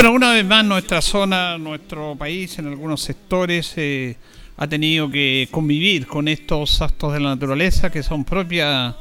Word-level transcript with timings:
Bueno, 0.00 0.12
una 0.12 0.32
vez 0.32 0.44
más 0.44 0.64
nuestra 0.64 1.02
zona, 1.02 1.58
nuestro 1.58 2.14
país, 2.14 2.56
en 2.60 2.68
algunos 2.68 3.00
sectores 3.00 3.72
eh, 3.74 4.14
ha 4.56 4.68
tenido 4.68 5.10
que 5.10 5.48
convivir 5.50 6.06
con 6.06 6.28
estos 6.28 6.80
actos 6.80 7.14
de 7.14 7.18
la 7.18 7.30
naturaleza 7.30 7.90
que 7.90 8.04
son 8.04 8.24
propias 8.24 8.94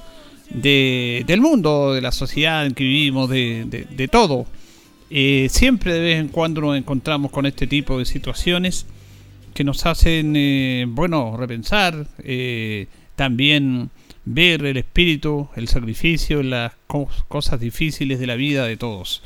de, 0.50 1.24
del 1.28 1.40
mundo, 1.40 1.94
de 1.94 2.02
la 2.02 2.12
sociedad 2.12 2.66
en 2.66 2.74
que 2.74 2.84
vivimos, 2.84 3.30
de, 3.30 4.10
todo. 4.12 4.48
Eh, 5.12 5.50
siempre 5.52 5.94
de 5.94 6.00
vez 6.00 6.20
en 6.20 6.30
cuando 6.30 6.62
nos 6.62 6.76
encontramos 6.76 7.30
con 7.30 7.46
este 7.46 7.68
tipo 7.68 8.00
de 8.00 8.06
situaciones 8.06 8.88
que 9.54 9.64
nos 9.64 9.86
hacen, 9.86 10.34
eh, 10.36 10.86
bueno, 10.88 11.38
repensar, 11.38 12.08
también 13.16 13.92
ver 14.26 14.66
el 14.66 14.78
espíritu, 14.78 15.48
el 15.56 15.68
sacrificio, 15.68 16.42
las 16.42 16.74
cosas 17.28 17.60
difíciles 17.60 18.20
de 18.20 18.26
la 18.26 18.34
vida 18.34 18.66
de 18.66 18.78
todos. 18.78 19.22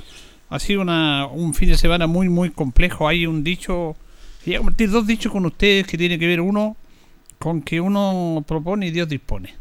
Ha 0.51 0.59
sido 0.59 0.81
una, 0.81 1.27
un 1.27 1.53
fin 1.53 1.69
de 1.69 1.77
semana 1.77 2.07
muy, 2.07 2.27
muy 2.27 2.49
complejo. 2.49 3.07
Hay 3.07 3.25
un 3.25 3.41
dicho, 3.41 3.95
voy 4.45 4.55
a 4.55 4.57
compartir 4.57 4.91
dos 4.91 5.07
dichos 5.07 5.31
con 5.31 5.45
ustedes 5.45 5.87
que 5.87 5.97
tiene 5.97 6.19
que 6.19 6.27
ver 6.27 6.41
uno 6.41 6.75
con 7.39 7.61
que 7.61 7.79
uno 7.79 8.43
propone 8.45 8.87
y 8.87 8.91
Dios 8.91 9.07
dispone. 9.07 9.55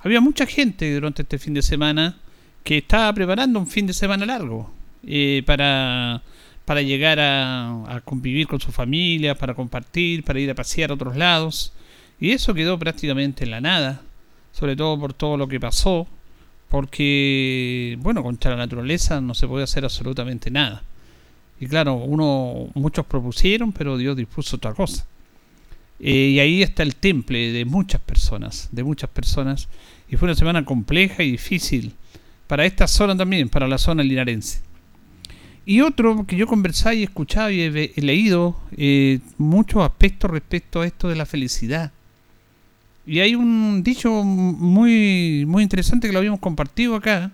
Había 0.00 0.20
mucha 0.20 0.44
gente 0.44 0.94
durante 0.94 1.22
este 1.22 1.38
fin 1.38 1.54
de 1.54 1.62
semana 1.62 2.18
que 2.62 2.76
estaba 2.76 3.10
preparando 3.14 3.58
un 3.58 3.66
fin 3.66 3.86
de 3.86 3.94
semana 3.94 4.26
largo 4.26 4.70
eh, 5.06 5.42
para, 5.46 6.22
para 6.66 6.82
llegar 6.82 7.18
a, 7.18 7.96
a, 7.96 8.00
convivir 8.02 8.46
con 8.46 8.60
su 8.60 8.72
familia, 8.72 9.34
para 9.34 9.54
compartir, 9.54 10.24
para 10.24 10.38
ir 10.40 10.50
a 10.50 10.54
pasear 10.54 10.90
a 10.90 10.94
otros 10.94 11.16
lados. 11.16 11.72
Y 12.20 12.32
eso 12.32 12.52
quedó 12.52 12.78
prácticamente 12.78 13.44
en 13.44 13.50
la 13.50 13.62
nada, 13.62 14.02
sobre 14.52 14.76
todo 14.76 15.00
por 15.00 15.14
todo 15.14 15.38
lo 15.38 15.48
que 15.48 15.58
pasó 15.58 16.06
porque, 16.76 17.96
bueno, 18.02 18.22
contra 18.22 18.50
la 18.50 18.58
naturaleza 18.58 19.18
no 19.22 19.32
se 19.32 19.48
puede 19.48 19.64
hacer 19.64 19.84
absolutamente 19.84 20.50
nada. 20.50 20.82
Y 21.58 21.68
claro, 21.68 21.94
uno, 21.94 22.68
muchos 22.74 23.06
propusieron, 23.06 23.72
pero 23.72 23.96
Dios 23.96 24.14
dispuso 24.14 24.56
otra 24.56 24.74
cosa. 24.74 25.06
Eh, 26.00 26.32
y 26.34 26.38
ahí 26.38 26.62
está 26.62 26.82
el 26.82 26.94
temple 26.94 27.50
de 27.52 27.64
muchas 27.64 28.02
personas, 28.02 28.68
de 28.72 28.84
muchas 28.84 29.08
personas. 29.08 29.70
Y 30.10 30.16
fue 30.16 30.26
una 30.26 30.34
semana 30.34 30.66
compleja 30.66 31.22
y 31.22 31.30
difícil 31.30 31.94
para 32.46 32.66
esta 32.66 32.86
zona 32.86 33.16
también, 33.16 33.48
para 33.48 33.66
la 33.66 33.78
zona 33.78 34.02
linarense. 34.02 34.60
Y 35.64 35.80
otro 35.80 36.26
que 36.26 36.36
yo 36.36 36.46
conversaba 36.46 36.94
y 36.94 37.04
escuchaba 37.04 37.52
y 37.52 37.62
he, 37.62 38.02
leído 38.02 38.60
eh, 38.76 39.20
muchos 39.38 39.82
aspectos 39.82 40.30
respecto 40.30 40.82
a 40.82 40.86
esto 40.86 41.08
de 41.08 41.16
la 41.16 41.24
felicidad. 41.24 41.92
Y 43.06 43.20
hay 43.20 43.36
un 43.36 43.82
dicho 43.84 44.10
muy, 44.24 45.44
muy 45.46 45.62
interesante 45.62 46.08
que 46.08 46.12
lo 46.12 46.18
habíamos 46.18 46.40
compartido 46.40 46.96
acá. 46.96 47.30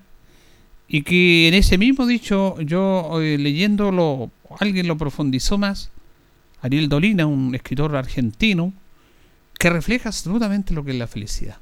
Y 0.87 1.03
que 1.03 1.49
en 1.49 1.55
ese 1.55 1.79
mismo 1.79 2.07
dicho, 2.07 2.61
yo 2.61 3.21
eh, 3.23 3.39
leyéndolo, 3.39 4.31
alguien 4.61 4.87
lo 4.87 4.99
profundizó 4.99 5.57
más. 5.57 5.91
Ariel 6.61 6.91
Dolina, 6.91 7.25
un 7.25 7.55
escritor 7.55 7.97
argentino, 7.97 8.75
que 9.59 9.71
refleja 9.71 10.11
absolutamente 10.11 10.75
lo 10.75 10.85
que 10.85 10.91
es 10.91 10.99
la 10.99 11.07
felicidad. 11.07 11.57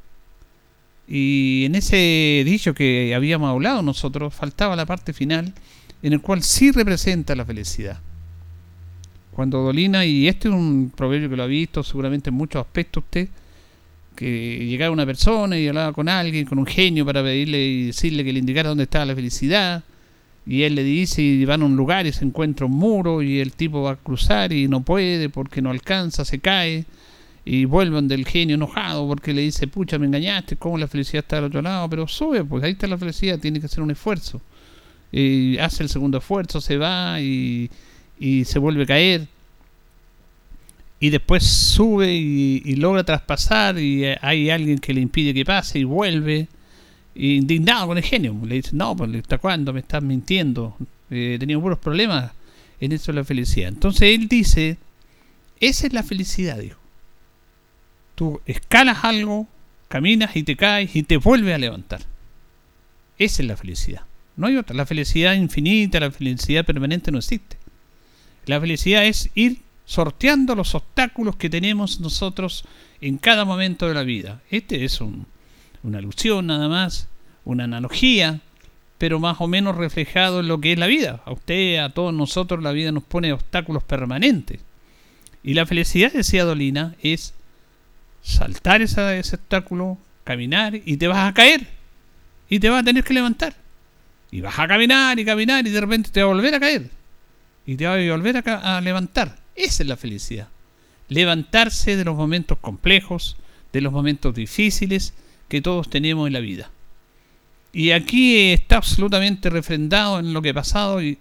Y 1.07 1.65
en 1.67 1.77
ese 1.77 2.43
dicho 2.45 2.75
que 2.75 3.15
habíamos 3.15 3.51
hablado 3.51 3.83
nosotros, 3.83 4.35
faltaba 4.35 4.75
la 4.75 4.87
parte 4.87 5.13
final, 5.13 5.55
en 6.03 6.13
el 6.13 6.21
cual 6.21 6.43
sí 6.43 6.73
representa 6.73 7.37
la 7.37 7.45
felicidad. 7.45 8.01
Cuando 9.33 9.63
Dolina, 9.63 10.05
y 10.05 10.29
este 10.29 10.49
es 10.49 10.55
un 10.55 10.93
proverbio 10.95 11.31
que 11.31 11.37
lo 11.37 11.45
ha 11.45 11.47
visto 11.47 11.83
seguramente 11.83 12.31
en 12.31 12.37
muchos 12.37 12.61
aspectos 12.61 13.05
usted, 13.05 13.29
que 14.15 14.67
llegaba 14.67 14.93
una 14.93 15.07
persona 15.07 15.59
y 15.59 15.69
hablaba 15.69 15.93
con 15.93 16.09
alguien, 16.09 16.45
con 16.45 16.59
un 16.59 16.67
genio 16.67 17.07
para 17.07 17.23
pedirle 17.23 17.67
y 17.67 17.87
decirle 17.87 18.25
que 18.25 18.33
le 18.33 18.41
indicara 18.41 18.69
dónde 18.69 18.85
estaba 18.85 19.07
la 19.07 19.15
felicidad. 19.15 19.85
Y 20.47 20.63
él 20.63 20.75
le 20.75 20.83
dice 20.83 21.23
y 21.23 21.45
van 21.45 21.63
a 21.63 21.67
un 21.67 21.77
lugar 21.77 22.07
y 22.07 22.13
se 22.13 22.25
encuentra 22.25 22.67
un 22.67 22.73
muro 22.73 23.23
y 23.23 23.41
el 23.41 23.53
tipo 23.53 23.83
va 23.83 23.93
a 23.93 23.97
cruzar 23.97 24.53
y 24.53 24.69
no 24.69 24.83
puede 24.83 25.29
porque 25.29 25.63
no 25.63 25.71
alcanza, 25.71 26.25
se 26.25 26.39
cae. 26.39 26.85
Y 27.45 27.65
vuelven 27.65 28.09
del 28.09 28.27
genio 28.27 28.57
enojado 28.57 29.09
porque 29.09 29.33
le 29.33 29.43
dice, 29.43 29.67
pucha, 29.67 29.99
me 29.99 30.07
engañaste, 30.07 30.57
¿cómo 30.57 30.77
la 30.77 30.87
felicidad 30.87 31.25
está 31.25 31.39
al 31.39 31.45
otro 31.45 31.63
lado? 31.63 31.89
Pero 31.89 32.07
sube, 32.07 32.45
pues 32.45 32.63
ahí 32.63 32.73
está 32.73 32.87
la 32.87 32.99
felicidad, 32.99 33.39
tiene 33.39 33.61
que 33.61 33.67
hacer 33.67 33.83
un 33.83 33.91
esfuerzo. 33.91 34.41
Y 35.11 35.57
hace 35.59 35.83
el 35.83 35.89
segundo 35.89 36.19
esfuerzo, 36.19 36.61
se 36.61 36.77
va 36.77 37.21
y, 37.21 37.71
y 38.19 38.45
se 38.45 38.59
vuelve 38.59 38.85
a 38.85 38.87
caer 38.87 39.29
y 41.01 41.09
después 41.09 41.45
sube 41.45 42.13
y, 42.13 42.77
logra 42.77 43.03
traspasar 43.03 43.79
y 43.79 44.05
eh, 44.05 44.19
hay 44.21 44.51
alguien 44.51 44.79
que 44.79 44.93
le 44.93 45.01
impide 45.01 45.33
que 45.33 45.47
pase 45.47 45.79
y 45.79 45.85
vuelve 45.85 46.47
indignado 47.15 47.89
con 47.89 47.99
el 47.99 48.05
genio. 48.05 48.39
Le 48.45 48.57
dice, 48.57 48.71
no, 48.75 48.95
pues 48.95 49.11
¿hasta 49.17 49.39
cuándo 49.39 49.73
me 49.73 49.81
estás 49.81 50.03
mintiendo? 50.03 50.77
Eh, 51.11 51.35
he 51.35 51.39
tenido 51.39 51.61
puros 51.63 51.79
problemas 51.79 52.33
en 52.81 52.93
eso 52.93 53.13
de 53.13 53.17
la 53.17 53.25
felicidad. 53.25 53.69
Entonces 53.69 54.15
él 54.15 54.29
dice, 54.29 54.77
esa 55.59 55.87
es 55.87 55.93
la 55.95 56.03
felicidad, 56.03 56.59
dijo. 56.59 56.79
Tú 58.15 58.43
escalas 58.45 59.03
algo, 59.03 59.49
caminas 59.89 60.37
y 60.37 60.43
te 60.43 60.55
caes 60.55 60.95
y 60.95 61.03
te 61.03 61.17
vuelves 61.17 61.55
a 61.55 61.59
levantar. 61.59 62.03
Esa 63.19 63.43
es 63.43 63.49
la 63.49 63.57
felicidad. 63.57 64.03
No 64.37 64.47
hay 64.47 64.57
otra. 64.57 64.77
La 64.77 64.85
felicidad 64.85 65.33
infinita, 65.33 65.99
la 65.99 66.11
felicidad 66.11 66.67
permanente 66.67 67.11
no 67.11 67.19
existe. 67.19 67.57
La 68.45 68.61
felicidad 68.61 69.07
es 69.07 69.31
ir 69.35 69.61
sorteando 69.91 70.55
los 70.55 70.77
obstáculos 70.77 71.35
que 71.35 71.51
tenemos 71.51 71.99
nosotros 71.99 72.65
en 73.01 73.19
cada 73.19 73.45
momento 73.45 73.89
de 73.89 73.95
la 73.95 74.05
vida. 74.05 74.41
Este 74.49 74.85
es 74.85 75.01
una 75.01 75.99
alusión 75.99 76.47
nada 76.47 76.69
más, 76.69 77.09
una 77.45 77.65
analogía, 77.65 78.39
pero 78.99 79.19
más 79.19 79.41
o 79.41 79.49
menos 79.49 79.77
reflejado 79.77 80.39
en 80.39 80.47
lo 80.47 80.61
que 80.61 80.75
es 80.75 80.79
la 80.79 80.87
vida. 80.87 81.21
A 81.25 81.33
usted, 81.33 81.79
a 81.79 81.89
todos 81.89 82.15
nosotros, 82.15 82.63
la 82.63 82.71
vida 82.71 82.93
nos 82.93 83.03
pone 83.03 83.33
obstáculos 83.33 83.83
permanentes. 83.83 84.61
Y 85.43 85.55
la 85.55 85.67
felicidad, 85.67 86.13
decía 86.13 86.45
Dolina, 86.45 86.95
es 87.03 87.35
saltar 88.23 88.83
ese, 88.83 89.19
ese 89.19 89.35
obstáculo, 89.35 89.99
caminar 90.23 90.77
y 90.85 90.99
te 90.99 91.09
vas 91.09 91.29
a 91.29 91.35
caer. 91.35 91.67
Y 92.49 92.61
te 92.61 92.71
vas 92.71 92.83
a 92.83 92.85
tener 92.85 93.03
que 93.03 93.15
levantar. 93.15 93.57
Y 94.31 94.41
vas 94.41 94.57
a 94.57 94.69
caminar 94.69 95.19
y 95.19 95.25
caminar 95.25 95.67
y 95.67 95.71
de 95.71 95.81
repente 95.81 96.11
te 96.11 96.23
va 96.23 96.31
a 96.31 96.35
volver 96.35 96.55
a 96.55 96.61
caer. 96.61 96.91
Y 97.67 97.75
te 97.75 97.87
va 97.87 97.95
a 97.95 98.11
volver 98.13 98.37
a, 98.37 98.77
a 98.77 98.81
levantar. 98.81 99.40
Esa 99.55 99.83
es 99.83 99.89
la 99.89 99.97
felicidad. 99.97 100.49
Levantarse 101.09 101.97
de 101.97 102.05
los 102.05 102.17
momentos 102.17 102.59
complejos, 102.59 103.37
de 103.73 103.81
los 103.81 103.93
momentos 103.93 104.35
difíciles 104.35 105.15
que 105.49 105.61
todos 105.61 105.91
tenemos 105.91 106.27
en 106.27 106.33
la 106.33 106.41
vida. 106.41 106.71
Y 107.73 107.91
aquí 107.91 108.53
está 108.53 108.77
absolutamente 108.77 109.51
refrendado 109.51 110.19
en 110.19 110.33
lo 110.33 110.43
que 110.43 110.51
ha 110.51 110.55
pasado 110.55 111.03
y 111.03 111.19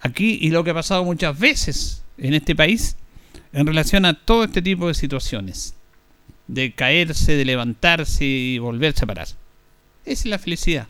aquí 0.00 0.38
y 0.40 0.50
lo 0.50 0.64
que 0.64 0.70
ha 0.70 0.74
pasado 0.74 1.04
muchas 1.04 1.38
veces 1.38 2.02
en 2.16 2.34
este 2.34 2.54
país 2.54 2.96
en 3.52 3.66
relación 3.66 4.04
a 4.04 4.14
todo 4.14 4.44
este 4.44 4.62
tipo 4.62 4.88
de 4.88 4.94
situaciones. 4.94 5.74
De 6.46 6.72
caerse, 6.72 7.36
de 7.36 7.44
levantarse 7.44 8.24
y 8.24 8.58
volverse 8.58 9.04
a 9.04 9.08
parar. 9.08 9.26
Esa 9.26 9.38
es 10.04 10.26
la 10.26 10.38
felicidad. 10.38 10.88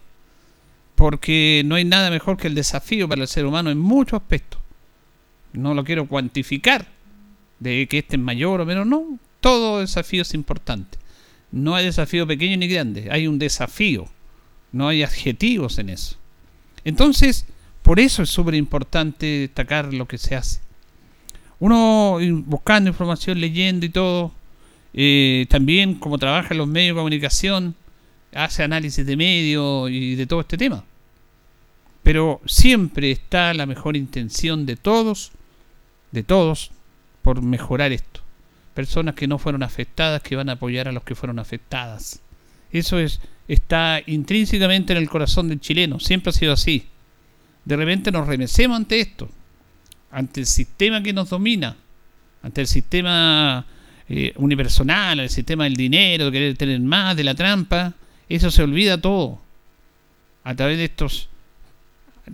Porque 0.95 1.63
no 1.65 1.75
hay 1.75 1.85
nada 1.85 2.11
mejor 2.11 2.37
que 2.37 2.47
el 2.47 2.55
desafío 2.55 3.09
para 3.09 3.23
el 3.23 3.29
ser 3.29 3.47
humano 3.47 3.71
en 3.71 3.79
muchos 3.79 4.21
aspectos. 4.21 4.60
No 5.53 5.75
lo 5.75 5.85
quiero 5.85 6.07
cuantificar 6.07 6.87
de 7.59 7.87
que 7.89 7.99
este 7.99 8.17
es 8.17 8.23
mayor 8.23 8.61
o 8.61 8.67
menos, 8.67 8.87
no. 8.87 9.19
Todo 9.41 9.81
desafío 9.81 10.23
es 10.23 10.35
importante. 10.35 10.99
No 11.53 11.75
hay 11.75 11.87
desafío 11.87 12.27
pequeño 12.27 12.57
ni 12.57 12.69
grande, 12.69 13.09
hay 13.11 13.27
un 13.27 13.39
desafío. 13.39 14.09
No 14.73 14.89
hay 14.89 15.03
adjetivos 15.03 15.79
en 15.79 15.91
eso. 15.91 16.17
Entonces, 16.85 17.45
por 17.83 17.99
eso 17.99 18.23
es 18.23 18.31
súper 18.31 18.55
importante 18.55 19.27
destacar 19.27 19.93
lo 19.93 20.07
que 20.07 20.19
se 20.19 20.37
hace. 20.37 20.61
Uno 21.59 22.19
buscando 22.47 22.89
información, 22.89 23.41
leyendo 23.41 23.85
y 23.85 23.91
todo, 23.91 24.33
eh, 24.95 25.47
también 25.51 25.95
como 25.95 26.19
trabaja 26.19 26.49
en 26.53 26.59
los 26.59 26.69
medios 26.69 26.95
de 26.95 27.01
comunicación, 27.01 27.75
hace 28.33 28.63
análisis 28.63 29.05
de 29.05 29.17
medios 29.17 29.91
y 29.91 30.15
de 30.15 30.27
todo 30.27 30.41
este 30.41 30.57
tema. 30.57 30.85
Pero 32.03 32.41
siempre 32.47 33.11
está 33.11 33.53
la 33.53 33.67
mejor 33.67 33.97
intención 33.97 34.65
de 34.65 34.77
todos, 34.77 35.33
de 36.13 36.23
todos, 36.23 36.71
por 37.23 37.43
mejorar 37.43 37.93
esto. 37.93 38.21
Personas 38.75 39.15
que 39.15 39.27
no 39.27 39.39
fueron 39.39 39.63
afectadas, 39.63 40.23
que 40.23 40.37
van 40.37 40.49
a 40.49 40.53
apoyar 40.53 40.89
a 40.89 40.93
los 40.93 41.05
que 41.05 41.15
fueron 41.15 41.39
afectadas. 41.39 42.21
Eso 42.73 42.99
es, 42.99 43.21
está 43.49 44.01
intrínsecamente 44.07 44.93
en 44.93 44.99
el 44.99 45.09
corazón 45.09 45.49
del 45.49 45.61
chileno, 45.61 46.01
siempre 46.01 46.31
ha 46.31 46.33
sido 46.33 46.53
así. 46.53 46.87
De 47.65 47.77
repente 47.77 48.11
nos 48.11 48.27
remecemos 48.27 48.77
ante 48.77 49.01
esto, 49.01 49.29
ante 50.11 50.41
el 50.41 50.47
sistema 50.47 51.03
que 51.03 51.13
nos 51.13 51.31
domina, 51.31 51.77
ante 52.43 52.63
el 52.63 52.67
sistema 52.67 53.67
eh, 54.09 54.33
unipersonal, 54.37 55.21
el 55.21 55.31
sistema 55.31 55.65
del 55.65 55.75
dinero, 55.75 56.27
de 56.27 56.33
querer 56.33 56.57
tener 56.57 56.81
más, 56.81 57.17
de 57.17 57.25
la 57.25 57.35
trampa, 57.35 57.95
eso 58.29 58.51
se 58.51 58.63
olvida 58.63 59.01
todo 59.01 59.41
a 60.45 60.55
través 60.55 60.79
de 60.79 60.85
estos, 60.85 61.29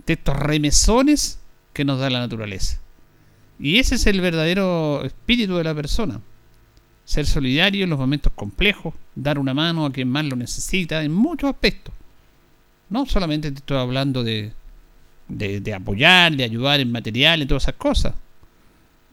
de 0.05 0.13
estos 0.13 0.35
remesones 0.37 1.39
que 1.73 1.83
nos 1.83 1.99
da 1.99 2.09
la 2.09 2.19
naturaleza. 2.19 2.79
Y 3.59 3.79
ese 3.79 3.95
es 3.95 4.05
el 4.07 4.21
verdadero 4.21 5.03
espíritu 5.03 5.55
de 5.55 5.63
la 5.63 5.73
persona. 5.73 6.21
Ser 7.05 7.25
solidario 7.25 7.83
en 7.83 7.89
los 7.89 7.99
momentos 7.99 8.31
complejos, 8.35 8.93
dar 9.15 9.39
una 9.39 9.53
mano 9.53 9.85
a 9.85 9.91
quien 9.91 10.09
más 10.09 10.25
lo 10.25 10.35
necesita, 10.35 11.03
en 11.03 11.13
muchos 11.13 11.49
aspectos. 11.49 11.93
No 12.89 13.05
solamente 13.05 13.51
te 13.51 13.59
estoy 13.59 13.77
hablando 13.77 14.23
de, 14.23 14.53
de, 15.27 15.73
apoyar, 15.73 16.35
de 16.35 16.43
ayudar 16.43 16.79
en 16.79 16.91
material, 16.91 17.41
en 17.41 17.47
todas 17.47 17.63
esas 17.63 17.75
cosas. 17.75 18.13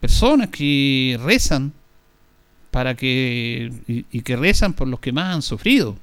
Personas 0.00 0.48
que 0.50 1.18
rezan 1.22 1.72
para 2.70 2.94
que 2.94 3.72
y, 3.86 4.04
y, 4.10 4.22
que 4.22 4.36
rezan 4.36 4.74
por 4.74 4.88
los 4.88 5.00
que 5.00 5.12
más 5.12 5.34
han 5.34 5.42
sufrido. 5.42 5.96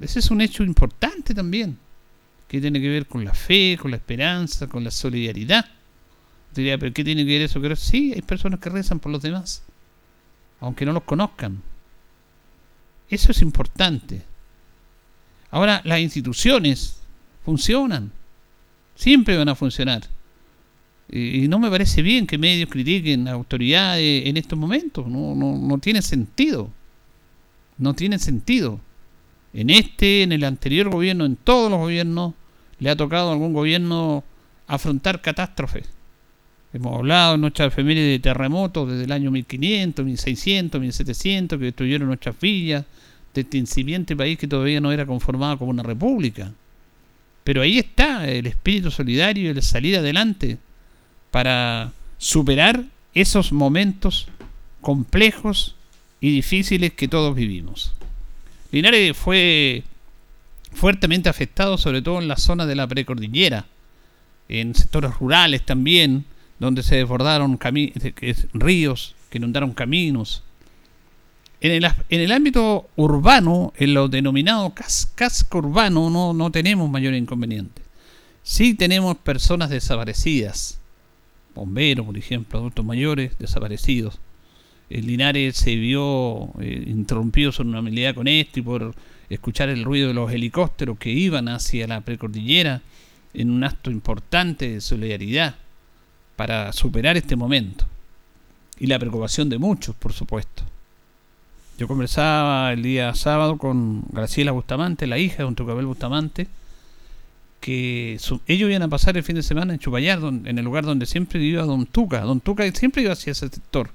Ese 0.00 0.20
es 0.20 0.30
un 0.30 0.40
hecho 0.40 0.64
importante 0.64 1.34
también, 1.34 1.78
que 2.48 2.60
tiene 2.60 2.80
que 2.80 2.88
ver 2.88 3.06
con 3.06 3.24
la 3.24 3.34
fe, 3.34 3.76
con 3.80 3.90
la 3.90 3.96
esperanza, 3.96 4.66
con 4.68 4.82
la 4.82 4.90
solidaridad. 4.90 5.66
Diría, 6.54 6.78
pero 6.78 6.92
¿qué 6.92 7.04
tiene 7.04 7.24
que 7.24 7.32
ver 7.32 7.42
eso? 7.42 7.60
Pero 7.60 7.76
sí, 7.76 8.12
hay 8.14 8.22
personas 8.22 8.60
que 8.60 8.70
rezan 8.70 9.00
por 9.00 9.10
los 9.10 9.22
demás, 9.22 9.62
aunque 10.60 10.86
no 10.86 10.92
los 10.92 11.02
conozcan. 11.02 11.62
Eso 13.10 13.32
es 13.32 13.42
importante. 13.42 14.22
Ahora, 15.50 15.80
las 15.84 16.00
instituciones 16.00 17.00
funcionan, 17.44 18.10
siempre 18.94 19.36
van 19.36 19.48
a 19.48 19.54
funcionar. 19.54 20.02
Y, 21.10 21.46
no 21.48 21.58
me 21.58 21.70
parece 21.70 22.02
bien 22.02 22.26
que 22.26 22.38
medios 22.38 22.70
critiquen 22.70 23.28
a 23.28 23.32
autoridades 23.32 24.26
en 24.26 24.36
estos 24.36 24.58
momentos. 24.58 25.06
No, 25.06 25.34
no, 25.34 25.58
no 25.58 25.78
tiene 25.78 26.02
sentido. 26.02 26.70
No 27.78 27.94
tiene 27.94 28.18
sentido. 28.18 28.80
En 29.52 29.70
este, 29.70 30.22
en 30.22 30.32
el 30.32 30.44
anterior 30.44 30.90
gobierno, 30.90 31.24
en 31.24 31.36
todos 31.36 31.70
los 31.70 31.78
gobiernos, 31.78 32.34
le 32.78 32.90
ha 32.90 32.96
tocado 32.96 33.28
a 33.28 33.32
algún 33.32 33.52
gobierno 33.52 34.24
afrontar 34.66 35.20
catástrofes. 35.20 35.93
Hemos 36.74 36.98
hablado 36.98 37.36
en 37.36 37.40
nuestra 37.40 37.70
familia 37.70 38.02
de 38.02 38.18
terremotos 38.18 38.90
desde 38.90 39.04
el 39.04 39.12
año 39.12 39.30
1500, 39.30 40.04
1600, 40.04 40.80
1700, 40.80 41.58
que 41.58 41.64
destruyeron 41.66 42.08
nuestras 42.08 42.38
villas, 42.40 42.84
de 43.32 43.42
este 43.42 43.58
incipiente 43.58 44.16
país 44.16 44.36
que 44.38 44.48
todavía 44.48 44.80
no 44.80 44.90
era 44.90 45.06
conformado 45.06 45.56
como 45.56 45.70
una 45.70 45.84
república. 45.84 46.52
Pero 47.44 47.62
ahí 47.62 47.78
está 47.78 48.28
el 48.28 48.46
espíritu 48.46 48.90
solidario 48.90 49.44
y 49.44 49.46
el 49.48 49.62
salir 49.62 49.96
adelante 49.96 50.58
para 51.30 51.92
superar 52.18 52.84
esos 53.14 53.52
momentos 53.52 54.26
complejos 54.80 55.76
y 56.20 56.30
difíciles 56.30 56.92
que 56.92 57.06
todos 57.06 57.36
vivimos. 57.36 57.94
Linares 58.72 59.16
fue 59.16 59.84
fuertemente 60.72 61.28
afectado 61.28 61.78
sobre 61.78 62.02
todo 62.02 62.20
en 62.20 62.26
la 62.26 62.36
zona 62.36 62.66
de 62.66 62.74
la 62.74 62.88
precordillera, 62.88 63.66
en 64.48 64.74
sectores 64.74 65.14
rurales 65.18 65.64
también, 65.64 66.24
donde 66.64 66.82
se 66.82 66.96
desbordaron 66.96 67.58
ríos, 68.54 69.14
que 69.30 69.38
inundaron 69.38 69.72
caminos. 69.72 70.42
En 71.60 71.72
el, 71.72 71.84
en 71.84 72.20
el 72.20 72.32
ámbito 72.32 72.88
urbano, 72.96 73.72
en 73.76 73.94
lo 73.94 74.08
denominado 74.08 74.72
casco 75.14 75.58
urbano, 75.58 76.10
no, 76.10 76.32
no 76.32 76.50
tenemos 76.50 76.90
mayor 76.90 77.14
inconveniente. 77.14 77.82
Sí 78.42 78.74
tenemos 78.74 79.16
personas 79.18 79.70
desaparecidas, 79.70 80.78
bomberos, 81.54 82.04
por 82.04 82.18
ejemplo, 82.18 82.58
adultos 82.58 82.84
mayores 82.84 83.38
desaparecidos. 83.38 84.18
El 84.90 85.06
Linares 85.06 85.56
se 85.56 85.76
vio 85.76 86.50
eh, 86.60 86.84
interrumpido 86.86 87.52
su 87.52 87.64
normalidad 87.64 88.14
con 88.14 88.28
esto 88.28 88.60
y 88.60 88.62
por 88.62 88.94
escuchar 89.30 89.70
el 89.70 89.84
ruido 89.84 90.08
de 90.08 90.14
los 90.14 90.30
helicópteros 90.30 90.98
que 90.98 91.10
iban 91.10 91.48
hacia 91.48 91.86
la 91.86 92.02
precordillera 92.02 92.82
en 93.32 93.50
un 93.50 93.64
acto 93.64 93.90
importante 93.90 94.68
de 94.68 94.80
solidaridad 94.80 95.56
para 96.36 96.72
superar 96.72 97.16
este 97.16 97.36
momento. 97.36 97.86
Y 98.78 98.86
la 98.86 98.98
preocupación 98.98 99.48
de 99.48 99.58
muchos, 99.58 99.94
por 99.94 100.12
supuesto. 100.12 100.64
Yo 101.78 101.88
conversaba 101.88 102.72
el 102.72 102.82
día 102.82 103.14
sábado 103.14 103.58
con 103.58 104.04
Graciela 104.12 104.52
Bustamante, 104.52 105.06
la 105.06 105.18
hija 105.18 105.38
de 105.38 105.42
don 105.44 105.54
Tucabel 105.54 105.86
Bustamante, 105.86 106.46
que 107.60 108.18
ellos 108.46 108.70
iban 108.70 108.82
a 108.82 108.88
pasar 108.88 109.16
el 109.16 109.22
fin 109.22 109.36
de 109.36 109.42
semana 109.42 109.72
en 109.72 109.78
Chupayar, 109.78 110.20
en 110.22 110.58
el 110.58 110.64
lugar 110.64 110.84
donde 110.84 111.06
siempre 111.06 111.40
vivía 111.40 111.62
Don 111.62 111.86
Tuca. 111.86 112.20
Don 112.20 112.40
Tuca 112.40 112.70
siempre 112.72 113.02
iba 113.02 113.12
hacia 113.12 113.32
ese 113.32 113.48
sector. 113.48 113.90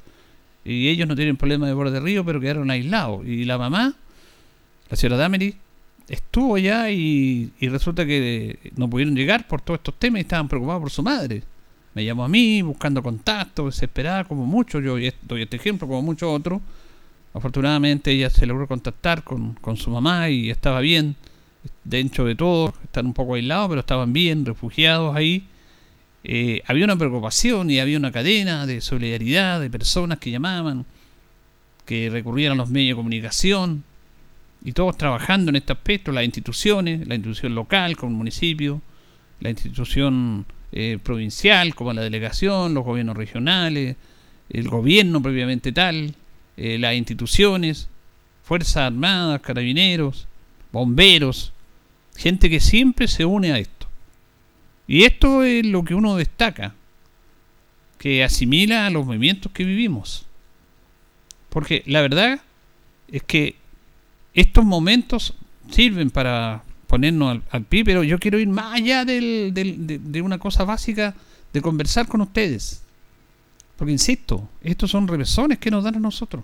Y 0.66 0.90
ellos 0.90 1.08
no 1.08 1.16
tienen 1.16 1.38
problema 1.38 1.68
de 1.68 1.74
borde 1.74 1.92
de 1.92 2.00
río, 2.00 2.26
pero 2.26 2.42
quedaron 2.42 2.72
aislados. 2.72 3.26
Y 3.26 3.46
la 3.46 3.58
mamá, 3.58 3.94
la 4.90 4.98
señora 4.98 5.18
Damery, 5.18 5.56
estuvo 6.08 6.56
allá 6.56 6.90
y, 6.90 7.52
y 7.60 7.70
resulta 7.70 8.06
que 8.06 8.72
no 8.76 8.90
pudieron 8.90 9.16
llegar 9.16 9.48
por 9.48 9.62
todos 9.62 9.80
estos 9.80 9.94
temas 10.00 10.20
y 10.20 10.22
estaban 10.22 10.48
preocupados 10.48 10.82
por 10.82 10.92
su 10.92 11.04
madre 11.04 11.44
me 12.00 12.06
llamó 12.06 12.24
a 12.24 12.30
mí 12.30 12.62
buscando 12.62 13.04
contacto, 13.04 13.66
desesperada 13.66 14.24
como 14.24 14.46
mucho, 14.46 14.80
yo 14.80 14.96
doy 15.24 15.42
este 15.42 15.58
ejemplo 15.58 15.86
como 15.86 16.02
muchos 16.02 16.30
otros. 16.30 16.62
Afortunadamente 17.34 18.12
ella 18.12 18.30
se 18.30 18.46
logró 18.46 18.70
contactar 18.70 19.26
con, 19.26 19.58
su 19.76 19.90
mamá 19.90 20.30
y 20.30 20.50
estaba 20.50 20.80
bien, 20.80 21.18
dentro 21.84 22.24
de 22.24 22.36
todo, 22.36 22.74
están 22.86 23.06
un 23.06 23.14
poco 23.14 23.36
aislados, 23.36 23.68
pero 23.68 23.82
estaban 23.82 24.14
bien, 24.14 24.46
refugiados 24.46 25.14
ahí. 25.14 25.46
Eh, 26.24 26.62
había 26.68 26.86
una 26.86 26.96
preocupación 26.96 27.70
y 27.70 27.80
había 27.80 27.98
una 27.98 28.14
cadena 28.14 28.66
de 28.66 28.80
solidaridad 28.80 29.60
de 29.60 29.70
personas 29.70 30.20
que 30.20 30.32
llamaban, 30.32 30.86
que 31.84 32.10
recurrían 32.10 32.54
a 32.54 32.56
los 32.56 32.70
medios 32.70 32.96
de 32.96 33.00
comunicación, 33.02 33.84
y 34.64 34.72
todos 34.72 34.98
trabajando 34.98 35.50
en 35.50 35.58
este 35.58 35.74
aspecto, 35.74 36.14
las 36.14 36.24
instituciones, 36.24 37.06
la 37.06 37.16
institución 37.16 37.56
local 37.56 37.98
como 37.98 38.14
el 38.14 38.18
municipio, 38.18 38.82
la 39.42 39.50
institución 39.50 40.46
eh, 40.72 41.00
provincial, 41.02 41.74
como 41.76 41.94
la 41.94 42.02
delegación, 42.02 42.74
los 42.74 42.86
gobiernos 42.86 43.18
regionales, 43.18 43.96
el 44.50 44.68
gobierno 44.70 45.22
propiamente 45.22 45.72
tal, 45.72 46.16
eh, 46.58 46.78
las 46.78 46.96
instituciones, 46.96 47.90
Fuerzas 48.44 48.78
Armadas, 48.78 49.42
Carabineros, 49.42 50.28
bomberos, 50.72 51.54
gente 52.16 52.50
que 52.50 52.60
siempre 52.60 53.08
se 53.08 53.26
une 53.26 53.52
a 53.52 53.60
esto. 53.60 53.88
Y 54.88 55.04
esto 55.04 55.44
es 55.44 55.66
lo 55.66 55.84
que 55.84 55.94
uno 55.94 56.16
destaca, 56.16 56.74
que 57.98 58.24
asimila 58.24 58.88
a 58.88 58.90
los 58.90 59.06
movimientos 59.06 59.52
que 59.52 59.64
vivimos. 59.64 60.26
Porque 61.50 61.84
la 61.86 62.02
verdad 62.02 62.42
es 63.08 63.24
que 63.24 63.56
estos 64.34 64.66
momentos 64.66 65.34
sirven 65.70 66.10
para 66.10 66.64
ponernos 66.90 67.40
al, 67.52 67.64
pie, 67.66 67.86
pero 67.86 68.04
yo 68.04 68.18
quiero 68.18 68.40
ir 68.40 68.48
más 68.48 68.74
allá 68.74 69.06
del, 69.06 69.52
de, 69.54 70.22
una 70.24 70.40
cosa 70.40 70.64
básica 70.64 71.14
de 71.54 71.62
conversar 71.62 72.08
con 72.08 72.22
ustedes. 72.22 72.82
Porque 73.78 73.92
insisto, 73.92 74.50
estos 74.64 74.90
son 74.90 75.08
revesones 75.08 75.60
que 75.60 75.70
nos 75.70 75.84
dan 75.84 75.98
a 75.98 76.00
nosotros. 76.00 76.44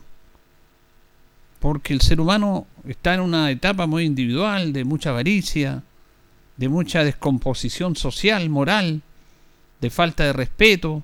Porque 1.59 1.93
el 1.93 2.01
ser 2.01 2.21
humano 2.21 2.67
está 2.87 3.15
en 3.15 3.21
una 3.21 3.49
etapa 3.49 3.87
muy 3.87 4.05
individual, 4.05 4.71
de 4.71 4.83
mucha 4.83 5.09
avaricia, 5.09 5.81
de 6.57 6.69
mucha 6.69 7.03
descomposición 7.03 7.95
social, 7.95 8.47
moral, 8.51 9.01
de 9.81 9.89
falta 9.89 10.25
de 10.25 10.33
respeto, 10.33 11.01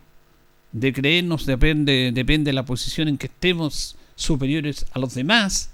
de 0.71 0.93
creernos, 0.93 1.47
depende, 1.47 2.11
depende 2.13 2.49
de 2.49 2.53
la 2.53 2.63
posición 2.63 3.07
en 3.07 3.17
que 3.17 3.25
estemos 3.25 3.95
superiores 4.15 4.85
a 4.93 4.99
los 4.99 5.15
demás. 5.15 5.71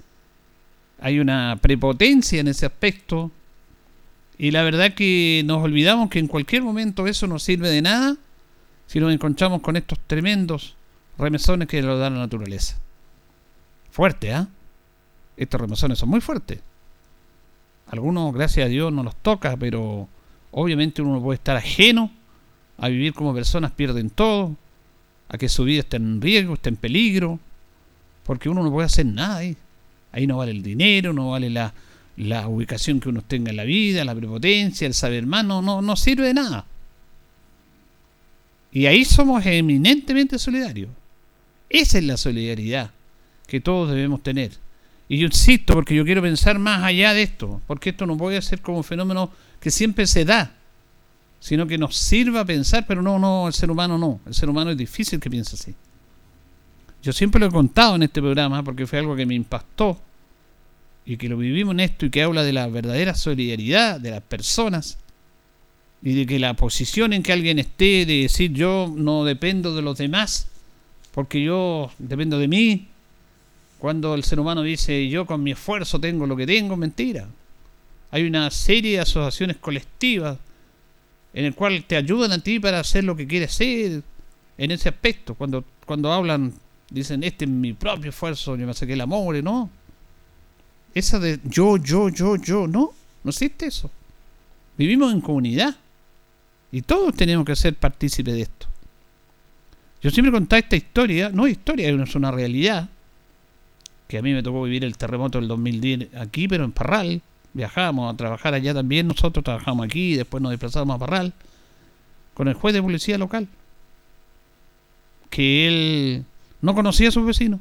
Hay 1.01 1.19
una 1.19 1.59
prepotencia 1.61 2.39
en 2.39 2.47
ese 2.47 2.65
aspecto. 2.65 3.29
Y 4.37 4.51
la 4.51 4.63
verdad 4.63 4.93
que 4.93 5.41
nos 5.45 5.63
olvidamos 5.63 6.09
que 6.09 6.19
en 6.19 6.27
cualquier 6.27 6.61
momento 6.61 7.07
eso 7.07 7.27
no 7.27 7.39
sirve 7.39 7.69
de 7.69 7.81
nada 7.81 8.17
si 8.85 8.99
nos 8.99 9.13
encontramos 9.13 9.61
con 9.61 9.75
estos 9.75 9.99
tremendos 10.05 10.75
remesones 11.17 11.67
que 11.67 11.81
nos 11.81 11.99
da 11.99 12.09
la 12.09 12.19
naturaleza. 12.19 12.77
Fuerte, 13.89 14.33
¿ah? 14.33 14.47
Estos 15.35 15.59
remesones 15.59 15.97
son 15.97 16.09
muy 16.09 16.21
fuertes. 16.21 16.59
Algunos, 17.87 18.33
gracias 18.33 18.65
a 18.65 18.69
Dios, 18.69 18.93
no 18.93 19.03
los 19.03 19.15
toca, 19.15 19.57
pero 19.57 20.07
obviamente 20.51 21.01
uno 21.01 21.21
puede 21.21 21.37
estar 21.37 21.55
ajeno 21.55 22.11
a 22.77 22.89
vivir 22.89 23.13
como 23.13 23.33
personas 23.33 23.71
pierden 23.71 24.09
todo, 24.09 24.55
a 25.29 25.37
que 25.37 25.49
su 25.49 25.63
vida 25.63 25.79
esté 25.79 25.97
en 25.97 26.21
riesgo, 26.21 26.53
esté 26.53 26.69
en 26.69 26.75
peligro, 26.75 27.39
porque 28.23 28.49
uno 28.49 28.63
no 28.63 28.71
puede 28.71 28.85
hacer 28.85 29.05
nada 29.05 29.37
ahí. 29.37 29.57
Ahí 30.11 30.27
no 30.27 30.37
vale 30.37 30.51
el 30.51 30.63
dinero, 30.63 31.13
no 31.13 31.31
vale 31.31 31.49
la, 31.49 31.73
la 32.17 32.47
ubicación 32.47 32.99
que 32.99 33.09
uno 33.09 33.21
tenga 33.21 33.51
en 33.51 33.57
la 33.57 33.63
vida, 33.63 34.03
la 34.03 34.15
prepotencia, 34.15 34.87
el 34.87 34.93
saber 34.93 35.25
más, 35.25 35.45
no, 35.45 35.61
no, 35.61 35.81
no 35.81 35.95
sirve 35.95 36.27
de 36.27 36.33
nada. 36.33 36.65
Y 38.71 38.87
ahí 38.87 39.05
somos 39.05 39.45
eminentemente 39.45 40.39
solidarios. 40.39 40.89
Esa 41.69 41.99
es 41.99 42.03
la 42.03 42.17
solidaridad 42.17 42.91
que 43.47 43.61
todos 43.61 43.91
debemos 43.91 44.23
tener. 44.23 44.51
Y 45.07 45.19
yo 45.19 45.27
insisto, 45.27 45.73
porque 45.73 45.95
yo 45.95 46.03
quiero 46.03 46.21
pensar 46.21 46.59
más 46.59 46.83
allá 46.83 47.13
de 47.13 47.23
esto, 47.23 47.61
porque 47.67 47.91
esto 47.91 48.05
no 48.05 48.17
puede 48.17 48.41
ser 48.41 48.61
como 48.61 48.77
un 48.77 48.83
fenómeno 48.83 49.31
que 49.59 49.71
siempre 49.71 50.05
se 50.07 50.25
da, 50.25 50.53
sino 51.39 51.67
que 51.67 51.77
nos 51.77 51.95
sirva 51.95 52.41
a 52.41 52.45
pensar, 52.45 52.85
pero 52.87 53.01
no, 53.01 53.17
no, 53.19 53.47
el 53.47 53.53
ser 53.53 53.71
humano 53.71 53.97
no, 53.97 54.19
el 54.25 54.33
ser 54.33 54.49
humano 54.49 54.71
es 54.71 54.77
difícil 54.77 55.19
que 55.19 55.29
piense 55.29 55.55
así. 55.55 55.73
Yo 57.01 57.13
siempre 57.13 57.39
lo 57.39 57.45
he 57.45 57.51
contado 57.51 57.95
en 57.95 58.03
este 58.03 58.21
programa 58.21 58.63
porque 58.63 58.87
fue 58.87 58.99
algo 58.99 59.15
que 59.15 59.25
me 59.25 59.35
impactó 59.35 60.01
y 61.07 61.15
que 61.15 61.29
lo 61.29 61.37
vivimos 61.37 61.71
en 61.73 61.79
esto 61.79 62.05
y 62.05 62.09
que 62.09 62.21
habla 62.21 62.43
de 62.43 62.51
la 62.51 62.67
verdadera 62.67 63.15
solidaridad 63.15 63.99
de 63.99 64.11
las 64.11 64.21
personas 64.21 64.97
y 66.03 66.13
de 66.13 66.25
que 66.25 66.37
la 66.37 66.53
posición 66.53 67.13
en 67.13 67.23
que 67.23 67.31
alguien 67.31 67.59
esté 67.59 68.05
de 68.05 68.23
decir 68.23 68.51
yo 68.51 68.93
no 68.93 69.23
dependo 69.23 69.73
de 69.73 69.81
los 69.81 69.97
demás 69.97 70.47
porque 71.13 71.41
yo 71.41 71.89
dependo 71.97 72.37
de 72.37 72.49
mí 72.49 72.87
cuando 73.79 74.15
el 74.15 74.23
ser 74.23 74.39
humano 74.39 74.63
dice 74.63 75.07
yo 75.07 75.25
con 75.25 75.41
mi 75.41 75.51
esfuerzo 75.51 75.97
tengo 75.99 76.27
lo 76.27 76.35
que 76.35 76.45
tengo, 76.45 76.75
mentira. 76.75 77.27
Hay 78.11 78.23
una 78.25 78.51
serie 78.51 78.93
de 78.93 78.99
asociaciones 78.99 79.57
colectivas 79.57 80.37
en 81.33 81.45
el 81.45 81.55
cual 81.55 81.83
te 81.85 81.95
ayudan 81.95 82.31
a 82.33 82.39
ti 82.39 82.59
para 82.59 82.79
hacer 82.79 83.03
lo 83.03 83.15
que 83.15 83.27
quieres 83.27 83.53
ser 83.53 84.01
en 84.57 84.71
ese 84.71 84.89
aspecto. 84.89 85.35
Cuando, 85.35 85.63
cuando 85.85 86.11
hablan, 86.11 86.53
dicen, 86.89 87.23
este 87.23 87.45
es 87.45 87.51
mi 87.51 87.73
propio 87.73 88.09
esfuerzo, 88.09 88.55
yo 88.55 88.65
me 88.65 88.73
saqué 88.73 88.93
el 88.93 89.01
amor, 89.01 89.41
¿no? 89.43 89.69
Esa 90.93 91.19
de 91.19 91.39
yo, 91.43 91.77
yo, 91.77 92.09
yo, 92.09 92.35
yo, 92.37 92.67
no, 92.67 92.93
no 93.23 93.29
existe 93.29 93.67
eso. 93.67 93.91
Vivimos 94.77 95.13
en 95.13 95.21
comunidad 95.21 95.75
y 96.71 96.81
todos 96.81 97.15
tenemos 97.15 97.45
que 97.45 97.55
ser 97.55 97.75
partícipes 97.75 98.33
de 98.33 98.41
esto. 98.41 98.67
Yo 100.01 100.11
siempre 100.11 100.31
contaba 100.31 100.59
esta 100.59 100.75
historia, 100.75 101.29
no 101.29 101.47
historia, 101.47 101.89
es 101.89 102.15
una 102.15 102.31
realidad, 102.31 102.89
que 104.07 104.17
a 104.17 104.21
mí 104.21 104.33
me 104.33 104.43
tocó 104.43 104.63
vivir 104.63 104.83
el 104.83 104.97
terremoto 104.97 105.39
del 105.39 105.47
2010 105.47 106.15
aquí, 106.15 106.47
pero 106.47 106.63
en 106.63 106.71
Parral. 106.71 107.21
Viajábamos 107.53 108.13
a 108.13 108.17
trabajar 108.17 108.53
allá 108.53 108.73
también, 108.73 109.07
nosotros 109.07 109.43
trabajamos 109.43 109.85
aquí, 109.85 110.15
después 110.15 110.43
nos 110.43 110.51
desplazamos 110.51 110.95
a 110.95 110.99
Parral, 110.99 111.33
con 112.35 112.47
el 112.47 112.53
juez 112.53 112.73
de 112.75 112.83
policía 112.83 113.17
local, 113.17 113.47
que 115.31 115.67
él 115.67 116.25
no 116.61 116.75
conocía 116.75 117.09
a 117.09 117.11
sus 117.11 117.25
vecinos. 117.25 117.59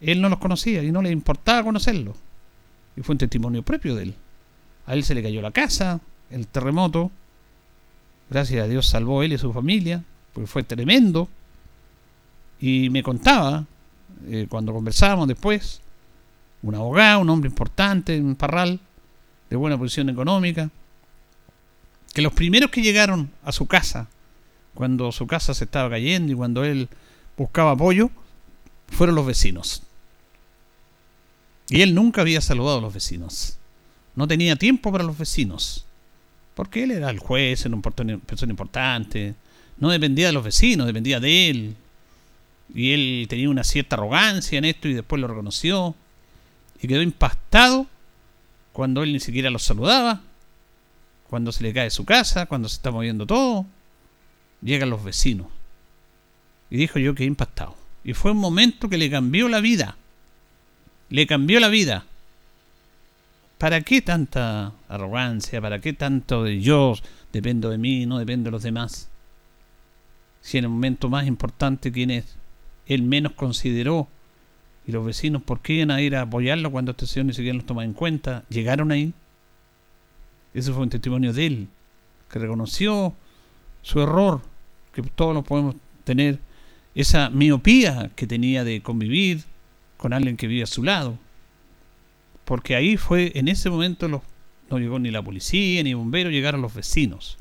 Él 0.00 0.20
no 0.20 0.28
los 0.28 0.38
conocía 0.38 0.82
y 0.82 0.92
no 0.92 1.02
le 1.02 1.10
importaba 1.10 1.64
conocerlos. 1.64 2.16
Y 2.96 3.02
fue 3.02 3.14
un 3.14 3.18
testimonio 3.18 3.62
propio 3.62 3.94
de 3.94 4.04
él. 4.04 4.14
A 4.86 4.94
él 4.94 5.04
se 5.04 5.14
le 5.14 5.22
cayó 5.22 5.42
la 5.42 5.50
casa, 5.50 6.00
el 6.30 6.46
terremoto. 6.46 7.10
Gracias 8.30 8.64
a 8.64 8.68
Dios 8.68 8.86
salvó 8.86 9.22
él 9.22 9.32
y 9.32 9.38
su 9.38 9.52
familia, 9.52 10.02
porque 10.32 10.46
fue 10.46 10.62
tremendo. 10.62 11.28
Y 12.60 12.90
me 12.90 13.02
contaba 13.02 13.66
eh, 14.28 14.46
cuando 14.48 14.72
conversábamos 14.72 15.28
después, 15.28 15.80
un 16.62 16.74
abogado, 16.74 17.20
un 17.20 17.30
hombre 17.30 17.48
importante, 17.48 18.20
un 18.20 18.34
parral, 18.34 18.80
de 19.50 19.56
buena 19.56 19.78
posición 19.78 20.08
económica, 20.08 20.70
que 22.12 22.22
los 22.22 22.32
primeros 22.32 22.70
que 22.70 22.82
llegaron 22.82 23.30
a 23.44 23.52
su 23.52 23.66
casa, 23.66 24.08
cuando 24.74 25.12
su 25.12 25.26
casa 25.26 25.54
se 25.54 25.64
estaba 25.64 25.90
cayendo 25.90 26.32
y 26.32 26.36
cuando 26.36 26.64
él 26.64 26.88
buscaba 27.36 27.72
apoyo, 27.72 28.10
fueron 28.88 29.14
los 29.14 29.26
vecinos. 29.26 29.82
Y 31.68 31.82
él 31.82 31.94
nunca 31.94 32.20
había 32.20 32.40
saludado 32.40 32.78
a 32.78 32.82
los 32.82 32.94
vecinos. 32.94 33.58
No 34.14 34.26
tenía 34.28 34.56
tiempo 34.56 34.92
para 34.92 35.04
los 35.04 35.18
vecinos. 35.18 35.84
Porque 36.54 36.84
él 36.84 36.90
era 36.90 37.10
el 37.10 37.18
juez, 37.18 37.66
era 37.66 37.74
una 37.74 38.18
persona 38.18 38.52
importante. 38.52 39.34
No 39.78 39.90
dependía 39.90 40.28
de 40.28 40.32
los 40.32 40.44
vecinos, 40.44 40.86
dependía 40.86 41.20
de 41.20 41.50
él. 41.50 41.76
Y 42.74 42.92
él 42.92 43.26
tenía 43.28 43.50
una 43.50 43.64
cierta 43.64 43.96
arrogancia 43.96 44.58
en 44.58 44.64
esto 44.64 44.88
y 44.88 44.94
después 44.94 45.20
lo 45.20 45.28
reconoció. 45.28 45.94
Y 46.80 46.88
quedó 46.88 47.02
impactado 47.02 47.86
cuando 48.72 49.02
él 49.02 49.12
ni 49.12 49.20
siquiera 49.20 49.50
los 49.50 49.64
saludaba. 49.64 50.22
Cuando 51.28 51.52
se 51.52 51.62
le 51.62 51.74
cae 51.74 51.90
su 51.90 52.04
casa, 52.04 52.46
cuando 52.46 52.68
se 52.68 52.76
está 52.76 52.90
moviendo 52.90 53.26
todo. 53.26 53.66
Llegan 54.62 54.90
los 54.90 55.04
vecinos. 55.04 55.48
Y 56.70 56.78
dijo 56.78 56.98
yo 56.98 57.14
que 57.14 57.24
impactado. 57.24 57.76
Y 58.02 58.14
fue 58.14 58.30
un 58.30 58.38
momento 58.38 58.88
que 58.88 58.96
le 58.96 59.10
cambió 59.10 59.48
la 59.48 59.60
vida. 59.60 59.96
Le 61.10 61.26
cambió 61.26 61.60
la 61.60 61.68
vida. 61.68 62.04
¿Para 63.58 63.80
qué 63.80 64.02
tanta 64.02 64.72
arrogancia? 64.88 65.60
¿Para 65.60 65.80
qué 65.80 65.92
tanto 65.92 66.44
de 66.44 66.60
yo 66.60 66.94
dependo 67.32 67.70
de 67.70 67.78
mí, 67.78 68.06
no 68.06 68.18
dependo 68.18 68.48
de 68.48 68.52
los 68.52 68.62
demás? 68.62 69.08
Si 70.42 70.58
en 70.58 70.64
el 70.64 70.70
momento 70.70 71.08
más 71.08 71.26
importante, 71.26 71.90
¿quién 71.90 72.10
es? 72.10 72.36
él 72.86 73.02
menos 73.02 73.32
consideró. 73.32 74.08
Y 74.86 74.92
los 74.92 75.04
vecinos, 75.04 75.42
¿por 75.42 75.60
qué 75.60 75.74
iban 75.74 75.90
a 75.90 76.00
ir 76.00 76.14
a 76.14 76.22
apoyarlo 76.22 76.70
cuando 76.70 76.92
este 76.92 77.06
señor 77.06 77.26
ni 77.26 77.32
siquiera 77.32 77.56
los 77.56 77.66
tomaba 77.66 77.84
en 77.84 77.92
cuenta? 77.92 78.44
Llegaron 78.48 78.92
ahí. 78.92 79.12
Ese 80.54 80.72
fue 80.72 80.82
un 80.82 80.90
testimonio 80.90 81.32
de 81.32 81.46
él, 81.46 81.68
que 82.30 82.38
reconoció 82.38 83.14
su 83.82 84.00
error, 84.00 84.40
que 84.92 85.02
todos 85.02 85.34
lo 85.34 85.42
podemos 85.42 85.74
tener, 86.04 86.38
esa 86.94 87.28
miopía 87.28 88.10
que 88.16 88.26
tenía 88.26 88.64
de 88.64 88.80
convivir 88.80 89.42
con 89.96 90.12
alguien 90.12 90.36
que 90.36 90.46
vive 90.46 90.62
a 90.62 90.66
su 90.66 90.82
lado. 90.82 91.18
Porque 92.44 92.76
ahí 92.76 92.96
fue, 92.96 93.32
en 93.34 93.48
ese 93.48 93.70
momento 93.70 94.08
no 94.08 94.22
llegó 94.78 94.98
ni 94.98 95.10
la 95.10 95.22
policía 95.22 95.82
ni 95.82 95.94
bomberos, 95.94 96.32
llegaron 96.32 96.62
los 96.62 96.74
vecinos. 96.74 97.38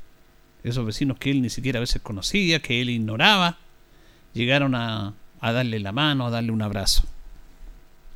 Esos 0.64 0.86
vecinos 0.86 1.18
que 1.18 1.32
él 1.32 1.42
ni 1.42 1.50
siquiera 1.50 1.78
a 1.78 1.82
veces 1.82 2.02
conocía, 2.02 2.62
que 2.62 2.82
él 2.82 2.90
ignoraba, 2.90 3.58
llegaron 4.34 4.74
a, 4.74 5.14
a 5.40 5.52
darle 5.52 5.80
la 5.80 5.92
mano, 5.92 6.26
a 6.26 6.32
darle 6.32 6.52
un 6.52 6.62
abrazo. 6.62 7.04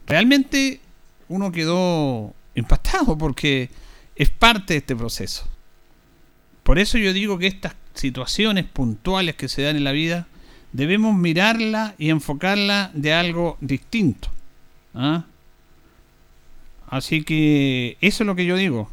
Realmente 0.07 0.81
uno 1.27 1.51
quedó 1.51 2.33
impactado 2.55 3.17
porque 3.17 3.69
es 4.15 4.29
parte 4.31 4.73
de 4.73 4.79
este 4.79 4.95
proceso. 4.95 5.47
Por 6.63 6.79
eso 6.79 6.97
yo 6.97 7.13
digo 7.13 7.37
que 7.37 7.47
estas 7.47 7.75
situaciones 7.93 8.65
puntuales 8.65 9.35
que 9.35 9.47
se 9.47 9.61
dan 9.61 9.75
en 9.75 9.83
la 9.83 9.91
vida 9.91 10.27
debemos 10.71 11.15
mirarla 11.15 11.95
y 11.97 12.09
enfocarla 12.09 12.91
de 12.93 13.13
algo 13.13 13.57
distinto. 13.61 14.29
¿ah? 14.93 15.25
Así 16.87 17.23
que 17.23 17.97
eso 18.01 18.23
es 18.23 18.27
lo 18.27 18.35
que 18.35 18.45
yo 18.45 18.55
digo. 18.55 18.89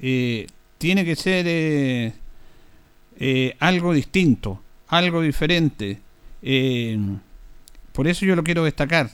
Eh, 0.00 0.46
tiene 0.78 1.04
que 1.04 1.16
ser 1.16 1.46
eh, 1.48 2.12
eh, 3.18 3.56
algo 3.60 3.92
distinto, 3.92 4.62
algo 4.88 5.22
diferente. 5.22 6.00
Por 7.92 8.08
eso 8.08 8.24
yo 8.24 8.36
lo 8.36 8.44
quiero 8.44 8.64
destacar. 8.64 9.10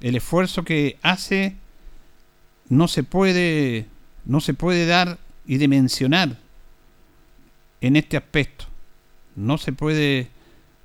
El 0.00 0.16
esfuerzo 0.16 0.64
que 0.64 0.98
hace 1.02 1.54
no 2.68 2.88
se 2.88 3.02
puede, 3.04 3.86
no 4.24 4.40
se 4.40 4.54
puede 4.54 4.86
dar 4.86 5.18
y 5.46 5.58
dimensionar 5.58 6.36
en 7.80 7.96
este 7.96 8.16
aspecto. 8.16 8.64
No 9.36 9.58
se 9.58 9.72
puede 9.72 10.28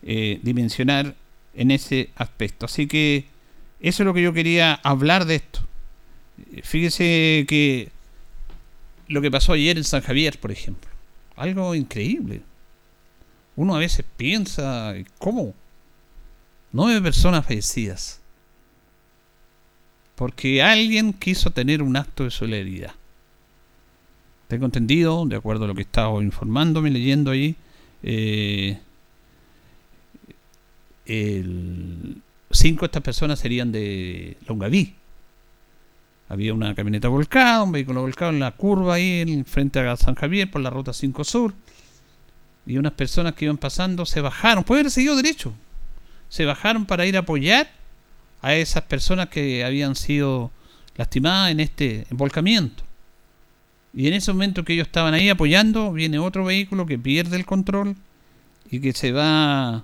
eh, 0.03 0.39
dimensionar 0.43 1.15
en 1.53 1.71
ese 1.71 2.09
aspecto. 2.15 2.65
Así 2.65 2.87
que 2.87 3.25
eso 3.79 4.03
es 4.03 4.05
lo 4.05 4.13
que 4.13 4.21
yo 4.21 4.33
quería 4.33 4.73
hablar 4.75 5.25
de 5.25 5.35
esto. 5.35 5.61
Fíjese 6.63 7.45
que 7.47 7.91
lo 9.07 9.21
que 9.21 9.31
pasó 9.31 9.53
ayer 9.53 9.77
en 9.77 9.83
San 9.83 10.01
Javier, 10.01 10.39
por 10.39 10.51
ejemplo. 10.51 10.89
Algo 11.35 11.75
increíble. 11.75 12.41
Uno 13.55 13.75
a 13.75 13.79
veces 13.79 14.05
piensa, 14.17 14.93
¿cómo? 15.17 15.53
nueve 16.71 17.01
personas 17.01 17.45
fallecidas. 17.45 18.21
Porque 20.15 20.61
alguien 20.61 21.13
quiso 21.13 21.51
tener 21.51 21.81
un 21.81 21.95
acto 21.97 22.23
de 22.23 22.31
solidaridad. 22.31 22.93
Tengo 24.47 24.65
entendido, 24.65 25.25
de 25.25 25.35
acuerdo 25.35 25.65
a 25.65 25.67
lo 25.67 25.75
que 25.75 25.81
he 25.81 25.83
estado 25.83 26.21
informándome, 26.21 26.89
leyendo 26.89 27.31
ahí, 27.31 27.55
Eh, 28.01 28.79
cinco 32.51 32.81
de 32.81 32.85
estas 32.85 33.01
personas 33.01 33.39
serían 33.39 33.71
de 33.71 34.37
Longaví. 34.47 34.95
Había 36.27 36.53
una 36.53 36.75
camioneta 36.75 37.07
volcada, 37.07 37.63
un 37.63 37.71
vehículo 37.71 38.01
volcado 38.01 38.31
en 38.31 38.39
la 38.39 38.51
curva 38.51 38.95
ahí 38.95 39.21
en 39.21 39.45
frente 39.45 39.79
a 39.79 39.97
San 39.97 40.13
Javier 40.13 40.49
por 40.51 40.61
la 40.61 40.69
ruta 40.69 40.93
5 40.93 41.23
Sur. 41.23 41.55
Y 42.67 42.77
unas 42.77 42.93
personas 42.93 43.33
que 43.33 43.45
iban 43.45 43.57
pasando 43.57 44.05
se 44.05 44.21
bajaron, 44.21 44.63
puede 44.63 44.81
haber 44.81 44.91
seguido 44.91 45.15
derecho. 45.15 45.53
Se 46.29 46.45
bajaron 46.45 46.85
para 46.85 47.07
ir 47.07 47.15
a 47.17 47.21
apoyar 47.21 47.71
a 48.43 48.53
esas 48.53 48.83
personas 48.83 49.29
que 49.29 49.65
habían 49.65 49.95
sido 49.95 50.51
lastimadas 50.95 51.51
en 51.51 51.61
este 51.61 52.05
volcamiento. 52.11 52.83
Y 53.91 54.07
en 54.07 54.13
ese 54.13 54.31
momento 54.31 54.63
que 54.63 54.73
ellos 54.73 54.85
estaban 54.85 55.15
ahí 55.15 55.29
apoyando, 55.29 55.91
viene 55.91 56.19
otro 56.19 56.45
vehículo 56.45 56.85
que 56.85 56.99
pierde 56.99 57.37
el 57.37 57.45
control 57.47 57.95
y 58.69 58.81
que 58.81 58.93
se 58.93 59.11
va 59.11 59.83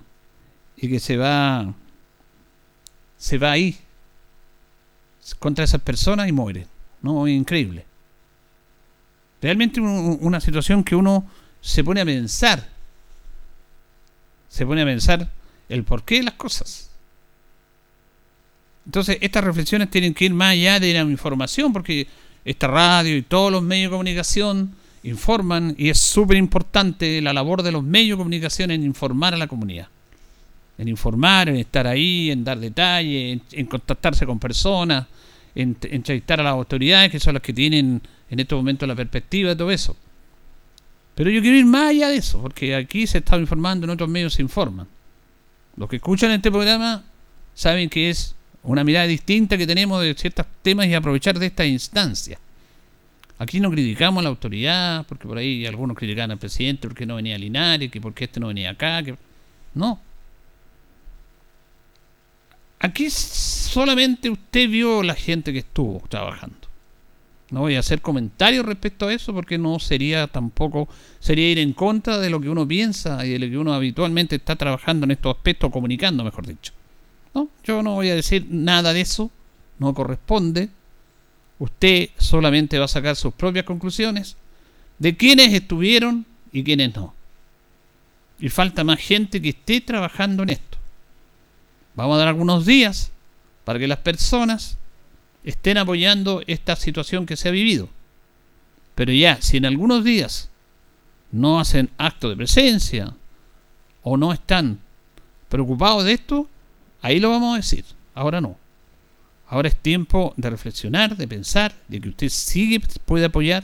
y 0.76 0.88
que 0.88 1.00
se 1.00 1.16
va 1.16 1.74
se 3.18 3.38
va 3.38 3.52
ahí 3.52 3.76
contra 5.38 5.64
esas 5.64 5.80
personas 5.80 6.28
y 6.28 6.32
muere. 6.32 6.66
No, 7.02 7.26
increíble. 7.26 7.84
Realmente 9.40 9.80
una 9.80 10.40
situación 10.40 10.84
que 10.84 10.96
uno 10.96 11.26
se 11.60 11.82
pone 11.82 12.00
a 12.00 12.04
pensar. 12.04 12.68
Se 14.48 14.64
pone 14.64 14.82
a 14.82 14.84
pensar 14.84 15.28
el 15.68 15.84
porqué 15.84 16.16
de 16.16 16.22
las 16.24 16.34
cosas. 16.34 16.90
Entonces, 18.86 19.18
estas 19.20 19.42
reflexiones 19.42 19.90
tienen 19.90 20.14
que 20.14 20.26
ir 20.26 20.34
más 20.34 20.52
allá 20.52 20.78
de 20.78 20.92
la 20.94 21.00
información, 21.00 21.72
porque 21.72 22.06
esta 22.44 22.68
radio 22.68 23.16
y 23.16 23.22
todos 23.22 23.50
los 23.50 23.62
medios 23.62 23.90
de 23.90 23.94
comunicación 23.94 24.76
informan 25.02 25.74
y 25.76 25.88
es 25.88 25.98
súper 25.98 26.36
importante 26.36 27.20
la 27.20 27.32
labor 27.32 27.62
de 27.62 27.72
los 27.72 27.82
medios 27.82 28.16
de 28.16 28.20
comunicación 28.20 28.70
en 28.70 28.84
informar 28.84 29.34
a 29.34 29.36
la 29.36 29.48
comunidad. 29.48 29.88
En 30.78 30.88
informar, 30.88 31.48
en 31.48 31.56
estar 31.56 31.86
ahí, 31.86 32.30
en 32.30 32.44
dar 32.44 32.58
detalles, 32.58 33.40
en, 33.52 33.66
contactarse 33.66 34.26
con 34.26 34.38
personas, 34.38 35.06
en 35.54 35.76
entrevistar 35.82 36.40
a 36.40 36.42
las 36.42 36.52
autoridades 36.52 37.10
que 37.10 37.18
son 37.18 37.34
las 37.34 37.42
que 37.42 37.52
tienen 37.52 38.02
en 38.28 38.40
estos 38.40 38.58
momentos 38.58 38.86
la 38.86 38.94
perspectiva 38.94 39.50
de 39.50 39.56
todo 39.56 39.70
eso. 39.70 39.96
Pero 41.14 41.30
yo 41.30 41.40
quiero 41.40 41.56
ir 41.56 41.64
más 41.64 41.90
allá 41.90 42.08
de 42.08 42.16
eso, 42.16 42.42
porque 42.42 42.74
aquí 42.74 43.06
se 43.06 43.18
está 43.18 43.38
informando, 43.38 43.84
en 43.84 43.90
otros 43.90 44.08
medios 44.08 44.34
se 44.34 44.42
informan. 44.42 44.86
Los 45.76 45.88
que 45.88 45.96
escuchan 45.96 46.30
este 46.30 46.50
programa 46.50 47.04
saben 47.54 47.88
que 47.88 48.10
es 48.10 48.34
una 48.62 48.84
mirada 48.84 49.06
distinta 49.06 49.56
que 49.56 49.66
tenemos 49.66 50.02
de 50.02 50.14
ciertos 50.14 50.44
temas 50.60 50.86
y 50.86 50.94
aprovechar 50.94 51.38
de 51.38 51.46
esta 51.46 51.64
instancia. 51.64 52.38
Aquí 53.38 53.60
no 53.60 53.70
criticamos 53.70 54.20
a 54.20 54.22
la 54.24 54.28
autoridad, 54.30 55.06
porque 55.06 55.28
por 55.28 55.38
ahí 55.38 55.66
algunos 55.66 55.96
critican 55.96 56.30
al 56.30 56.38
presidente 56.38 56.88
porque 56.88 57.06
no 57.06 57.16
venía 57.16 57.34
a 57.34 57.38
Linares, 57.38 57.90
que 57.90 58.00
porque 58.00 58.24
este 58.24 58.40
no 58.40 58.48
venía 58.48 58.70
acá, 58.70 59.02
que 59.02 59.14
no. 59.74 60.00
Aquí 62.78 63.08
solamente 63.10 64.28
usted 64.30 64.68
vio 64.68 65.02
la 65.02 65.14
gente 65.14 65.52
que 65.52 65.60
estuvo 65.60 66.02
trabajando. 66.08 66.66
No 67.50 67.60
voy 67.60 67.76
a 67.76 67.80
hacer 67.80 68.02
comentarios 68.02 68.66
respecto 68.66 69.06
a 69.06 69.14
eso 69.14 69.32
porque 69.32 69.56
no 69.56 69.78
sería 69.78 70.26
tampoco, 70.26 70.88
sería 71.20 71.50
ir 71.50 71.58
en 71.58 71.72
contra 71.72 72.18
de 72.18 72.28
lo 72.28 72.40
que 72.40 72.48
uno 72.48 72.66
piensa 72.66 73.24
y 73.24 73.30
de 73.30 73.38
lo 73.38 73.48
que 73.48 73.58
uno 73.58 73.72
habitualmente 73.72 74.36
está 74.36 74.56
trabajando 74.56 75.04
en 75.04 75.12
estos 75.12 75.36
aspectos, 75.36 75.70
comunicando, 75.70 76.24
mejor 76.24 76.46
dicho. 76.46 76.72
No, 77.34 77.48
yo 77.62 77.82
no 77.82 77.94
voy 77.94 78.10
a 78.10 78.16
decir 78.16 78.46
nada 78.50 78.92
de 78.92 79.00
eso, 79.00 79.30
no 79.78 79.94
corresponde. 79.94 80.70
Usted 81.58 82.10
solamente 82.18 82.78
va 82.78 82.86
a 82.86 82.88
sacar 82.88 83.14
sus 83.14 83.32
propias 83.32 83.64
conclusiones 83.64 84.36
de 84.98 85.16
quiénes 85.16 85.52
estuvieron 85.52 86.26
y 86.52 86.64
quiénes 86.64 86.94
no. 86.96 87.14
Y 88.40 88.48
falta 88.48 88.84
más 88.84 88.98
gente 88.98 89.40
que 89.40 89.50
esté 89.50 89.80
trabajando 89.80 90.42
en 90.42 90.50
esto. 90.50 90.75
Vamos 91.96 92.14
a 92.14 92.18
dar 92.18 92.28
algunos 92.28 92.64
días 92.64 93.10
para 93.64 93.78
que 93.78 93.88
las 93.88 93.98
personas 93.98 94.78
estén 95.42 95.78
apoyando 95.78 96.42
esta 96.46 96.76
situación 96.76 97.26
que 97.26 97.36
se 97.36 97.48
ha 97.48 97.52
vivido. 97.52 97.88
Pero 98.94 99.12
ya, 99.12 99.40
si 99.42 99.56
en 99.56 99.66
algunos 99.66 100.04
días 100.04 100.50
no 101.32 101.58
hacen 101.58 101.90
acto 101.98 102.28
de 102.28 102.36
presencia 102.36 103.14
o 104.02 104.16
no 104.16 104.32
están 104.32 104.78
preocupados 105.48 106.04
de 106.04 106.12
esto, 106.12 106.48
Ahí 107.06 107.20
lo 107.20 107.30
vamos 107.30 107.54
a 107.54 107.58
decir, 107.58 107.84
ahora 108.14 108.40
no. 108.40 108.56
Ahora 109.48 109.68
es 109.68 109.76
tiempo 109.76 110.34
de 110.36 110.50
reflexionar, 110.50 111.16
de 111.16 111.28
pensar, 111.28 111.72
de 111.86 112.00
que 112.00 112.08
usted 112.08 112.28
sigue 112.30 112.80
puede 113.04 113.26
apoyar. 113.26 113.62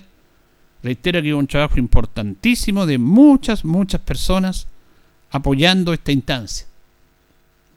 Reitero 0.81 1.21
que 1.21 1.27
hay 1.27 1.33
un 1.33 1.49
trabajo 1.49 1.77
importantísimo 1.79 2.87
de 2.87 2.99
muchas, 2.99 3.64
muchas 3.64 4.01
personas 4.01 4.68
apoyando 5.33 5.92
esta 5.92 6.12
instancia. 6.12 6.68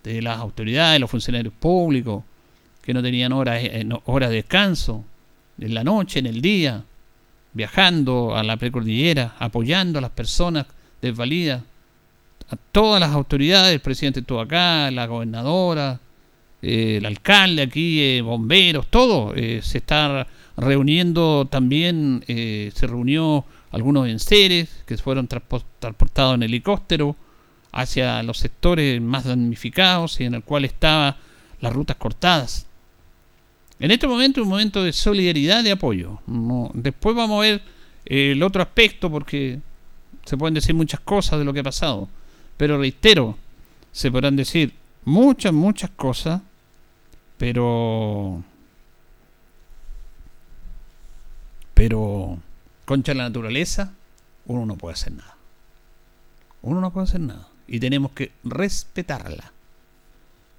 De 0.05 0.21
las 0.21 0.37
autoridades, 0.37 1.01
los 1.01 1.09
funcionarios 1.09 1.53
públicos, 1.53 2.23
que 2.83 2.93
no 2.93 3.01
tenían 3.01 3.33
horas, 3.33 3.59
eh, 3.63 3.83
horas 4.05 4.29
de 4.29 4.35
descanso, 4.35 5.03
en 5.59 5.73
la 5.73 5.83
noche, 5.83 6.19
en 6.19 6.27
el 6.27 6.41
día, 6.41 6.83
viajando 7.53 8.35
a 8.35 8.43
la 8.43 8.57
precordillera, 8.57 9.35
apoyando 9.39 9.97
a 9.97 10.03
las 10.03 10.11
personas 10.11 10.67
desvalidas, 11.01 11.63
a 12.49 12.55
todas 12.71 12.99
las 12.99 13.09
autoridades, 13.09 13.73
el 13.73 13.79
presidente 13.79 14.19
estuvo 14.19 14.39
acá, 14.39 14.91
la 14.91 15.07
gobernadora, 15.07 15.99
eh, 16.61 16.97
el 16.97 17.05
alcalde 17.07 17.63
aquí, 17.63 17.99
eh, 17.99 18.21
bomberos, 18.21 18.85
todo. 18.91 19.33
Se 19.33 19.79
está 19.79 20.27
reuniendo 20.55 21.47
también, 21.49 22.23
se 22.27 22.87
reunió 22.87 23.43
algunos 23.71 24.07
enseres 24.07 24.83
que 24.85 24.97
fueron 24.97 25.27
transportados 25.27 26.35
en 26.35 26.43
helicóptero 26.43 27.15
hacia 27.75 28.23
los 28.23 28.37
sectores 28.37 29.01
más 29.01 29.25
damnificados 29.25 30.21
y 30.21 30.23
en 30.23 30.33
el 30.33 30.43
cual 30.43 30.63
estaban 30.63 31.15
las 31.59 31.73
rutas 31.73 31.97
cortadas. 31.97 32.65
En 33.79 33.91
este 33.91 34.07
momento 34.07 34.41
un 34.41 34.47
momento 34.47 34.81
de 34.81 34.93
solidaridad, 34.93 35.61
de 35.61 35.71
apoyo. 35.71 36.21
después 36.73 37.15
vamos 37.15 37.37
a 37.37 37.41
ver 37.41 37.61
el 38.05 38.41
otro 38.41 38.61
aspecto 38.61 39.11
porque 39.11 39.59
se 40.23 40.37
pueden 40.37 40.53
decir 40.53 40.73
muchas 40.73 41.01
cosas 41.01 41.37
de 41.37 41.43
lo 41.43 41.51
que 41.53 41.59
ha 41.59 41.63
pasado. 41.63 42.07
Pero 42.55 42.77
reitero, 42.77 43.37
se 43.91 44.09
podrán 44.09 44.37
decir 44.37 44.73
muchas, 45.03 45.51
muchas 45.51 45.89
cosas, 45.91 46.41
pero... 47.37 48.41
Pero 51.73 52.39
contra 52.85 53.13
la 53.13 53.23
naturaleza, 53.23 53.91
uno 54.45 54.65
no 54.65 54.77
puede 54.77 54.93
hacer 54.93 55.11
nada. 55.11 55.35
Uno 56.61 56.79
no 56.79 56.93
puede 56.93 57.03
hacer 57.03 57.19
nada. 57.19 57.49
Y 57.67 57.79
tenemos 57.79 58.11
que 58.11 58.31
respetarla. 58.43 59.51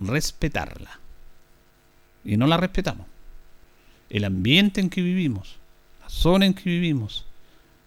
Respetarla. 0.00 1.00
Y 2.24 2.36
no 2.36 2.46
la 2.46 2.56
respetamos. 2.56 3.06
El 4.10 4.24
ambiente 4.24 4.80
en 4.80 4.90
que 4.90 5.02
vivimos, 5.02 5.56
la 6.00 6.08
zona 6.08 6.46
en 6.46 6.54
que 6.54 6.70
vivimos, 6.70 7.26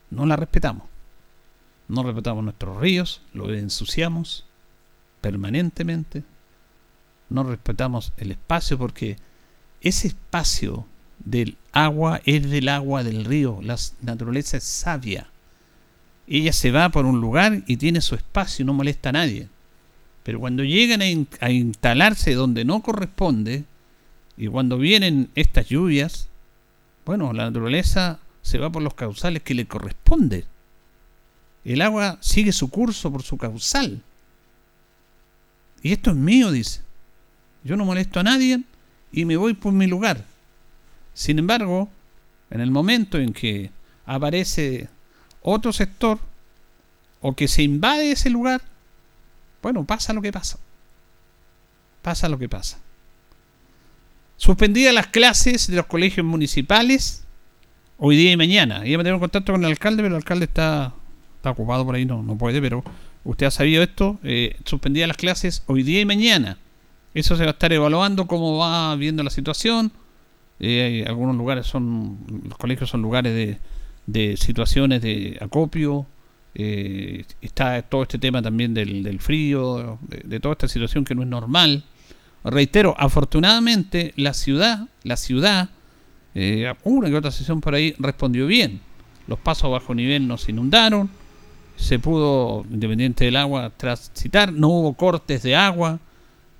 no 0.09 0.25
la 0.25 0.35
respetamos 0.35 0.89
no 1.89 2.03
respetamos 2.03 2.43
nuestros 2.43 2.79
ríos, 2.79 3.21
lo 3.33 3.51
ensuciamos 3.53 4.45
permanentemente, 5.21 6.23
no 7.29 7.43
respetamos 7.43 8.13
el 8.17 8.31
espacio 8.31 8.77
porque 8.77 9.17
ese 9.81 10.07
espacio 10.07 10.85
del 11.17 11.57
agua 11.73 12.21
es 12.25 12.49
del 12.49 12.69
agua 12.69 13.03
del 13.03 13.25
río, 13.25 13.59
la 13.61 13.75
naturaleza 14.01 14.57
es 14.57 14.63
sabia. 14.63 15.27
Ella 16.29 16.53
se 16.53 16.71
va 16.71 16.89
por 16.89 17.05
un 17.05 17.19
lugar 17.19 17.63
y 17.65 17.77
tiene 17.77 18.01
su 18.01 18.13
espacio, 18.13 18.63
no 18.63 18.73
molesta 18.73 19.09
a 19.09 19.13
nadie. 19.13 19.47
Pero 20.23 20.39
cuando 20.39 20.63
llegan 20.63 21.01
a, 21.01 21.45
a 21.45 21.51
instalarse 21.51 22.35
donde 22.35 22.63
no 22.63 22.81
corresponde, 22.81 23.63
y 24.37 24.47
cuando 24.47 24.77
vienen 24.77 25.29
estas 25.35 25.67
lluvias, 25.67 26.29
bueno, 27.05 27.33
la 27.33 27.45
naturaleza 27.45 28.19
se 28.41 28.59
va 28.59 28.71
por 28.71 28.83
los 28.83 28.93
causales 28.93 29.41
que 29.41 29.55
le 29.55 29.65
corresponde. 29.65 30.45
El 31.65 31.81
agua 31.81 32.17
sigue 32.21 32.53
su 32.53 32.69
curso 32.69 33.11
por 33.11 33.23
su 33.23 33.37
causal. 33.37 34.01
Y 35.81 35.91
esto 35.91 36.11
es 36.11 36.15
mío, 36.15 36.51
dice. 36.51 36.81
Yo 37.63 37.75
no 37.75 37.85
molesto 37.85 38.19
a 38.19 38.23
nadie 38.23 38.61
y 39.11 39.25
me 39.25 39.35
voy 39.35 39.55
por 39.55 39.73
mi 39.73 39.87
lugar. 39.87 40.23
Sin 41.13 41.39
embargo, 41.39 41.89
en 42.49 42.61
el 42.61 42.71
momento 42.71 43.17
en 43.17 43.33
que 43.33 43.71
aparece 44.05 44.87
otro 45.49 45.73
sector 45.73 46.19
o 47.21 47.35
que 47.35 47.47
se 47.47 47.63
invade 47.63 48.11
ese 48.11 48.29
lugar, 48.29 48.61
bueno, 49.61 49.85
pasa 49.85 50.13
lo 50.13 50.21
que 50.21 50.31
pasa. 50.31 50.57
Pasa 52.01 52.29
lo 52.29 52.37
que 52.37 52.47
pasa. 52.47 52.79
Suspendidas 54.37 54.93
las 54.93 55.07
clases 55.07 55.67
de 55.67 55.75
los 55.75 55.85
colegios 55.85 56.25
municipales 56.25 57.25
hoy 57.97 58.15
día 58.15 58.31
y 58.31 58.37
mañana. 58.37 58.85
Iba 58.85 59.01
a 59.01 59.03
tener 59.03 59.15
un 59.15 59.19
contacto 59.19 59.51
con 59.51 59.63
el 59.63 59.71
alcalde, 59.71 60.01
pero 60.01 60.15
el 60.15 60.21
alcalde 60.21 60.45
está 60.45 60.93
está 61.39 61.51
ocupado 61.51 61.85
por 61.85 61.95
ahí, 61.95 62.05
no, 62.05 62.21
no 62.21 62.37
puede, 62.37 62.61
pero 62.61 62.83
usted 63.23 63.45
ha 63.45 63.51
sabido 63.51 63.81
esto, 63.81 64.19
eh, 64.23 64.57
suspendía 64.65 65.07
las 65.07 65.15
clases 65.15 65.63
hoy 65.67 65.83
día 65.83 66.01
y 66.01 66.05
mañana. 66.05 66.57
Eso 67.13 67.37
se 67.37 67.43
va 67.43 67.49
a 67.49 67.53
estar 67.53 67.71
evaluando 67.71 68.27
cómo 68.27 68.57
va 68.57 68.95
viendo 68.95 69.23
la 69.23 69.29
situación. 69.29 69.91
Eh, 70.59 71.05
algunos 71.07 71.35
lugares 71.37 71.65
son, 71.65 72.17
los 72.43 72.57
colegios 72.57 72.89
son 72.89 73.01
lugares 73.01 73.33
de, 73.33 73.57
de 74.11 74.37
situaciones 74.37 75.01
de 75.01 75.37
acopio, 75.39 76.07
eh, 76.55 77.25
está 77.41 77.81
todo 77.83 78.03
este 78.03 78.17
tema 78.17 78.41
también 78.41 78.73
del, 78.73 79.19
frío, 79.19 79.99
de, 80.01 80.39
toda 80.39 80.53
esta 80.53 80.67
situación 80.67 81.05
que 81.05 81.13
no 81.13 81.21
es 81.21 81.27
normal. 81.27 81.83
Reitero, 82.43 82.95
afortunadamente 82.97 84.13
la 84.15 84.33
ciudad, 84.33 84.87
la 85.03 85.15
ciudad, 85.15 85.69
eh, 86.33 86.73
una 86.83 87.09
que 87.09 87.15
otra 87.15 87.31
sesión 87.31 87.61
por 87.61 87.75
ahí 87.75 87.93
respondió 87.99 88.47
bien. 88.47 88.81
Los 89.27 89.37
pasos 89.39 89.69
bajo 89.69 89.93
nivel 89.93 90.27
no 90.27 90.37
se 90.37 90.51
inundaron, 90.51 91.09
se 91.75 91.99
pudo, 91.99 92.65
independiente 92.71 93.25
del 93.25 93.35
agua, 93.35 93.71
transitar, 93.77 94.51
no 94.51 94.69
hubo 94.69 94.93
cortes 94.93 95.43
de 95.43 95.55
agua, 95.55 95.99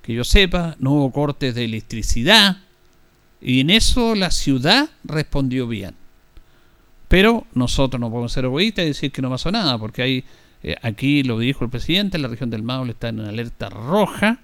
que 0.02 0.14
yo 0.14 0.22
sepa, 0.22 0.76
no 0.78 0.92
hubo 0.92 1.10
cortes 1.10 1.54
de 1.56 1.64
electricidad, 1.64 2.58
y 3.40 3.60
en 3.60 3.70
eso 3.70 4.14
la 4.14 4.30
ciudad 4.30 4.88
respondió 5.02 5.66
bien. 5.66 5.99
Pero 7.10 7.44
nosotros 7.54 8.00
no 8.00 8.08
podemos 8.08 8.30
ser 8.30 8.44
egoístas 8.44 8.84
y 8.84 8.88
decir 8.88 9.10
que 9.10 9.20
no 9.20 9.28
pasó 9.28 9.50
nada, 9.50 9.76
porque 9.78 10.00
hay, 10.00 10.24
eh, 10.62 10.76
aquí 10.80 11.24
lo 11.24 11.40
dijo 11.40 11.64
el 11.64 11.70
presidente, 11.70 12.18
la 12.18 12.28
región 12.28 12.50
del 12.50 12.62
Maule 12.62 12.92
está 12.92 13.08
en 13.08 13.18
alerta 13.18 13.68
roja 13.68 14.38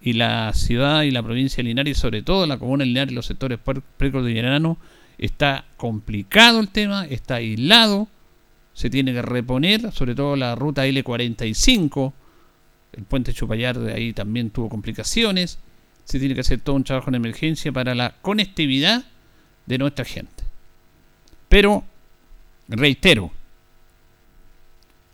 y 0.00 0.14
la 0.14 0.54
ciudad 0.54 1.02
y 1.02 1.10
la 1.10 1.22
provincia 1.22 1.58
de 1.58 1.64
Linares, 1.64 1.98
sobre 1.98 2.22
todo 2.22 2.46
la 2.46 2.58
comuna 2.58 2.86
de 2.86 3.12
y 3.12 3.14
los 3.14 3.26
sectores 3.26 3.58
precordilleranos, 3.98 4.78
está 5.18 5.66
complicado 5.76 6.60
el 6.60 6.70
tema, 6.70 7.04
está 7.04 7.34
aislado, 7.34 8.08
se 8.72 8.88
tiene 8.88 9.12
que 9.12 9.20
reponer, 9.20 9.92
sobre 9.92 10.14
todo 10.14 10.34
la 10.34 10.54
ruta 10.54 10.86
L45, 10.86 12.14
el 12.94 13.04
puente 13.04 13.34
Chupayar 13.34 13.78
de 13.78 13.92
ahí 13.92 14.14
también 14.14 14.48
tuvo 14.48 14.70
complicaciones, 14.70 15.58
se 16.04 16.18
tiene 16.18 16.34
que 16.34 16.40
hacer 16.40 16.60
todo 16.60 16.74
un 16.74 16.84
trabajo 16.84 17.10
en 17.10 17.16
emergencia 17.16 17.70
para 17.70 17.94
la 17.94 18.14
conectividad 18.22 19.04
de 19.66 19.76
nuestra 19.76 20.06
gente. 20.06 20.41
Pero, 21.52 21.84
reitero, 22.66 23.30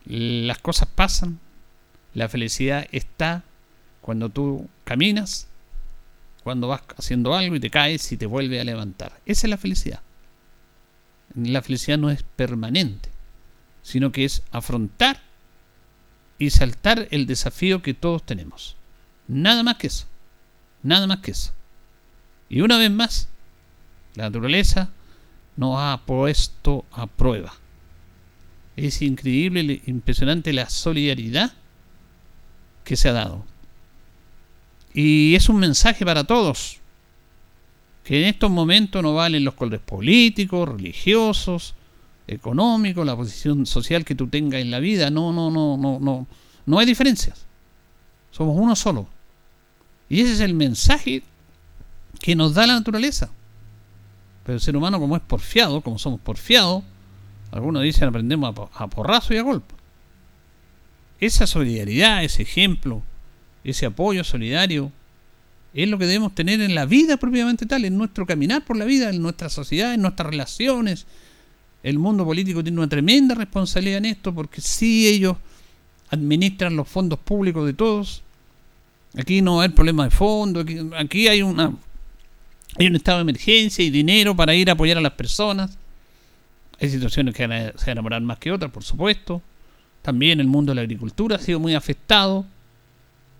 las 0.04 0.58
cosas 0.58 0.86
pasan, 0.86 1.40
la 2.14 2.28
felicidad 2.28 2.86
está 2.92 3.42
cuando 4.00 4.28
tú 4.28 4.68
caminas, 4.84 5.48
cuando 6.44 6.68
vas 6.68 6.82
haciendo 6.96 7.34
algo 7.34 7.56
y 7.56 7.60
te 7.60 7.70
caes 7.70 8.12
y 8.12 8.16
te 8.16 8.26
vuelve 8.26 8.60
a 8.60 8.64
levantar. 8.64 9.20
Esa 9.26 9.48
es 9.48 9.50
la 9.50 9.56
felicidad. 9.56 10.00
La 11.34 11.60
felicidad 11.60 11.98
no 11.98 12.08
es 12.08 12.22
permanente, 12.22 13.08
sino 13.82 14.12
que 14.12 14.24
es 14.24 14.44
afrontar 14.52 15.20
y 16.38 16.50
saltar 16.50 17.08
el 17.10 17.26
desafío 17.26 17.82
que 17.82 17.94
todos 17.94 18.22
tenemos. 18.22 18.76
Nada 19.26 19.64
más 19.64 19.78
que 19.78 19.88
eso. 19.88 20.06
Nada 20.84 21.08
más 21.08 21.18
que 21.18 21.32
eso. 21.32 21.52
Y 22.48 22.60
una 22.60 22.78
vez 22.78 22.92
más, 22.92 23.28
la 24.14 24.26
naturaleza 24.26 24.92
nos 25.58 25.74
ha 25.76 26.00
puesto 26.06 26.84
a 26.92 27.08
prueba. 27.08 27.52
Es 28.76 29.02
increíble, 29.02 29.82
impresionante 29.86 30.52
la 30.52 30.70
solidaridad 30.70 31.52
que 32.84 32.96
se 32.96 33.08
ha 33.08 33.12
dado. 33.12 33.44
Y 34.94 35.34
es 35.34 35.48
un 35.48 35.56
mensaje 35.56 36.04
para 36.04 36.22
todos, 36.22 36.78
que 38.04 38.22
en 38.22 38.28
estos 38.28 38.50
momentos 38.52 39.02
no 39.02 39.14
valen 39.14 39.44
los 39.44 39.54
colores 39.54 39.80
políticos, 39.80 40.68
religiosos, 40.68 41.74
económicos, 42.28 43.04
la 43.04 43.16
posición 43.16 43.66
social 43.66 44.04
que 44.04 44.14
tú 44.14 44.28
tengas 44.28 44.62
en 44.62 44.70
la 44.70 44.78
vida. 44.78 45.10
No, 45.10 45.32
no, 45.32 45.50
no, 45.50 45.76
no, 45.76 45.98
no. 45.98 46.28
No 46.66 46.78
hay 46.78 46.86
diferencias. 46.86 47.46
Somos 48.30 48.56
uno 48.56 48.76
solo. 48.76 49.08
Y 50.08 50.20
ese 50.20 50.34
es 50.34 50.40
el 50.40 50.54
mensaje 50.54 51.24
que 52.20 52.36
nos 52.36 52.54
da 52.54 52.64
la 52.68 52.74
naturaleza. 52.74 53.30
Pero 54.48 54.56
el 54.56 54.62
ser 54.62 54.78
humano, 54.78 54.98
como 54.98 55.14
es 55.14 55.20
porfiado, 55.20 55.82
como 55.82 55.98
somos 55.98 56.20
porfiados, 56.20 56.82
algunos 57.50 57.82
dicen 57.82 58.08
aprendemos 58.08 58.54
a, 58.72 58.86
porrazo 58.86 59.34
y 59.34 59.36
a 59.36 59.42
golpe. 59.42 59.74
Esa 61.20 61.46
solidaridad, 61.46 62.24
ese 62.24 62.44
ejemplo, 62.44 63.02
ese 63.62 63.84
apoyo 63.84 64.24
solidario, 64.24 64.90
es 65.74 65.86
lo 65.86 65.98
que 65.98 66.06
debemos 66.06 66.34
tener 66.34 66.62
en 66.62 66.74
la 66.74 66.86
vida 66.86 67.18
propiamente 67.18 67.66
tal, 67.66 67.84
en 67.84 67.98
nuestro 67.98 68.24
caminar 68.24 68.64
por 68.64 68.78
la 68.78 68.86
vida, 68.86 69.10
en 69.10 69.20
nuestra 69.20 69.50
sociedad, 69.50 69.92
en 69.92 70.00
nuestras 70.00 70.30
relaciones. 70.30 71.04
El 71.82 71.98
mundo 71.98 72.24
político 72.24 72.62
tiene 72.62 72.78
una 72.78 72.88
tremenda 72.88 73.34
responsabilidad 73.34 73.98
en 73.98 74.06
esto 74.06 74.34
porque 74.34 74.62
si 74.62 75.08
ellos 75.08 75.36
administran 76.08 76.74
los 76.74 76.88
fondos 76.88 77.18
públicos 77.18 77.66
de 77.66 77.74
todos, 77.74 78.22
aquí 79.14 79.42
no 79.42 79.60
hay 79.60 79.68
problema 79.68 80.04
de 80.04 80.10
fondo, 80.10 80.64
aquí 80.96 81.28
hay 81.28 81.42
una 81.42 81.74
hay 82.78 82.86
un 82.86 82.96
estado 82.96 83.18
de 83.18 83.22
emergencia 83.22 83.84
y 83.84 83.90
dinero 83.90 84.36
para 84.36 84.54
ir 84.54 84.70
a 84.70 84.74
apoyar 84.74 84.98
a 84.98 85.00
las 85.00 85.12
personas. 85.12 85.76
Hay 86.80 86.88
situaciones 86.90 87.34
que 87.34 87.72
se 87.76 87.94
van 87.94 88.12
a 88.12 88.20
más 88.20 88.38
que 88.38 88.52
otras, 88.52 88.70
por 88.70 88.84
supuesto. 88.84 89.42
También 90.02 90.38
el 90.38 90.46
mundo 90.46 90.70
de 90.70 90.76
la 90.76 90.82
agricultura 90.82 91.36
ha 91.36 91.38
sido 91.40 91.58
muy 91.58 91.74
afectado. 91.74 92.46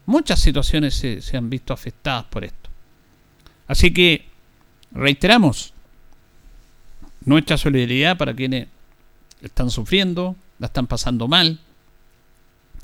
Muchas 0.06 0.40
situaciones 0.40 0.94
se, 0.94 1.36
han 1.36 1.48
visto 1.48 1.72
afectadas 1.72 2.24
por 2.24 2.44
esto. 2.44 2.68
Así 3.68 3.92
que 3.92 4.26
reiteramos 4.90 5.72
nuestra 7.24 7.56
solidaridad 7.58 8.16
para 8.16 8.34
quienes 8.34 8.66
están 9.40 9.70
sufriendo, 9.70 10.34
la 10.58 10.66
están 10.66 10.88
pasando 10.88 11.28
mal, 11.28 11.60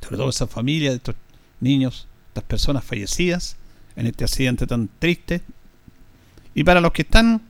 sobre 0.00 0.18
todo 0.18 0.28
esas 0.28 0.50
familias 0.50 0.94
estos 0.94 1.16
niños, 1.60 2.06
estas 2.28 2.44
personas 2.44 2.84
fallecidas 2.84 3.56
en 3.96 4.06
este 4.06 4.24
accidente 4.24 4.66
tan 4.66 4.88
triste 4.98 5.40
y 6.54 6.64
para 6.64 6.80
los 6.80 6.92
que 6.92 7.02
están 7.02 7.42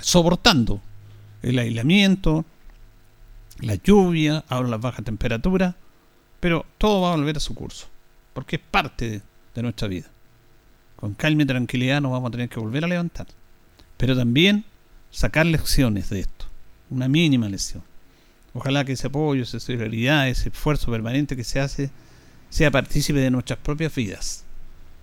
soportando 0.00 0.80
el 1.42 1.58
aislamiento, 1.58 2.44
la 3.60 3.76
lluvia, 3.76 4.44
ahora 4.48 4.68
las 4.68 4.80
bajas 4.80 5.04
temperaturas, 5.04 5.74
pero 6.40 6.66
todo 6.78 7.02
va 7.02 7.12
a 7.12 7.16
volver 7.16 7.36
a 7.36 7.40
su 7.40 7.54
curso, 7.54 7.86
porque 8.32 8.56
es 8.56 8.62
parte 8.62 9.22
de, 9.54 9.62
nuestra 9.62 9.88
vida. 9.88 10.06
Con 10.96 11.14
calma 11.14 11.42
y 11.42 11.46
tranquilidad 11.46 12.00
nos 12.00 12.12
vamos 12.12 12.28
a 12.28 12.32
tener 12.32 12.48
que 12.48 12.60
volver 12.60 12.84
a 12.84 12.88
levantar, 12.88 13.26
pero 13.96 14.16
también 14.16 14.64
sacar 15.10 15.46
lecciones 15.46 16.10
de 16.10 16.20
esto, 16.20 16.46
una 16.90 17.08
mínima 17.08 17.48
lección. 17.48 17.82
Ojalá 18.52 18.84
que 18.84 18.92
ese 18.92 19.08
apoyo, 19.08 19.42
esa 19.42 19.60
solidaridad, 19.60 20.28
ese 20.28 20.48
esfuerzo 20.48 20.90
permanente 20.90 21.36
que 21.36 21.44
se 21.44 21.60
hace, 21.60 21.90
sea 22.50 22.70
partícipe 22.70 23.18
de 23.18 23.30
nuestras 23.30 23.58
propias 23.58 23.94
vidas 23.94 24.44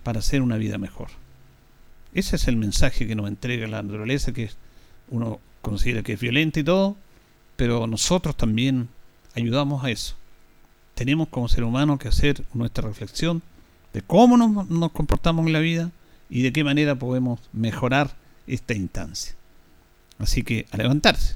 para 0.04 0.19
hacer 0.19 0.41
una 0.41 0.58
vida 0.58 0.77
mejor. 0.77 1.10
Ese 2.13 2.36
es 2.36 2.47
el 2.47 2.58
mensaje 2.58 3.08
que 3.08 3.15
nos 3.15 3.28
entrega 3.28 3.67
la 3.67 3.82
naturaleza, 3.82 4.34
que 4.34 4.50
uno 5.10 5.39
considera 5.62 6.04
que 6.04 6.13
es 6.13 6.19
violenta 6.19 6.60
y 6.60 6.63
todo, 6.63 6.97
pero 7.56 7.88
nosotros 7.88 8.36
también 8.36 8.89
ayudamos 9.36 9.84
a 9.84 9.91
eso. 9.91 10.15
Tenemos 10.95 11.30
como 11.30 11.47
ser 11.47 11.63
humano 11.63 11.97
que 11.97 12.10
hacer 12.10 12.43
nuestra 12.54 12.88
reflexión 12.88 13.41
de 13.93 14.02
cómo 14.02 14.38
nos, 14.38 14.91
comportamos 14.91 15.47
en 15.47 15.54
la 15.54 15.60
vida 15.60 15.91
y 16.30 16.41
de 16.41 16.54
qué 16.54 16.63
manera 16.63 16.95
podemos 16.95 17.39
mejorar 17.54 18.15
esta 18.47 18.74
instancia. 18.74 19.36
Así 20.19 20.43
que 20.43 20.65
a 20.71 20.78
levantarse, 20.78 21.36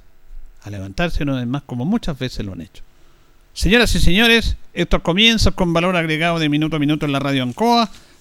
a 0.62 0.70
levantarse 0.70 1.24
una 1.24 1.36
vez 1.36 1.48
más 1.48 1.64
como 1.64 1.86
muchas 1.86 2.18
veces 2.18 2.46
lo 2.46 2.54
han 2.54 2.62
hecho. 2.62 2.84
Señoras 3.54 3.96
y 3.96 4.00
señores, 4.00 4.58
estos 4.74 5.02
comienzos 5.02 5.54
con 5.54 5.74
valor 5.74 5.96
agregado 5.96 6.40
de 6.40 6.50
minuto 6.50 6.76
a 6.76 6.80
minuto 6.80 7.06
en 7.06 7.14
la 7.14 7.20
radio 7.20 7.44
Ancoa 7.44 7.90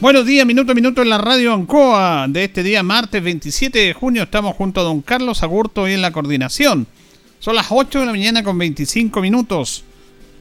Buenos 0.00 0.24
días, 0.24 0.46
minuto 0.46 0.72
a 0.72 0.74
minuto 0.74 1.02
en 1.02 1.10
la 1.10 1.18
radio 1.18 1.52
Ancoa 1.52 2.24
de 2.26 2.44
este 2.44 2.62
día, 2.62 2.82
martes 2.82 3.22
27 3.22 3.78
de 3.78 3.92
junio. 3.92 4.22
Estamos 4.22 4.56
junto 4.56 4.80
a 4.80 4.84
don 4.84 5.02
Carlos 5.02 5.42
Agurto 5.42 5.86
y 5.86 5.92
en 5.92 6.00
la 6.00 6.10
coordinación. 6.10 6.86
Son 7.38 7.54
las 7.54 7.66
8 7.68 8.00
de 8.00 8.06
la 8.06 8.12
mañana 8.12 8.42
con 8.42 8.56
25 8.56 9.20
minutos. 9.20 9.84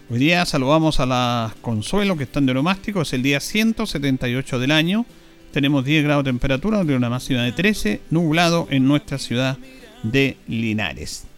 Hoy 0.10 0.20
día 0.20 0.46
saludamos 0.46 1.02
a 1.02 1.06
las 1.06 1.56
Consuelo 1.56 2.16
que 2.16 2.24
están 2.24 2.46
de 2.46 2.54
oromástico. 2.54 3.02
Es 3.02 3.12
el 3.12 3.22
día 3.22 3.42
178 3.42 4.60
del 4.60 4.72
año. 4.72 5.06
Tenemos 5.52 5.84
10 5.84 6.06
grados 6.06 6.24
de 6.24 6.30
temperatura, 6.30 6.80
una 6.80 7.10
máxima 7.10 7.44
de 7.44 7.52
13, 7.52 8.00
nublado 8.12 8.66
en 8.70 8.88
nuestra 8.88 9.18
ciudad 9.18 9.58
de 10.04 10.38
Linares. 10.48 11.29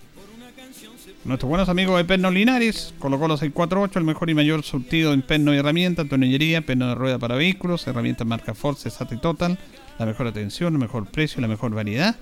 Nuestros 1.23 1.49
buenos 1.49 1.69
amigos 1.69 1.99
de 1.99 2.03
Perno 2.03 2.31
Linares, 2.31 2.95
colocó 2.97 3.27
los 3.27 3.41
648, 3.41 3.99
el 3.99 4.05
mejor 4.05 4.31
y 4.31 4.34
mayor 4.34 4.63
surtido 4.63 5.13
en 5.13 5.21
perno 5.21 5.53
y 5.53 5.57
herramientas, 5.57 6.10
tonellería, 6.10 6.62
perno 6.62 6.88
de 6.88 6.95
rueda 6.95 7.19
para 7.19 7.36
vehículos, 7.36 7.86
herramientas 7.86 8.25
marca 8.25 8.55
Force, 8.55 8.89
SAT 8.89 9.12
y 9.12 9.17
Total, 9.17 9.60
la 9.99 10.07
mejor 10.07 10.25
atención, 10.25 10.73
el 10.73 10.79
mejor 10.79 11.05
precio, 11.05 11.39
la 11.39 11.47
mejor 11.47 11.75
variedad. 11.75 12.15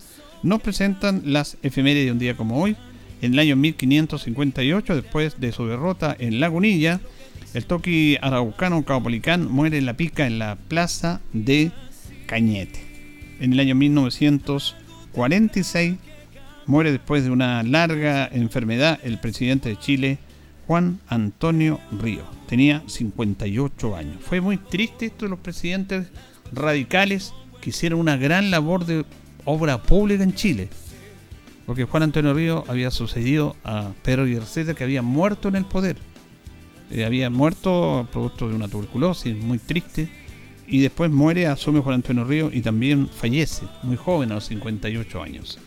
Nos 0.44 0.62
presentan 0.62 1.22
las 1.24 1.58
efemérides 1.64 2.08
de 2.08 2.12
un 2.12 2.20
día 2.20 2.36
como 2.36 2.62
hoy. 2.62 2.76
en 3.22 3.32
el 3.32 3.40
año 3.40 3.56
1558, 3.56 4.96
después 4.96 5.40
de 5.40 5.54
su 5.54 5.66
derrota 5.66 6.14
en 6.20 6.42
Lagunilla, 6.42 7.00
el 7.54 7.66
toqui 7.66 8.18
araucano 8.22 8.84
Caupolicán 8.84 9.50
muere 9.50 9.78
en 9.78 9.86
la 9.86 9.96
pica 9.96 10.28
en 10.28 10.40
la 10.40 10.58
plaza 10.58 11.22
de 11.32 11.72
Cañete. 12.26 12.82
En 13.40 13.54
el 13.54 13.62
año 13.62 13.76
1946 13.76 16.09
muere 16.70 16.92
después 16.92 17.24
de 17.24 17.32
una 17.32 17.64
larga 17.64 18.30
enfermedad 18.32 19.00
el 19.04 19.18
presidente 19.18 19.70
de 19.70 19.80
Chile, 19.80 20.20
Juan 20.68 21.00
Antonio 21.08 21.80
Río. 22.00 22.22
Tenía 22.48 22.84
58 22.86 23.96
años. 23.96 24.18
Fue 24.22 24.40
muy 24.40 24.58
triste 24.58 25.08
esto 25.08 25.26
de 25.26 25.32
los 25.32 25.40
presidentes 25.40 26.10
radicales 26.54 27.34
que 27.60 27.72
hicieron 27.72 28.00
una 28.00 28.18
gran 28.18 28.52
labor 28.52 28.86
de 28.86 29.04
obra 29.46 29.82
pública 29.82 30.24
en 30.24 30.36
Chile. 30.36 30.70
Porque 31.66 31.86
Juan 31.86 32.04
Antonio 32.04 32.36
Río 32.36 32.64
había 32.68 32.92
sucedido 32.92 33.56
a 33.64 33.92
Pedro 34.04 34.26
Guerceta 34.26 34.76
que 34.76 34.84
había 34.84 35.02
muerto 35.02 35.48
en 35.48 35.56
el 35.56 35.66
poder. 35.66 35.98
Eh, 36.92 37.04
había 37.04 37.32
muerto 37.32 38.08
producto 38.12 38.48
de 38.48 38.54
una 38.54 38.68
tuberculosis 38.68 39.36
muy 39.36 39.58
triste. 39.58 40.08
Y 40.68 40.82
después 40.82 41.10
muere, 41.10 41.48
asume 41.48 41.80
Juan 41.80 41.96
Antonio 41.96 42.26
Río 42.26 42.52
y 42.54 42.62
también 42.62 43.10
fallece, 43.10 43.66
muy 43.82 43.98
joven, 43.98 44.32
a 44.32 44.36
los 44.36 44.46
58 44.46 45.24
años. 45.24 45.58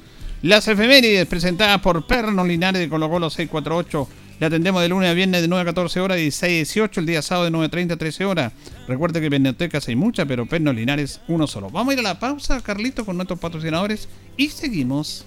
Las 0.42 0.66
efemérides 0.66 1.24
presentadas 1.28 1.80
por 1.80 2.04
Perno 2.04 2.44
Linares 2.44 2.80
de 2.80 2.88
Colo 2.88 3.08
Colo 3.08 3.30
648. 3.30 4.08
Le 4.40 4.46
atendemos 4.46 4.82
de 4.82 4.88
lunes 4.88 5.08
a 5.08 5.14
viernes 5.14 5.40
de 5.40 5.46
9 5.46 5.62
a 5.62 5.64
14 5.66 6.00
horas 6.00 6.18
y 6.18 6.22
16 6.22 6.50
a 6.50 6.56
18. 6.56 6.98
El 7.00 7.06
día 7.06 7.22
sábado 7.22 7.44
de 7.44 7.52
9 7.52 7.66
a 7.66 7.68
30 7.68 7.94
a 7.94 7.96
13 7.96 8.24
horas. 8.24 8.52
Recuerde 8.88 9.20
que 9.20 9.28
bibliotecas 9.28 9.86
hay 9.86 9.94
muchas, 9.94 10.26
pero 10.26 10.44
Perno 10.46 10.72
Linares 10.72 11.20
uno 11.28 11.46
solo. 11.46 11.70
Vamos 11.70 11.92
a 11.92 11.94
ir 11.94 12.00
a 12.00 12.02
la 12.02 12.18
pausa, 12.18 12.60
Carlito, 12.60 13.06
con 13.06 13.16
nuestros 13.16 13.38
patrocinadores 13.38 14.08
y 14.36 14.48
seguimos. 14.48 15.26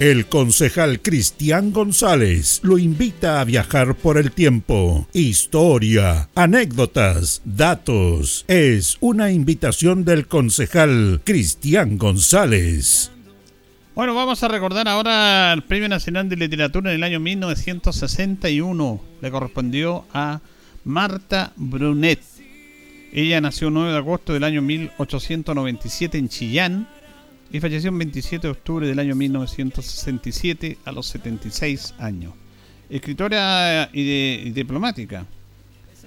El 0.00 0.28
concejal 0.28 1.02
Cristian 1.02 1.72
González 1.72 2.60
lo 2.62 2.78
invita 2.78 3.38
a 3.38 3.44
viajar 3.44 3.94
por 3.94 4.16
el 4.16 4.32
tiempo. 4.32 5.06
Historia, 5.12 6.30
anécdotas, 6.34 7.42
datos. 7.44 8.46
Es 8.48 8.96
una 9.00 9.30
invitación 9.30 10.06
del 10.06 10.26
concejal 10.26 11.20
Cristian 11.22 11.98
González. 11.98 13.12
Bueno, 13.94 14.14
vamos 14.14 14.42
a 14.42 14.48
recordar 14.48 14.88
ahora 14.88 15.52
el 15.52 15.64
Premio 15.64 15.90
Nacional 15.90 16.30
de 16.30 16.36
Literatura 16.36 16.92
en 16.92 16.96
el 16.96 17.04
año 17.04 17.20
1961. 17.20 19.02
Le 19.20 19.30
correspondió 19.30 20.06
a 20.14 20.40
Marta 20.82 21.52
Brunet. 21.56 22.22
Ella 23.12 23.42
nació 23.42 23.68
el 23.68 23.74
9 23.74 23.90
de 23.90 23.98
agosto 23.98 24.32
del 24.32 24.44
año 24.44 24.62
1897 24.62 26.16
en 26.16 26.30
Chillán 26.30 26.88
y 27.52 27.60
falleció 27.60 27.90
el 27.90 27.96
27 27.96 28.46
de 28.46 28.50
octubre 28.50 28.86
del 28.86 28.98
año 28.98 29.14
1967 29.14 30.78
a 30.84 30.92
los 30.92 31.06
76 31.08 31.94
años. 31.98 32.34
Escritora 32.88 33.90
y, 33.92 34.50
diplomática. 34.50 35.26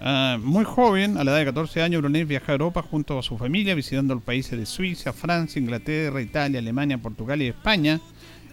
Ah, 0.01 0.37
muy 0.41 0.65
joven, 0.65 1.17
a 1.17 1.23
la 1.23 1.31
edad 1.31 1.39
de 1.39 1.45
14 1.45 1.81
años, 1.81 2.01
Brunet 2.01 2.27
viajó 2.27 2.51
a 2.51 2.53
Europa 2.53 2.81
junto 2.81 3.17
a 3.17 3.23
su 3.23 3.37
familia, 3.37 3.75
visitando 3.75 4.15
los 4.15 4.23
países 4.23 4.57
de 4.57 4.65
Suiza, 4.65 5.13
Francia, 5.13 5.61
Inglaterra, 5.61 6.21
Italia, 6.21 6.59
Alemania, 6.59 6.97
Portugal 6.97 7.41
y 7.41 7.47
España. 7.47 7.99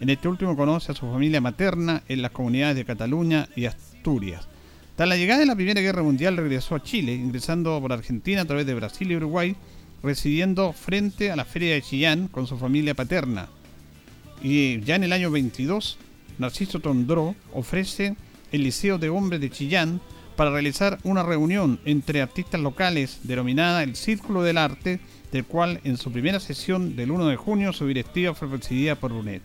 En 0.01 0.11
este 0.11 0.29
último 0.29 0.57
conoce 0.57 0.93
a 0.93 0.95
su 0.95 1.11
familia 1.11 1.41
materna 1.41 2.03
en 2.09 2.23
las 2.23 2.31
comunidades 2.31 2.77
de 2.77 2.85
Cataluña 2.85 3.49
y 3.57 3.67
Asturias. 3.67 4.49
Tras 4.97 5.09
la 5.09 5.17
llegada 5.17 5.41
de 5.41 5.47
la 5.47 5.57
Primera 5.57 5.81
Guerra 5.81 6.03
Mundial 6.03 6.37
regresó 6.37 6.75
a 6.75 6.83
Chile, 6.83 7.15
ingresando 7.15 7.81
por 7.81 7.93
Argentina 7.93 8.43
a 8.43 8.45
través 8.45 8.67
de 8.67 8.75
Brasil 8.75 9.11
y 9.11 9.17
Uruguay, 9.17 9.57
residiendo 10.03 10.73
frente 10.73 11.31
a 11.31 11.37
la 11.37 11.45
feria 11.45 11.75
de 11.75 11.83
Chillán 11.83 12.29
con 12.29 12.47
su 12.47 12.57
familia 12.57 12.95
paterna. 12.95 13.49
Y 14.43 14.81
ya 14.81 14.97
en 14.97 15.05
el 15.05 15.13
año 15.13 15.31
22, 15.31 15.99
Narciso 16.39 16.81
Tondró 16.81 17.35
ofrece 17.53 18.17
el 18.53 18.63
Liceo 18.63 18.99
de 18.99 19.11
Hombres 19.11 19.41
de 19.41 19.51
Chillán 19.51 20.01
para 20.37 20.51
realizar 20.51 20.99
una 21.05 21.23
reunión 21.23 21.79
entre 21.85 22.23
artistas 22.23 22.61
locales 22.61 23.21
denominada 23.25 23.83
el 23.83 23.95
Círculo 23.95 24.43
del 24.43 24.57
Arte, 24.57 25.01
del 25.33 25.45
cual 25.45 25.81
en 25.85 25.99
su 25.99 26.11
primera 26.11 26.41
sesión 26.41 26.97
del 26.97 27.11
1 27.11 27.29
de 27.29 27.37
junio 27.37 27.73
su 27.73 27.87
directiva 27.87 28.35
fue 28.35 28.49
presidida 28.49 28.95
por 28.95 29.13
Brunet. 29.13 29.43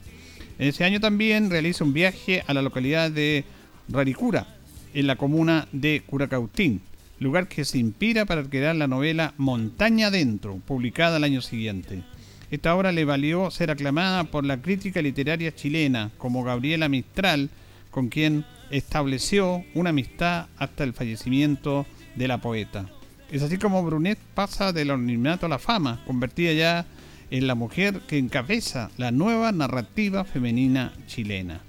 En 0.58 0.70
ese 0.70 0.86
año 0.86 1.02
también 1.02 1.50
realiza 1.50 1.84
un 1.84 1.92
viaje 1.92 2.44
a 2.48 2.54
la 2.54 2.62
localidad 2.62 3.12
de 3.12 3.44
Raricura, 3.90 4.48
en 4.94 5.08
la 5.08 5.18
comuna 5.18 5.68
de 5.74 6.02
Curacautín, 6.06 6.82
lugar 7.20 7.48
que 7.48 7.66
se 7.66 7.78
inspira 7.78 8.26
para 8.26 8.44
crear 8.44 8.76
la 8.76 8.88
novela 8.88 9.34
Montaña 9.38 10.08
Adentro, 10.08 10.60
publicada 10.66 11.18
el 11.18 11.24
año 11.24 11.42
siguiente. 11.42 12.04
Esta 12.52 12.76
obra 12.76 12.92
le 12.92 13.06
valió 13.06 13.50
ser 13.52 13.72
aclamada 13.72 14.26
por 14.26 14.46
la 14.46 14.62
crítica 14.62 15.02
literaria 15.02 15.54
chilena 15.56 16.12
como 16.18 16.44
Gabriela 16.44 16.90
Mistral, 16.90 17.50
con 17.92 18.10
quien 18.10 18.46
estableció 18.72 19.64
una 19.74 19.92
amistad 19.92 20.48
hasta 20.58 20.84
el 20.84 20.94
fallecimiento 20.94 21.86
de 22.16 22.28
la 22.28 22.40
poeta. 22.40 22.90
Es 23.32 23.42
así 23.42 23.58
como 23.58 23.84
Brunet 23.84 24.20
pasa 24.34 24.72
del 24.72 24.92
anonimato 24.92 25.48
a 25.48 25.50
la 25.50 25.60
fama, 25.60 26.04
convertida 26.06 26.54
ya 26.54 26.86
en 27.32 27.48
la 27.48 27.56
mujer 27.56 28.02
que 28.08 28.18
encabeza 28.18 28.92
la 28.98 29.12
nueva 29.12 29.52
narrativa 29.52 30.24
femenina 30.26 30.94
chilena. 31.08 31.62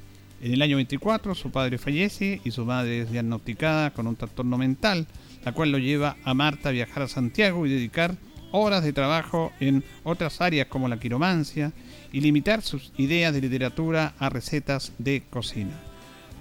En 0.42 0.52
el 0.52 0.62
año 0.62 0.76
24 0.76 1.34
su 1.34 1.50
padre 1.50 1.78
fallece 1.78 2.40
y 2.44 2.50
su 2.50 2.66
madre 2.66 3.02
es 3.02 3.10
diagnosticada 3.10 3.90
con 3.92 4.06
un 4.06 4.16
trastorno 4.16 4.58
mental, 4.58 5.06
la 5.46 5.52
cual 5.52 5.70
lo 5.70 5.78
lleva 5.78 6.16
a 6.24 6.34
Marta 6.34 6.70
a 6.70 6.72
viajar 6.72 7.04
a 7.04 7.08
Santiago 7.08 7.64
y 7.64 7.70
dedicar 7.70 8.16
horas 8.50 8.82
de 8.82 8.92
trabajo 8.92 9.52
en 9.60 9.84
otras 10.02 10.40
áreas 10.40 10.66
como 10.66 10.88
la 10.88 10.98
quiromancia 10.98 11.70
y 12.12 12.20
limitar 12.20 12.62
sus 12.62 12.90
ideas 12.96 13.32
de 13.32 13.42
literatura 13.42 14.14
a 14.18 14.28
recetas 14.28 14.90
de 14.98 15.22
cocina. 15.30 15.80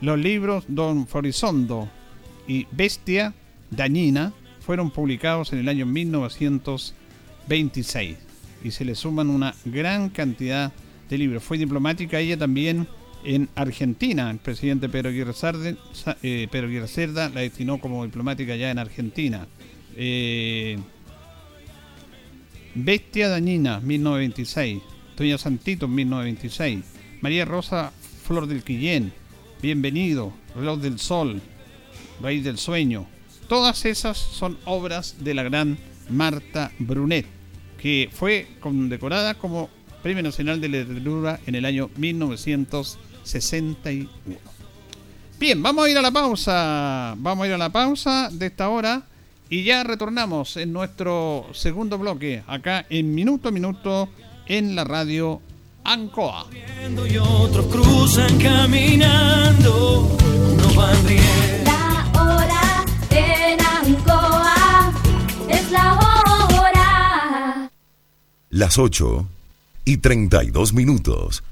Los 0.02 0.18
libros 0.18 0.64
Don 0.68 1.06
Florizondo 1.06 1.88
y 2.48 2.66
Bestia 2.72 3.36
Dañina 3.70 4.34
fueron 4.60 4.90
publicados 4.90 5.54
en 5.54 5.60
el 5.60 5.70
año 5.70 5.86
1926 5.86 8.18
y 8.64 8.72
se 8.72 8.86
le 8.86 8.96
suman 8.96 9.30
una 9.30 9.54
gran 9.66 10.10
cantidad 10.10 10.74
de 11.12 11.18
libros. 11.20 11.44
Fue 11.44 11.60
diplomática 11.60 12.20
ella 12.20 12.40
también 12.40 12.88
en 13.26 13.50
Argentina. 13.56 14.30
El 14.30 14.38
presidente 14.38 14.88
Pedro 14.88 15.10
Aguirre, 15.10 15.34
eh, 16.22 16.88
Cerda 16.88 17.30
la 17.30 17.42
destinó 17.42 17.80
como 17.80 18.06
diplomática 18.06 18.56
ya 18.56 18.72
en 18.72 18.80
Argentina. 18.80 19.48
Eh, 19.96 20.78
Bestia 22.76 23.30
Dañina, 23.30 23.80
1926. 23.80 24.82
Doña 25.18 25.38
Santito, 25.38 25.88
1926. 25.88 26.84
María 27.22 27.46
Rosa 27.46 27.92
Flor 28.26 28.48
del 28.48 28.64
Quillén, 28.64 29.14
Bienvenido, 29.62 30.34
Reloj 30.56 30.80
del 30.80 31.00
Sol, 31.00 31.42
Raíz 32.22 32.44
del 32.44 32.58
Sueño. 32.58 33.08
Todas 33.48 33.86
esas 33.86 34.18
son 34.18 34.58
obras 34.66 35.16
de 35.24 35.34
la 35.34 35.44
gran 35.44 35.78
Marta 36.10 36.72
Brunet, 36.80 37.26
que 37.82 38.10
fue 38.12 38.48
condecorada 38.60 39.36
como 39.36 39.70
Premio 40.04 40.24
Nacional 40.24 40.60
de 40.60 40.70
Literatura 40.70 41.40
en 41.46 41.56
el 41.56 41.66
año 41.66 41.90
1961. 43.26 44.38
Bien, 45.40 45.62
vamos 45.62 45.86
a 45.86 45.90
ir 45.90 45.98
a 45.98 46.02
la 46.02 46.12
pausa. 46.12 47.16
Vamos 47.18 47.44
a 47.44 47.48
ir 47.48 47.54
a 47.54 47.58
la 47.58 47.70
pausa 47.70 48.30
de 48.32 48.46
esta 48.46 48.70
hora 48.70 49.04
y 49.50 49.64
ya 49.64 49.84
retornamos 49.84 50.58
en 50.58 50.72
nuestro 50.72 51.48
segundo 51.54 51.98
bloque, 51.98 52.44
acá 52.48 52.86
en 52.90 53.14
Minuto 53.14 53.50
a 53.50 53.52
Minuto 53.52 54.10
en 54.48 54.76
la 54.76 54.84
radio 54.84 55.42
Ancoa. 55.84 56.48
Y 56.52 57.18
otros 57.18 57.66
cruzan 57.68 58.40
caminando, 58.40 60.18
no 60.58 60.74
van 60.74 60.98
La 61.64 62.12
hora 62.14 62.86
en 63.12 63.60
Ancoa 63.62 64.94
es 65.50 65.72
la 65.72 65.94
hora. 65.94 67.70
Las 68.50 68.78
8 68.78 69.28
y 69.84 69.98
32 69.98 70.74
minutos. 70.74 71.44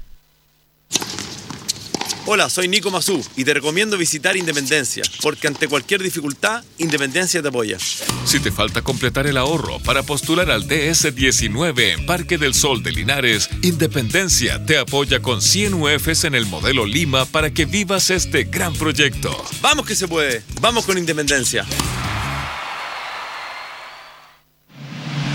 Hola, 2.26 2.48
soy 2.48 2.68
Nico 2.68 2.90
Mazú 2.90 3.22
y 3.36 3.44
te 3.44 3.52
recomiendo 3.52 3.98
visitar 3.98 4.34
Independencia, 4.34 5.02
porque 5.20 5.46
ante 5.46 5.68
cualquier 5.68 6.02
dificultad, 6.02 6.64
Independencia 6.78 7.42
te 7.42 7.48
apoya. 7.48 7.76
Si 8.24 8.40
te 8.40 8.50
falta 8.50 8.80
completar 8.80 9.26
el 9.26 9.36
ahorro 9.36 9.78
para 9.80 10.02
postular 10.02 10.50
al 10.50 10.66
DS19 10.66 11.92
en 11.92 12.06
Parque 12.06 12.38
del 12.38 12.54
Sol 12.54 12.82
de 12.82 12.92
Linares, 12.92 13.50
Independencia 13.60 14.64
te 14.64 14.78
apoya 14.78 15.20
con 15.20 15.42
100 15.42 15.74
UFs 15.74 16.24
en 16.24 16.34
el 16.34 16.46
modelo 16.46 16.86
Lima 16.86 17.26
para 17.26 17.52
que 17.52 17.66
vivas 17.66 18.08
este 18.08 18.44
gran 18.44 18.72
proyecto. 18.72 19.44
Vamos 19.60 19.84
que 19.84 19.94
se 19.94 20.08
puede, 20.08 20.42
vamos 20.62 20.86
con 20.86 20.96
Independencia. 20.96 21.66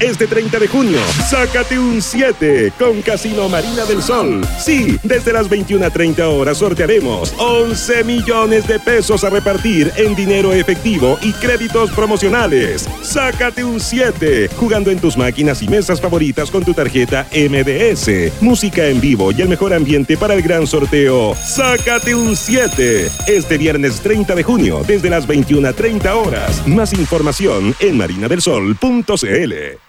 Este 0.02 0.28
30 0.28 0.60
de 0.60 0.68
junio, 0.70 0.98
sácate 1.30 1.78
un 1.78 2.02
7 2.02 2.72
con 2.80 3.02
Casino 3.02 3.50
Marina 3.50 3.84
del 3.84 4.02
Sol. 4.02 4.48
Sí, 4.58 4.98
desde 5.04 5.34
las 5.34 5.50
21.30 5.50 6.22
horas 6.22 6.60
sortearemos 6.60 7.34
11 7.38 8.06
millones 8.06 8.66
de 8.66 8.80
pesos 8.80 9.26
a 9.26 9.30
repartir 9.30 9.92
en 9.98 10.16
dinero 10.16 10.54
efectivo 10.54 11.20
y 11.22 11.34
créditos 11.34 11.92
promocionales. 11.92 12.88
Sácate 13.02 13.66
un 13.66 13.82
7 13.82 14.50
jugando 14.56 14.90
en 14.90 15.00
tus 15.00 15.18
máquinas 15.18 15.62
y 15.64 15.68
mesas 15.68 16.00
favoritas 16.00 16.50
con 16.50 16.64
tu 16.64 16.74
tarjeta 16.74 17.28
MDS. 17.34 18.42
Música 18.42 18.88
en 18.88 19.02
vivo 19.02 19.34
y 19.34 19.42
el 19.42 19.50
mejor 19.50 19.74
ambiente 19.74 20.16
para 20.16 20.34
el 20.34 20.42
gran 20.42 20.66
sorteo. 20.66 21.36
Sácate 21.36 22.16
un 22.16 22.38
7 22.38 23.12
este 23.28 23.58
viernes 23.58 24.00
30 24.00 24.34
de 24.34 24.44
junio 24.44 24.82
desde 24.88 25.10
las 25.10 25.28
21.30 25.28 26.10
horas. 26.14 26.66
Más 26.66 26.94
información 26.94 27.76
en 27.82 27.98
marinadelsol.cl. 27.98 29.89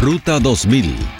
Ruta 0.00 0.40
2000. 0.40 1.19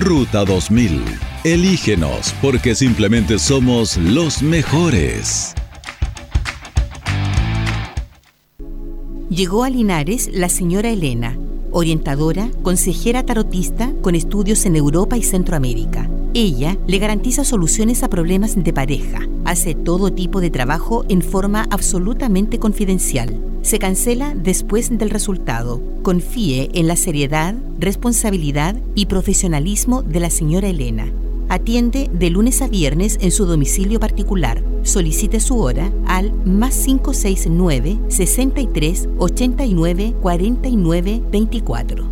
Ruta 0.00 0.44
2000. 0.44 1.02
Elígenos 1.44 2.34
porque 2.42 2.74
simplemente 2.74 3.38
somos 3.38 3.96
los 3.96 4.42
mejores. 4.42 5.54
Llegó 9.30 9.64
a 9.64 9.70
Linares 9.70 10.30
la 10.32 10.48
señora 10.48 10.88
Elena, 10.88 11.36
orientadora, 11.76 12.50
consejera 12.62 13.22
tarotista 13.24 13.92
con 14.00 14.14
estudios 14.14 14.64
en 14.64 14.76
Europa 14.76 15.18
y 15.18 15.22
Centroamérica. 15.22 16.08
Ella 16.32 16.78
le 16.86 16.98
garantiza 16.98 17.44
soluciones 17.44 18.02
a 18.02 18.08
problemas 18.08 18.62
de 18.62 18.72
pareja. 18.72 19.20
Hace 19.44 19.74
todo 19.74 20.10
tipo 20.10 20.40
de 20.40 20.50
trabajo 20.50 21.04
en 21.10 21.20
forma 21.20 21.66
absolutamente 21.70 22.58
confidencial. 22.58 23.38
Se 23.60 23.78
cancela 23.78 24.34
después 24.34 24.96
del 24.96 25.10
resultado. 25.10 25.82
Confíe 26.02 26.70
en 26.72 26.88
la 26.88 26.96
seriedad, 26.96 27.54
responsabilidad 27.78 28.76
y 28.94 29.06
profesionalismo 29.06 30.02
de 30.02 30.20
la 30.20 30.30
señora 30.30 30.68
Elena. 30.68 31.12
Atiende 31.56 32.10
de 32.12 32.28
lunes 32.28 32.60
a 32.60 32.68
viernes 32.68 33.16
en 33.22 33.30
su 33.30 33.46
domicilio 33.46 33.98
particular. 33.98 34.62
Solicite 34.82 35.40
su 35.40 35.58
hora 35.58 35.90
al 36.06 36.30
más 36.44 36.76
569 36.84 37.98
63 38.08 39.08
89 39.16 40.14
49 40.20 41.22
24. 41.32 42.10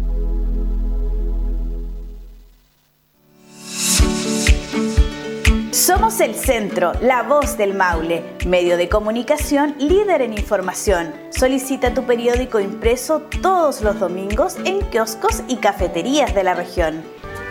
Somos 5.72 6.20
el 6.20 6.34
Centro, 6.34 6.92
la 7.02 7.22
voz 7.22 7.58
del 7.58 7.74
Maule, 7.74 8.22
medio 8.46 8.78
de 8.78 8.88
comunicación 8.88 9.74
líder 9.78 10.22
en 10.22 10.32
información. 10.32 11.12
Solicita 11.28 11.92
tu 11.92 12.04
periódico 12.04 12.60
impreso 12.60 13.20
todos 13.42 13.82
los 13.82 14.00
domingos 14.00 14.56
en 14.64 14.80
kioscos 14.86 15.42
y 15.48 15.56
cafeterías 15.56 16.34
de 16.34 16.44
la 16.44 16.54
región. 16.54 17.13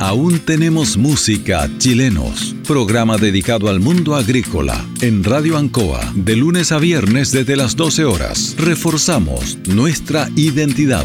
Aún 0.00 0.38
tenemos 0.38 0.96
música 0.96 1.68
chilenos. 1.78 2.54
Programa 2.66 3.16
dedicado 3.16 3.68
al 3.68 3.80
mundo 3.80 4.14
agrícola 4.14 4.84
en 5.00 5.24
Radio 5.24 5.56
Ancoa 5.56 6.12
de 6.14 6.36
lunes 6.36 6.70
a 6.70 6.78
viernes 6.78 7.32
desde 7.32 7.56
las 7.56 7.74
12 7.74 8.04
horas. 8.04 8.54
Reforzamos 8.58 9.58
nuestra 9.66 10.28
identidad. 10.36 11.04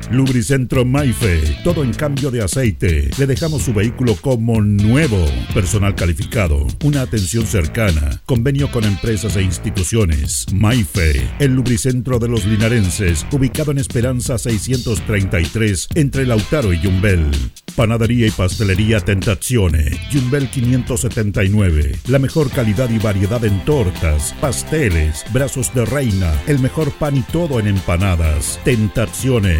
Lubricentro 0.11 0.83
Maife, 0.83 1.41
todo 1.63 1.83
en 1.85 1.93
cambio 1.93 2.31
de 2.31 2.43
aceite. 2.43 3.09
Le 3.17 3.27
dejamos 3.27 3.61
su 3.61 3.73
vehículo 3.73 4.15
como 4.15 4.59
nuevo. 4.61 5.25
Personal 5.53 5.95
calificado, 5.95 6.67
una 6.83 7.01
atención 7.01 7.45
cercana, 7.45 8.21
convenio 8.25 8.69
con 8.71 8.83
empresas 8.83 9.37
e 9.37 9.41
instituciones. 9.41 10.45
Maife, 10.53 11.21
el 11.39 11.55
lubricentro 11.55 12.19
de 12.19 12.27
los 12.27 12.45
linarenses, 12.45 13.25
ubicado 13.31 13.71
en 13.71 13.77
Esperanza 13.77 14.37
633, 14.37 15.87
entre 15.95 16.25
Lautaro 16.25 16.73
y 16.73 16.81
Yumbel. 16.81 17.31
Panadería 17.75 18.27
y 18.27 18.31
pastelería 18.31 18.99
Tentazione, 18.99 19.97
Yumbel 20.11 20.49
579. 20.49 21.95
La 22.09 22.19
mejor 22.19 22.49
calidad 22.51 22.89
y 22.89 22.99
variedad 22.99 23.43
en 23.45 23.63
tortas, 23.63 24.35
pasteles, 24.41 25.23
brazos 25.31 25.73
de 25.73 25.85
reina, 25.85 26.33
el 26.47 26.59
mejor 26.59 26.91
pan 26.91 27.15
y 27.15 27.21
todo 27.21 27.59
en 27.59 27.67
empanadas. 27.67 28.59
Tentazione, 28.65 29.59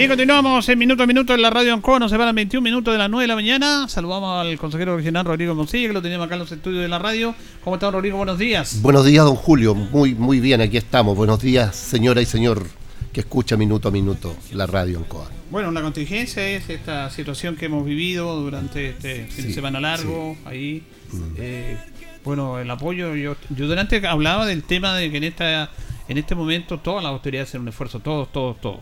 Bien, 0.00 0.08
continuamos 0.08 0.66
en 0.66 0.78
minuto 0.78 1.02
a 1.02 1.06
minuto 1.06 1.34
en 1.34 1.42
la 1.42 1.50
radio 1.50 1.74
Ancoa. 1.74 1.98
Nos 1.98 2.10
separan 2.10 2.34
21 2.34 2.64
minutos 2.64 2.94
de 2.94 2.96
las 2.96 3.10
9 3.10 3.24
de 3.24 3.28
la 3.28 3.34
mañana. 3.34 3.86
Saludamos 3.86 4.40
al 4.40 4.56
consejero 4.56 4.96
regional 4.96 5.26
Rodrigo 5.26 5.54
Moncilla, 5.54 5.88
que 5.88 5.92
lo 5.92 6.00
teníamos 6.00 6.24
acá 6.24 6.36
en 6.36 6.38
los 6.38 6.50
estudios 6.50 6.80
de 6.80 6.88
la 6.88 6.98
radio. 6.98 7.34
¿Cómo 7.62 7.76
está, 7.76 7.90
Rodrigo? 7.90 8.16
Buenos 8.16 8.38
días. 8.38 8.80
Buenos 8.80 9.04
días, 9.04 9.26
don 9.26 9.36
Julio. 9.36 9.74
Muy, 9.74 10.14
muy 10.14 10.40
bien, 10.40 10.62
aquí 10.62 10.78
estamos. 10.78 11.14
Buenos 11.18 11.42
días, 11.42 11.76
señora 11.76 12.22
y 12.22 12.24
señor 12.24 12.66
que 13.12 13.20
escucha 13.20 13.58
minuto 13.58 13.88
a 13.88 13.90
minuto 13.90 14.34
la 14.54 14.66
radio 14.66 14.96
Ancoa. 15.00 15.28
Bueno, 15.50 15.70
la 15.70 15.82
contingencia 15.82 16.48
es 16.48 16.70
esta 16.70 17.10
situación 17.10 17.56
que 17.56 17.66
hemos 17.66 17.84
vivido 17.84 18.40
durante 18.40 18.88
este 18.88 19.26
fin 19.26 19.48
de 19.48 19.52
semana 19.52 19.80
largo. 19.80 20.34
Ahí, 20.46 20.82
Mm. 21.12 21.18
eh, 21.36 21.76
bueno, 22.24 22.58
el 22.58 22.70
apoyo. 22.70 23.14
Yo, 23.16 23.36
yo 23.50 23.66
durante 23.66 24.06
hablaba 24.08 24.46
del 24.46 24.62
tema 24.62 24.94
de 24.96 25.10
que 25.10 25.18
en 25.18 25.24
esta 25.24 25.70
en 26.08 26.16
este 26.16 26.34
momento 26.34 26.78
todas 26.78 27.02
las 27.04 27.12
autoridades 27.12 27.50
hacen 27.50 27.60
un 27.60 27.68
esfuerzo, 27.68 28.00
todos, 28.00 28.32
todos, 28.32 28.58
todos. 28.62 28.78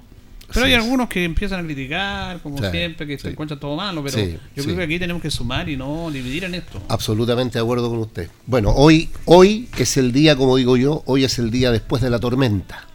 Pero 0.53 0.65
Sí. 0.65 0.73
hay 0.73 0.75
algunos 0.79 1.09
que 1.09 1.25
empiezan 1.25 1.61
a 1.61 1.63
criticar, 1.65 2.41
como 2.41 2.59
siempre, 2.71 3.07
que 3.07 3.17
se 3.19 3.23
sí. 3.25 3.29
encuentra 3.29 3.59
todo 3.61 3.77
malo. 3.77 4.03
Pero 4.03 4.17
Sí, 4.17 4.39
yo 4.57 4.65
creo 4.65 4.77
que 4.77 4.83
aquí 4.85 4.99
tenemos 4.99 5.21
que 5.23 5.31
sumar 5.31 5.69
y 5.69 5.77
no 5.77 6.11
dividir 6.11 6.45
en 6.45 6.55
esto. 6.55 6.81
Absolutamente 6.89 7.59
de 7.59 7.63
acuerdo 7.63 7.91
con 7.91 7.99
usted. 7.99 8.31
Bueno, 8.47 8.71
hoy, 8.75 9.11
hoy 9.27 9.69
es 9.79 9.97
el 9.99 10.11
día, 10.13 10.37
como 10.37 10.57
digo 10.57 10.77
yo, 10.79 11.03
hoy 11.07 11.25
es 11.25 11.39
el 11.39 11.51
día 11.51 11.71
después 11.71 12.03
de 12.03 12.09
la 12.11 12.19
tormenta. 12.19 12.87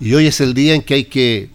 Y 0.00 0.14
hoy 0.14 0.26
es 0.26 0.40
el 0.40 0.54
día 0.54 0.74
en 0.74 0.82
que 0.82 0.94
hay 0.94 1.04
que 1.04 1.50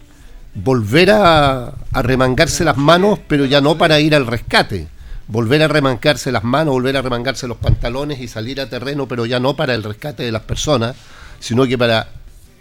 volver 0.54 1.10
a, 1.10 1.72
a 1.92 2.02
remangarse 2.02 2.62
las 2.64 2.76
manos, 2.76 3.18
pero 3.26 3.44
ya 3.46 3.60
no 3.60 3.76
para 3.76 3.98
ir 4.00 4.14
al 4.14 4.26
rescate. 4.26 4.86
Volver 5.26 5.62
a 5.62 5.68
remangarse 5.68 6.30
las 6.30 6.44
manos, 6.44 6.74
volver 6.74 6.96
a 6.98 7.02
remangarse 7.02 7.48
los 7.48 7.56
pantalones 7.56 8.20
y 8.20 8.28
salir 8.28 8.60
a 8.60 8.68
terreno, 8.68 9.08
pero 9.08 9.24
ya 9.26 9.40
no 9.40 9.56
para 9.56 9.74
el 9.74 9.82
rescate 9.82 10.22
de 10.22 10.30
las 10.30 10.42
personas, 10.42 10.94
sino 11.40 11.66
que 11.66 11.78
para, 11.78 12.08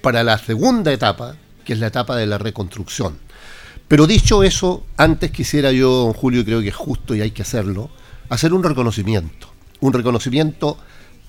para 0.02 0.24
la 0.24 0.38
segunda 0.38 0.92
etapa, 0.94 1.36
que 1.64 1.74
es 1.74 1.80
la 1.80 1.88
etapa 1.88 2.16
de 2.16 2.26
la 2.26 2.38
reconstrucción. 2.38 3.18
Pero 3.88 4.08
dicho 4.08 4.44
eso, 4.44 4.86
antes 4.98 5.32
quisiera 5.32 5.72
yo, 5.72 5.92
don 5.92 6.14
Julio, 6.14 6.44
creo 6.46 6.62
que 6.62 6.70
es 6.70 6.76
justo 6.76 7.16
y 7.16 7.22
hay 7.22 7.32
que 7.32 7.42
hacerlo, 7.42 7.90
hacer 8.30 8.54
un 8.54 8.64
reconocimiento. 8.64 9.48
Un 9.80 9.94
reconocimiento 9.94 10.78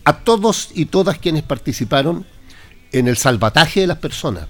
a 0.05 0.19
todos 0.19 0.71
y 0.75 0.87
todas 0.87 1.19
quienes 1.19 1.43
participaron 1.43 2.27
en 2.95 3.09
el 3.09 3.17
salvataje 3.17 3.81
de 3.81 3.87
las 3.89 3.99
personas. 3.99 4.47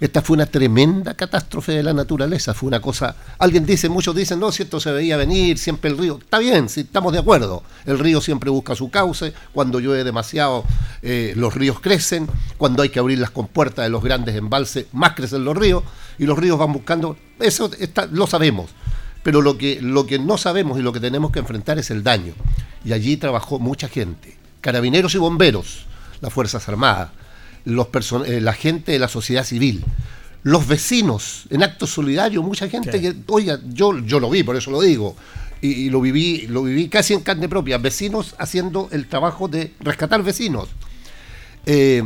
Esta 0.00 0.22
fue 0.22 0.34
una 0.34 0.46
tremenda 0.46 1.14
catástrofe 1.14 1.72
de 1.72 1.82
la 1.82 1.92
naturaleza, 1.92 2.54
fue 2.54 2.68
una 2.68 2.80
cosa... 2.80 3.16
Alguien 3.38 3.66
dice, 3.66 3.88
muchos 3.88 4.14
dicen, 4.14 4.38
no, 4.38 4.52
si 4.52 4.62
esto 4.62 4.78
se 4.78 4.92
veía 4.92 5.16
venir, 5.16 5.58
siempre 5.58 5.90
el 5.90 5.98
río... 5.98 6.18
Está 6.20 6.38
bien, 6.38 6.68
sí, 6.68 6.80
estamos 6.80 7.12
de 7.12 7.18
acuerdo. 7.18 7.64
El 7.84 7.98
río 7.98 8.20
siempre 8.20 8.50
busca 8.50 8.76
su 8.76 8.88
cauce, 8.88 9.32
cuando 9.52 9.80
llueve 9.80 10.04
demasiado 10.04 10.64
eh, 11.02 11.32
los 11.36 11.54
ríos 11.54 11.80
crecen, 11.80 12.28
cuando 12.56 12.82
hay 12.82 12.90
que 12.90 13.00
abrir 13.00 13.18
las 13.18 13.30
compuertas 13.30 13.84
de 13.84 13.90
los 13.90 14.02
grandes 14.02 14.36
embalses, 14.36 14.86
más 14.92 15.14
crecen 15.14 15.44
los 15.44 15.56
ríos, 15.56 15.82
y 16.18 16.24
los 16.24 16.38
ríos 16.38 16.58
van 16.58 16.72
buscando... 16.72 17.16
Eso 17.40 17.68
está, 17.80 18.06
lo 18.06 18.28
sabemos. 18.28 18.70
Pero 19.24 19.42
lo 19.42 19.58
que, 19.58 19.80
lo 19.80 20.06
que 20.06 20.20
no 20.20 20.38
sabemos 20.38 20.78
y 20.78 20.82
lo 20.82 20.92
que 20.92 21.00
tenemos 21.00 21.32
que 21.32 21.40
enfrentar 21.40 21.80
es 21.80 21.90
el 21.90 22.04
daño. 22.04 22.34
Y 22.84 22.92
allí 22.92 23.16
trabajó 23.16 23.58
mucha 23.58 23.88
gente, 23.88 24.36
carabineros 24.60 25.16
y 25.16 25.18
bomberos, 25.18 25.86
las 26.20 26.32
Fuerzas 26.32 26.68
Armadas, 26.68 27.10
los 27.64 27.86
person- 27.88 28.26
eh, 28.26 28.40
la 28.40 28.52
gente 28.52 28.92
de 28.92 28.98
la 28.98 29.08
sociedad 29.08 29.44
civil, 29.44 29.84
los 30.42 30.66
vecinos, 30.66 31.44
en 31.50 31.62
actos 31.62 31.90
solidarios, 31.90 32.44
mucha 32.44 32.68
gente 32.68 33.00
que, 33.00 33.14
oiga, 33.28 33.60
yo, 33.68 33.98
yo 34.00 34.18
lo 34.18 34.28
vi, 34.30 34.42
por 34.42 34.56
eso 34.56 34.70
lo 34.70 34.80
digo, 34.80 35.14
y, 35.60 35.68
y 35.68 35.90
lo 35.90 36.00
viví, 36.00 36.46
lo 36.48 36.64
viví 36.64 36.88
casi 36.88 37.14
en 37.14 37.20
carne 37.20 37.48
propia, 37.48 37.78
vecinos 37.78 38.34
haciendo 38.38 38.88
el 38.90 39.06
trabajo 39.06 39.46
de 39.46 39.72
rescatar 39.80 40.22
vecinos. 40.22 40.68
Eh, 41.66 42.02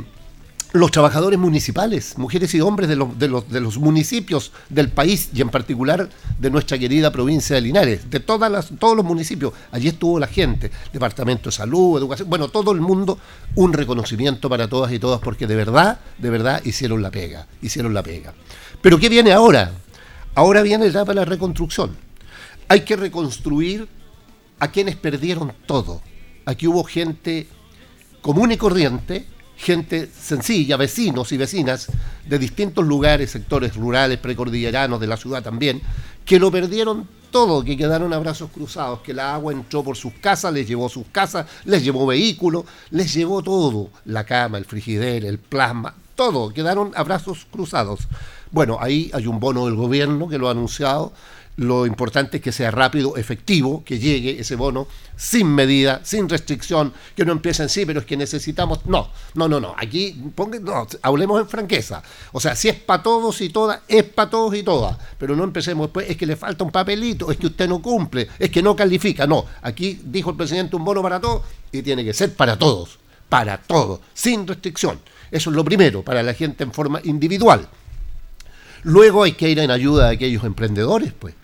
los 0.78 0.90
trabajadores 0.90 1.38
municipales, 1.38 2.16
mujeres 2.18 2.54
y 2.54 2.60
hombres 2.60 2.88
de 2.88 2.96
los, 2.96 3.18
de, 3.18 3.28
los, 3.28 3.48
de 3.48 3.60
los 3.60 3.78
municipios 3.78 4.52
del 4.68 4.88
país 4.88 5.30
y 5.34 5.40
en 5.40 5.50
particular 5.50 6.08
de 6.38 6.50
nuestra 6.50 6.78
querida 6.78 7.10
provincia 7.10 7.56
de 7.56 7.62
Linares, 7.62 8.10
de 8.10 8.20
todas 8.20 8.50
las, 8.50 8.70
todos 8.78 8.96
los 8.96 9.04
municipios. 9.04 9.52
Allí 9.72 9.88
estuvo 9.88 10.18
la 10.18 10.26
gente, 10.26 10.70
Departamento 10.92 11.50
de 11.50 11.56
Salud, 11.56 11.98
Educación, 11.98 12.28
bueno, 12.28 12.48
todo 12.48 12.72
el 12.72 12.80
mundo, 12.80 13.18
un 13.54 13.72
reconocimiento 13.72 14.48
para 14.48 14.68
todas 14.68 14.92
y 14.92 14.98
todas 14.98 15.20
porque 15.20 15.46
de 15.46 15.56
verdad, 15.56 16.00
de 16.18 16.30
verdad 16.30 16.62
hicieron 16.64 17.02
la 17.02 17.10
pega, 17.10 17.46
hicieron 17.62 17.94
la 17.94 18.02
pega. 18.02 18.34
Pero 18.80 18.98
¿qué 18.98 19.08
viene 19.08 19.32
ahora? 19.32 19.72
Ahora 20.34 20.62
viene 20.62 20.86
etapa 20.86 21.12
de 21.12 21.16
la 21.16 21.24
reconstrucción. 21.24 21.96
Hay 22.68 22.80
que 22.80 22.96
reconstruir 22.96 23.88
a 24.58 24.70
quienes 24.70 24.96
perdieron 24.96 25.52
todo. 25.66 26.02
Aquí 26.44 26.66
hubo 26.66 26.84
gente 26.84 27.46
común 28.22 28.52
y 28.52 28.56
corriente, 28.56 29.26
gente 29.56 30.08
sencilla, 30.18 30.76
vecinos 30.76 31.32
y 31.32 31.36
vecinas 31.36 31.88
de 32.26 32.38
distintos 32.38 32.84
lugares, 32.84 33.30
sectores 33.30 33.74
rurales, 33.74 34.18
precordilleranos 34.18 35.00
de 35.00 35.06
la 35.06 35.16
ciudad 35.16 35.42
también, 35.42 35.80
que 36.24 36.38
lo 36.38 36.50
perdieron 36.50 37.08
todo, 37.30 37.64
que 37.64 37.76
quedaron 37.76 38.12
a 38.12 38.18
brazos 38.18 38.50
cruzados, 38.50 39.00
que 39.00 39.14
la 39.14 39.34
agua 39.34 39.52
entró 39.52 39.82
por 39.82 39.96
sus 39.96 40.12
casas, 40.14 40.52
les 40.52 40.66
llevó 40.66 40.88
sus 40.88 41.06
casas, 41.12 41.46
les 41.64 41.82
llevó 41.82 42.06
vehículos, 42.06 42.64
les 42.90 43.12
llevó 43.12 43.42
todo, 43.42 43.90
la 44.04 44.24
cama, 44.24 44.58
el 44.58 44.64
frigider, 44.64 45.24
el 45.24 45.38
plasma, 45.38 45.94
todo, 46.14 46.52
quedaron 46.52 46.92
a 46.94 47.02
brazos 47.02 47.46
cruzados. 47.50 48.08
Bueno, 48.50 48.78
ahí 48.80 49.10
hay 49.12 49.26
un 49.26 49.40
bono 49.40 49.66
del 49.66 49.74
gobierno 49.74 50.28
que 50.28 50.38
lo 50.38 50.48
ha 50.48 50.52
anunciado, 50.52 51.12
lo 51.58 51.86
importante 51.86 52.36
es 52.36 52.42
que 52.42 52.52
sea 52.52 52.70
rápido, 52.70 53.16
efectivo, 53.16 53.82
que 53.82 53.98
llegue 53.98 54.38
ese 54.40 54.56
bono 54.56 54.86
sin 55.16 55.46
medida, 55.48 56.02
sin 56.04 56.28
restricción, 56.28 56.92
que 57.16 57.24
no 57.24 57.32
empiecen, 57.32 57.70
sí, 57.70 57.86
pero 57.86 58.00
es 58.00 58.06
que 58.06 58.14
necesitamos. 58.18 58.84
No, 58.84 59.08
no, 59.34 59.48
no, 59.48 59.58
no. 59.58 59.74
Aquí 59.78 60.14
ponga- 60.36 60.60
no, 60.60 60.86
hablemos 61.00 61.40
en 61.40 61.48
franqueza. 61.48 62.02
O 62.32 62.40
sea, 62.40 62.54
si 62.54 62.68
es 62.68 62.74
para 62.74 63.02
todos 63.02 63.40
y 63.40 63.48
todas, 63.48 63.80
es 63.88 64.04
para 64.04 64.28
todos 64.28 64.54
y 64.54 64.62
todas. 64.62 64.98
Pero 65.18 65.34
no 65.34 65.44
empecemos 65.44 65.86
después, 65.86 66.10
es 66.10 66.18
que 66.18 66.26
le 66.26 66.36
falta 66.36 66.62
un 66.62 66.70
papelito, 66.70 67.32
es 67.32 67.38
que 67.38 67.46
usted 67.46 67.66
no 67.66 67.80
cumple, 67.80 68.28
es 68.38 68.50
que 68.50 68.62
no 68.62 68.76
califica. 68.76 69.26
No, 69.26 69.46
aquí 69.62 69.98
dijo 70.04 70.28
el 70.30 70.36
presidente 70.36 70.76
un 70.76 70.84
bono 70.84 71.00
para 71.02 71.18
todos 71.20 71.40
y 71.72 71.80
tiene 71.80 72.04
que 72.04 72.12
ser 72.12 72.34
para 72.34 72.58
todos, 72.58 72.98
para 73.30 73.56
todos, 73.62 74.00
sin 74.12 74.46
restricción. 74.46 75.00
Eso 75.30 75.48
es 75.48 75.56
lo 75.56 75.64
primero, 75.64 76.02
para 76.02 76.22
la 76.22 76.34
gente 76.34 76.64
en 76.64 76.72
forma 76.72 77.00
individual. 77.04 77.66
Luego 78.82 79.22
hay 79.24 79.32
que 79.32 79.48
ir 79.48 79.58
en 79.58 79.70
ayuda 79.70 80.08
de 80.08 80.16
aquellos 80.16 80.44
emprendedores, 80.44 81.14
pues. 81.18 81.34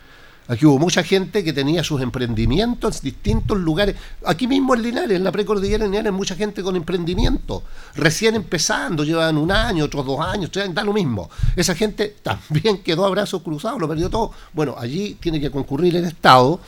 Aquí 0.49 0.66
hubo 0.66 0.78
mucha 0.78 1.05
gente 1.05 1.45
que 1.45 1.53
tenía 1.53 1.84
sus 1.84 2.03
emprendimientos 2.03 2.97
en 2.97 3.05
distintos 3.05 3.59
lugares. 3.59 3.95
Aquí 4.26 4.49
mismo 4.49 4.74
en 4.74 4.82
Linares, 4.82 5.16
en 5.16 5.24
la 5.24 5.30
precordillera 5.30 5.84
de 5.84 5.90
Linares, 5.90 6.12
mucha 6.12 6.34
gente 6.34 6.62
con 6.62 6.74
emprendimiento. 6.74 7.62
Recién 7.95 8.34
empezando, 8.34 9.05
llevan 9.05 9.38
un 9.38 9.53
año, 9.53 9.84
otros 9.84 10.05
dos 10.05 10.20
años, 10.20 10.51
tres, 10.51 10.74
da 10.74 10.82
lo 10.82 10.93
mismo. 10.93 11.30
Esa 11.55 11.74
gente 11.74 12.16
también 12.22 12.82
quedó 12.82 13.07
a 13.07 13.11
brazos 13.11 13.43
cruzados, 13.43 13.80
lo 13.80 13.88
perdió 13.88 14.11
todo. 14.11 14.32
Bueno, 14.53 14.74
allí 14.76 15.16
tiene 15.20 15.40
que 15.40 15.51
concurrir 15.51 15.95
el 15.97 16.05
Estado 16.05 16.61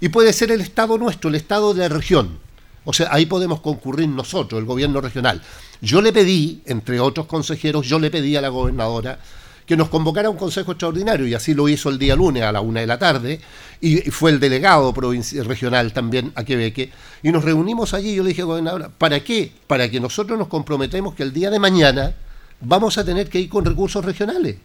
y 0.00 0.10
puede 0.10 0.32
ser 0.32 0.50
el 0.50 0.60
Estado 0.60 0.98
nuestro, 0.98 1.30
el 1.30 1.36
Estado 1.36 1.72
de 1.72 1.80
la 1.80 1.88
región. 1.88 2.38
O 2.84 2.92
sea, 2.92 3.08
ahí 3.12 3.26
podemos 3.26 3.60
concurrir 3.60 4.08
nosotros, 4.08 4.58
el 4.58 4.66
gobierno 4.66 5.00
regional. 5.00 5.40
Yo 5.80 6.02
le 6.02 6.12
pedí, 6.12 6.62
entre 6.66 7.00
otros 7.00 7.26
consejeros, 7.26 7.86
yo 7.86 7.98
le 7.98 8.10
pedí 8.10 8.36
a 8.36 8.40
la 8.40 8.48
gobernadora 8.48 9.18
que 9.66 9.76
nos 9.76 9.88
convocara 9.88 10.30
un 10.30 10.36
consejo 10.36 10.72
extraordinario 10.72 11.26
y 11.26 11.34
así 11.34 11.54
lo 11.54 11.68
hizo 11.68 11.88
el 11.88 11.98
día 11.98 12.16
lunes 12.16 12.42
a 12.42 12.52
la 12.52 12.60
una 12.60 12.80
de 12.80 12.86
la 12.86 12.98
tarde 12.98 13.40
y 13.80 13.98
fue 14.10 14.30
el 14.30 14.40
delegado 14.40 14.92
regional 14.92 15.92
también 15.92 16.32
a 16.34 16.44
Quebec 16.44 16.90
y 17.22 17.30
nos 17.32 17.44
reunimos 17.44 17.94
allí 17.94 18.10
y 18.10 18.14
yo 18.16 18.22
le 18.22 18.30
dije 18.30 18.42
gobernadora, 18.42 18.90
¿para 18.90 19.20
qué? 19.20 19.52
Para 19.66 19.90
que 19.90 20.00
nosotros 20.00 20.38
nos 20.38 20.48
comprometemos 20.48 21.14
que 21.14 21.22
el 21.22 21.32
día 21.32 21.50
de 21.50 21.58
mañana 21.58 22.14
vamos 22.60 22.98
a 22.98 23.04
tener 23.04 23.28
que 23.28 23.40
ir 23.40 23.48
con 23.48 23.64
recursos 23.64 24.04
regionales. 24.04 24.56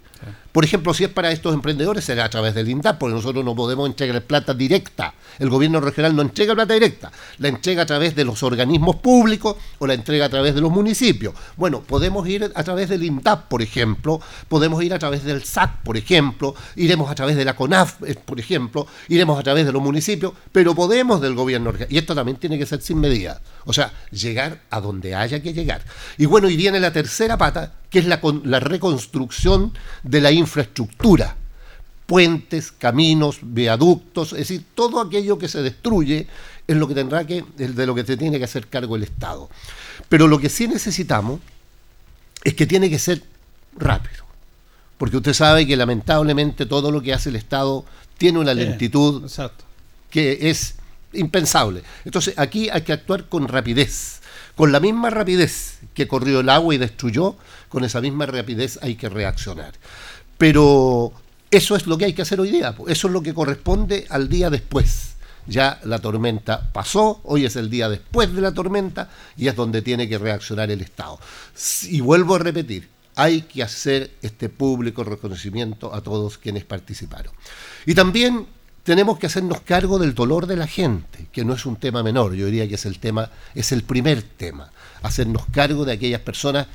Por 0.52 0.64
ejemplo, 0.64 0.94
si 0.94 1.04
es 1.04 1.10
para 1.10 1.32
estos 1.32 1.54
emprendedores, 1.54 2.04
será 2.04 2.26
a 2.26 2.30
través 2.30 2.56
del 2.56 2.70
INDAP, 2.70 2.98
porque 2.98 3.16
nosotros 3.16 3.46
no 3.46 3.56
podemos 3.56 3.88
entregar 3.88 4.22
plata 4.24 4.54
directa. 4.54 5.14
El 5.40 5.50
gobierno 5.50 5.80
regional 5.80 6.16
no 6.16 6.22
entrega 6.22 6.56
plata 6.56 6.74
directa, 6.74 7.12
la 7.38 7.50
entrega 7.50 7.84
a 7.84 7.86
través 7.86 8.16
de 8.16 8.26
los 8.26 8.42
organismos 8.42 8.96
públicos 8.98 9.56
o 9.78 9.86
la 9.86 9.94
entrega 9.94 10.26
a 10.26 10.30
través 10.30 10.56
de 10.56 10.62
los 10.62 10.72
municipios. 10.72 11.34
Bueno, 11.56 11.82
podemos 11.82 12.28
ir 12.28 12.52
a 12.54 12.64
través 12.64 12.90
del 12.90 13.04
INDAP, 13.04 13.48
por 13.48 13.62
ejemplo, 13.62 14.20
podemos 14.48 14.84
ir 14.84 14.94
a 14.94 15.00
través 15.00 15.24
del 15.24 15.44
SAC, 15.44 15.84
por 15.84 15.98
ejemplo, 15.98 16.56
iremos 16.76 17.10
a 17.12 17.16
través 17.16 17.36
de 17.36 17.46
la 17.46 17.56
CONAF, 17.56 18.04
eh, 18.04 18.16
por 18.16 18.40
ejemplo, 18.40 18.88
iremos 19.10 19.40
a 19.40 19.44
través 19.44 19.66
de 19.66 19.72
los 19.72 19.82
municipios, 19.82 20.34
pero 20.52 20.74
podemos 20.74 21.22
del 21.22 21.36
gobierno 21.36 21.72
regional. 21.72 21.94
Y 21.94 21.98
esto 21.98 22.16
también 22.16 22.38
tiene 22.38 22.58
que 22.58 22.66
ser 22.66 22.82
sin 22.82 23.00
medida. 23.00 23.42
O 23.66 23.74
sea, 23.74 23.94
llegar 24.12 24.62
a 24.70 24.82
donde 24.82 25.16
haya 25.16 25.42
que 25.42 25.54
llegar. 25.54 25.84
Y 26.18 26.26
bueno, 26.26 26.50
y 26.50 26.58
viene 26.58 26.80
la 26.80 26.92
tercera 26.92 27.38
pata, 27.38 27.74
que 27.90 28.00
es 28.00 28.06
la, 28.06 28.20
la 28.44 28.60
reconstrucción 28.60 29.74
de 30.08 30.22
la 30.22 30.32
infraestructura. 30.32 31.36
Puentes, 32.06 32.72
caminos, 32.72 33.40
viaductos, 33.42 34.32
es 34.32 34.40
decir, 34.40 34.64
todo 34.74 35.02
aquello 35.02 35.38
que 35.38 35.50
se 35.50 35.62
destruye 35.62 36.28
es 36.66 36.78
lo 36.78 36.88
que 36.88 36.96
tendrá 36.96 37.26
que, 37.26 37.44
es 37.58 37.76
de 37.76 37.86
lo 37.86 37.94
que 37.94 38.06
se 38.06 38.16
tiene 38.16 38.38
que 38.38 38.46
hacer 38.46 38.68
cargo 38.68 38.96
el 38.96 39.04
Estado. 39.04 39.50
Pero 40.08 40.28
lo 40.28 40.40
que 40.40 40.50
sí 40.50 40.68
necesitamos 40.68 41.42
es 42.44 42.54
que 42.54 42.66
tiene 42.66 42.90
que 42.90 43.00
ser 43.00 43.24
rápido. 43.78 44.26
Porque 44.98 45.18
usted 45.18 45.34
sabe 45.34 45.68
que 45.68 45.76
lamentablemente 45.76 46.66
todo 46.66 46.92
lo 46.92 47.02
que 47.02 47.14
hace 47.14 47.30
el 47.30 47.36
Estado 47.36 47.86
tiene 48.18 48.40
una 48.40 48.54
lentitud 48.54 49.30
que 50.10 50.50
es 50.50 50.76
impensable. 51.14 51.84
Entonces 52.06 52.34
aquí 52.38 52.70
hay 52.70 52.82
que 52.82 52.94
actuar 52.94 53.26
con 53.26 53.48
rapidez. 53.48 54.22
Con 54.58 54.72
la 54.72 54.80
misma 54.80 55.12
rapidez 55.12 55.78
que 55.94 56.08
corrió 56.08 56.40
el 56.40 56.50
agua 56.50 56.74
y 56.74 56.80
destruyó, 56.80 57.36
con 57.70 57.84
esa 57.84 58.02
misma 58.02 58.26
rapidez 58.26 58.80
hay 58.82 58.96
que 58.96 59.08
reaccionar. 59.08 59.76
Pero 60.40 61.14
eso 61.52 61.76
es 61.76 61.86
lo 61.86 61.96
que 61.96 62.06
hay 62.06 62.14
que 62.14 62.24
hacer 62.24 62.42
hoy 62.42 62.50
día. 62.50 62.76
Eso 62.88 63.08
es 63.08 63.14
lo 63.14 63.22
que 63.22 63.36
corresponde 63.36 64.08
al 64.10 64.30
día 64.30 64.50
después. 64.50 65.16
Ya 65.46 65.80
la 65.84 66.00
tormenta 66.00 66.74
pasó, 66.74 67.22
hoy 67.24 67.46
es 67.46 67.56
el 67.56 67.70
día 67.70 67.88
después 67.88 68.34
de 68.34 68.42
la 68.42 68.52
tormenta 68.52 69.12
y 69.38 69.48
es 69.48 69.56
donde 69.56 69.84
tiene 69.84 70.10
que 70.10 70.18
reaccionar 70.18 70.72
el 70.72 70.82
Estado. 70.82 71.20
Y 71.84 72.02
vuelvo 72.02 72.34
a 72.34 72.40
repetir, 72.40 72.90
hay 73.14 73.44
que 73.44 73.62
hacer 73.62 74.10
este 74.24 74.50
público 74.50 75.04
reconocimiento 75.04 75.94
a 75.94 76.02
todos 76.02 76.40
quienes 76.40 76.66
participaron. 76.66 77.32
Y 77.86 77.94
también 77.94 78.48
tenemos 78.88 79.20
que 79.20 79.26
hacernos 79.26 79.60
cargo 79.60 80.00
del 80.00 80.16
dolor 80.16 80.48
de 80.48 80.56
la 80.56 80.66
gente, 80.66 81.28
que 81.34 81.44
no 81.44 81.54
es 81.54 81.66
un 81.66 81.76
tema 81.76 82.04
menor, 82.04 82.36
yo 82.36 82.46
diría 82.46 82.70
que 82.70 82.76
es 82.76 82.86
el 82.86 83.00
tema, 83.00 83.30
es 83.54 83.74
el 83.74 83.84
primer 83.84 84.22
tema, 84.22 84.72
hacernos 85.04 85.44
cargo 85.52 85.84
de 85.84 85.92
aquellas 85.92 86.22
personas 86.22 86.68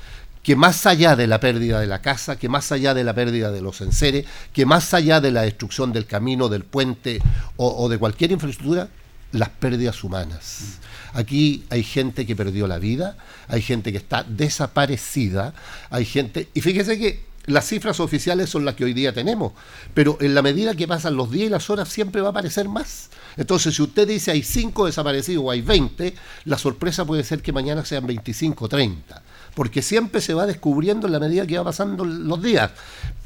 que 0.42 0.54
más 0.54 0.84
allá 0.84 1.16
de 1.16 1.26
la 1.26 1.40
pérdida 1.40 1.80
de 1.80 1.86
la 1.86 2.02
casa, 2.02 2.36
que 2.36 2.50
más 2.50 2.70
allá 2.70 2.92
de 2.92 3.02
la 3.02 3.14
pérdida 3.14 3.50
de 3.50 3.62
los 3.62 3.80
enseres, 3.80 4.26
que 4.52 4.66
más 4.66 4.92
allá 4.92 5.22
de 5.22 5.30
la 5.30 5.40
destrucción 5.40 5.90
del 5.94 6.04
camino, 6.04 6.50
del 6.50 6.64
puente 6.64 7.18
o, 7.56 7.82
o 7.82 7.88
de 7.88 7.96
cualquier 7.96 8.32
infraestructura, 8.32 8.88
las 9.30 9.48
pérdidas 9.48 10.04
humanas. 10.04 10.80
Aquí 11.14 11.64
hay 11.70 11.82
gente 11.82 12.26
que 12.26 12.36
perdió 12.36 12.66
la 12.66 12.78
vida, 12.78 13.16
hay 13.48 13.62
gente 13.62 13.90
que 13.90 13.96
está 13.96 14.22
desaparecida, 14.22 15.54
hay 15.88 16.04
gente... 16.04 16.50
Y 16.52 16.60
fíjese 16.60 16.98
que 16.98 17.31
las 17.46 17.66
cifras 17.66 17.98
oficiales 18.00 18.50
son 18.50 18.64
las 18.64 18.74
que 18.74 18.84
hoy 18.84 18.92
día 18.92 19.12
tenemos, 19.12 19.52
pero 19.94 20.16
en 20.20 20.34
la 20.34 20.42
medida 20.42 20.74
que 20.74 20.86
pasan 20.86 21.16
los 21.16 21.30
días 21.30 21.46
y 21.46 21.50
las 21.50 21.70
horas 21.70 21.88
siempre 21.88 22.20
va 22.20 22.28
a 22.28 22.30
aparecer 22.30 22.68
más. 22.68 23.10
Entonces, 23.36 23.74
si 23.74 23.82
usted 23.82 24.06
dice 24.06 24.30
hay 24.30 24.42
5 24.42 24.86
desaparecidos 24.86 25.44
o 25.44 25.50
hay 25.50 25.60
20, 25.60 26.14
la 26.44 26.58
sorpresa 26.58 27.04
puede 27.04 27.24
ser 27.24 27.42
que 27.42 27.52
mañana 27.52 27.84
sean 27.84 28.06
25 28.06 28.64
o 28.64 28.68
30, 28.68 29.22
porque 29.54 29.82
siempre 29.82 30.20
se 30.20 30.34
va 30.34 30.46
descubriendo 30.46 31.06
en 31.06 31.12
la 31.12 31.20
medida 31.20 31.46
que 31.46 31.58
va 31.58 31.64
pasando 31.64 32.04
los 32.04 32.42
días. 32.42 32.70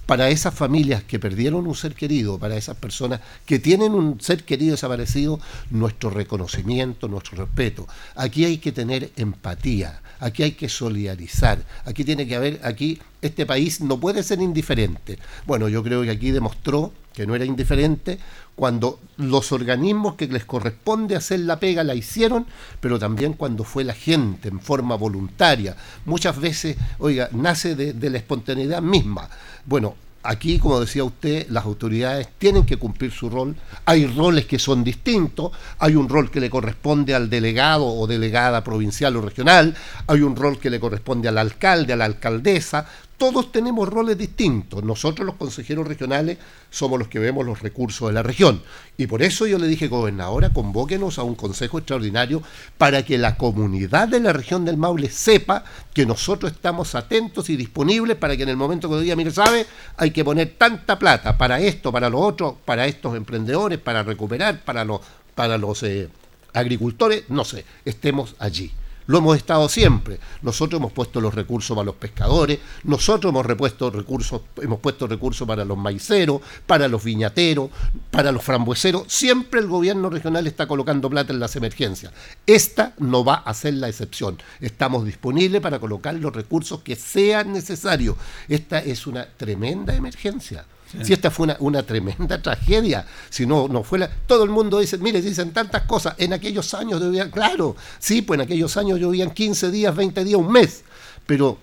para 0.07 0.31
esas 0.31 0.55
familias 0.55 1.03
que 1.03 1.19
perdieron 1.19 1.67
un 1.67 1.75
ser 1.75 1.95
querido, 1.95 2.39
para 2.39 2.57
esas 2.57 2.77
personas 2.77 3.21
que 3.45 3.59
tienen 3.59 3.93
un 3.93 4.21
ser 4.21 4.45
querido 4.45 4.73
desaparecido, 4.73 5.41
nuestro 5.71 6.11
reconocimiento, 6.11 7.09
nuestro 7.09 7.45
respeto. 7.45 7.87
Aquí 8.15 8.45
hay 8.45 8.59
que 8.59 8.71
tener 8.71 9.11
empatía, 9.17 10.01
aquí 10.21 10.43
hay 10.43 10.53
que 10.53 10.69
solidarizar, 10.69 11.63
aquí 11.85 12.05
tiene 12.05 12.27
que 12.27 12.37
haber, 12.37 12.61
aquí 12.63 13.01
este 13.23 13.47
país 13.47 13.81
no 13.81 13.99
puede 13.99 14.23
ser 14.23 14.41
indiferente. 14.41 15.19
Bueno, 15.47 15.69
yo 15.69 15.83
creo 15.83 16.03
que 16.03 16.11
aquí 16.11 16.31
demostró 16.31 16.93
que 17.13 17.27
no 17.27 17.35
era 17.35 17.45
indiferente 17.45 18.19
cuando 18.55 19.01
los 19.17 19.53
organismos 19.53 20.15
que 20.15 20.29
les 20.29 20.45
corresponde 20.45 21.17
hacer 21.17 21.41
la 21.41 21.59
pega 21.59 21.83
la 21.83 21.95
hicieron, 21.95 22.47
pero 22.81 22.99
también 22.99 23.33
cuando 23.33 23.65
fue 23.65 23.85
la 23.85 23.95
gente 23.95 24.49
en 24.49 24.61
forma 24.61 24.97
voluntaria. 24.97 25.77
Muchas 26.05 26.39
veces, 26.39 26.77
oiga, 26.99 27.29
nace 27.33 27.75
de, 27.75 27.93
de 27.95 28.11
la 28.11 28.19
espontaneidad 28.19 28.83
misma. 28.83 29.29
Bueno, 29.65 29.97
aquí, 30.27 30.59
como 30.59 30.81
decía 30.81 31.05
usted, 31.05 31.47
las 31.49 31.65
autoridades 31.65 32.29
tienen 32.39 32.65
que 32.65 32.77
cumplir 32.77 33.13
su 33.13 33.31
rol. 33.31 33.57
Hay 33.85 34.07
roles 34.07 34.47
que 34.47 34.59
son 34.59 34.85
distintos. 34.85 35.53
Hay 35.79 35.95
un 35.95 36.09
rol 36.09 36.31
que 36.31 36.41
le 36.41 36.51
corresponde 36.51 37.15
al 37.15 37.31
delegado 37.31 37.87
o 37.87 38.07
delegada 38.07 38.63
provincial 38.65 39.17
o 39.17 39.21
regional. 39.21 39.75
Hay 40.07 40.21
un 40.21 40.37
rol 40.37 40.59
que 40.59 40.71
le 40.71 40.81
corresponde 40.81 41.29
al 41.29 41.39
alcalde, 41.39 41.93
a 41.93 41.97
la 41.97 42.05
alcaldesa. 42.05 42.87
Todos 43.17 43.51
tenemos 43.51 43.89
roles 43.89 44.19
distintos. 44.19 44.85
Nosotros 44.85 45.25
los 45.25 45.37
consejeros 45.37 45.89
regionales 45.89 46.37
somos 46.69 46.99
los 46.99 47.09
que 47.09 47.19
vemos 47.19 47.47
los 47.47 47.63
recursos 47.63 48.09
de 48.09 48.13
la 48.13 48.23
región. 48.23 48.63
Y 48.99 49.07
por 49.07 49.23
eso 49.23 49.47
yo 49.47 49.59
le 49.59 49.69
dije, 49.69 49.89
gobernadora, 49.89 50.53
convóquenos 50.53 51.19
a 51.19 51.23
un 51.23 51.35
consejo 51.35 51.79
extraordinario 51.79 52.43
para 52.77 53.07
que 53.07 53.17
la 53.17 53.39
comunidad 53.39 54.09
de 54.09 54.21
la 54.21 54.35
región 54.35 54.67
del 54.67 54.77
Maule 54.77 55.09
sepa 55.09 55.65
que 55.95 56.05
nosotros 56.05 56.53
estamos 56.53 56.95
atentos 56.95 57.49
y 57.49 57.57
disponibles 57.57 58.19
para 58.19 58.37
que 58.37 58.43
en 58.43 58.51
el 58.51 58.57
momento 58.59 58.91
que 58.91 59.01
diga, 59.01 59.17
mire, 59.17 59.31
sabe, 59.31 59.65
hay 59.97 60.11
que 60.11 60.23
poner 60.23 60.55
tanta 60.59 60.99
plata 60.99 61.39
para 61.39 61.59
esto, 61.59 61.91
para 61.91 62.11
lo 62.11 62.21
otro, 62.21 62.59
para 62.67 62.87
estos 62.87 63.17
emprendedores, 63.17 63.79
para 63.79 64.03
recuperar, 64.03 64.63
para 64.63 64.85
los, 64.85 65.01
para 65.35 65.57
los 65.57 65.83
eh, 65.85 66.11
agricultores, 66.53 67.25
no 67.31 67.47
sé, 67.47 67.65
estemos 67.87 68.37
allí. 68.39 68.73
Lo 69.07 69.19
hemos 69.19 69.37
estado 69.37 69.69
siempre. 69.69 70.19
Nosotros 70.43 70.81
hemos 70.81 70.93
puesto 70.93 71.21
los 71.21 71.35
recursos 71.35 71.75
para 71.77 71.87
los 71.87 71.95
pescadores, 71.95 72.59
nosotros 72.85 73.31
hemos 73.31 73.47
repuesto 73.47 73.91
recursos, 73.91 74.43
hemos 74.61 74.81
puesto 74.81 75.07
recursos 75.07 75.47
para 75.47 75.65
los 75.65 75.79
maiceros, 75.79 76.41
para 76.67 76.89
los 76.89 77.05
viñateros, 77.05 77.71
para 78.11 78.33
los 78.33 78.43
frambueseros. 78.43 79.05
Siempre 79.07 79.61
el 79.61 79.69
gobierno 79.69 80.11
regional 80.11 80.47
está 80.47 80.67
colocando 80.67 81.09
plata 81.09 81.33
en 81.33 81.41
las 81.41 81.55
emergencias. 81.57 82.13
Esta 82.47 82.95
no 82.99 83.25
va 83.25 83.35
a 83.35 83.55
ser 83.55 83.75
la 83.75 83.89
excepción. 83.89 84.39
Estamos 84.61 85.05
disponibles 85.05 85.61
para 85.61 85.79
colocar 85.79 86.15
los 86.15 86.35
recursos 86.35 86.83
que 86.83 86.97
sean 86.97 87.53
necesarios. 87.53 88.17
Esta 88.49 88.81
es 88.81 89.07
una 89.07 89.27
tremenda 89.27 89.95
emergencia. 89.95 90.65
Si 91.03 91.13
esta 91.13 91.31
fue 91.31 91.49
una, 91.59 91.83
tremenda 91.83 92.41
tragedia, 92.41 93.07
si 93.29 93.45
no, 93.45 93.67
no 93.69 93.83
fue 93.83 93.99
la, 93.99 94.09
todo 94.09 94.45
el 94.45 94.51
mundo 94.51 94.79
dice, 94.79 94.99
mire, 94.99 95.21
dicen 95.21 95.53
tantas 95.53 95.83
cosas, 95.83 96.15
en 96.19 96.33
aquellos 96.33 96.73
años 96.75 97.01
llovían, 97.01 97.31
claro, 97.31 97.77
sí, 97.99 98.23
pues 98.23 98.39
en 98.39 98.43
aquellos 98.43 98.77
años 98.77 99.01
llovían 99.01 99.31
15 99.33 99.71
días, 99.71 99.95
20 99.95 100.25
días, 100.25 100.39
un 100.39 100.51
mes, 100.51 100.85
pero 101.27 101.59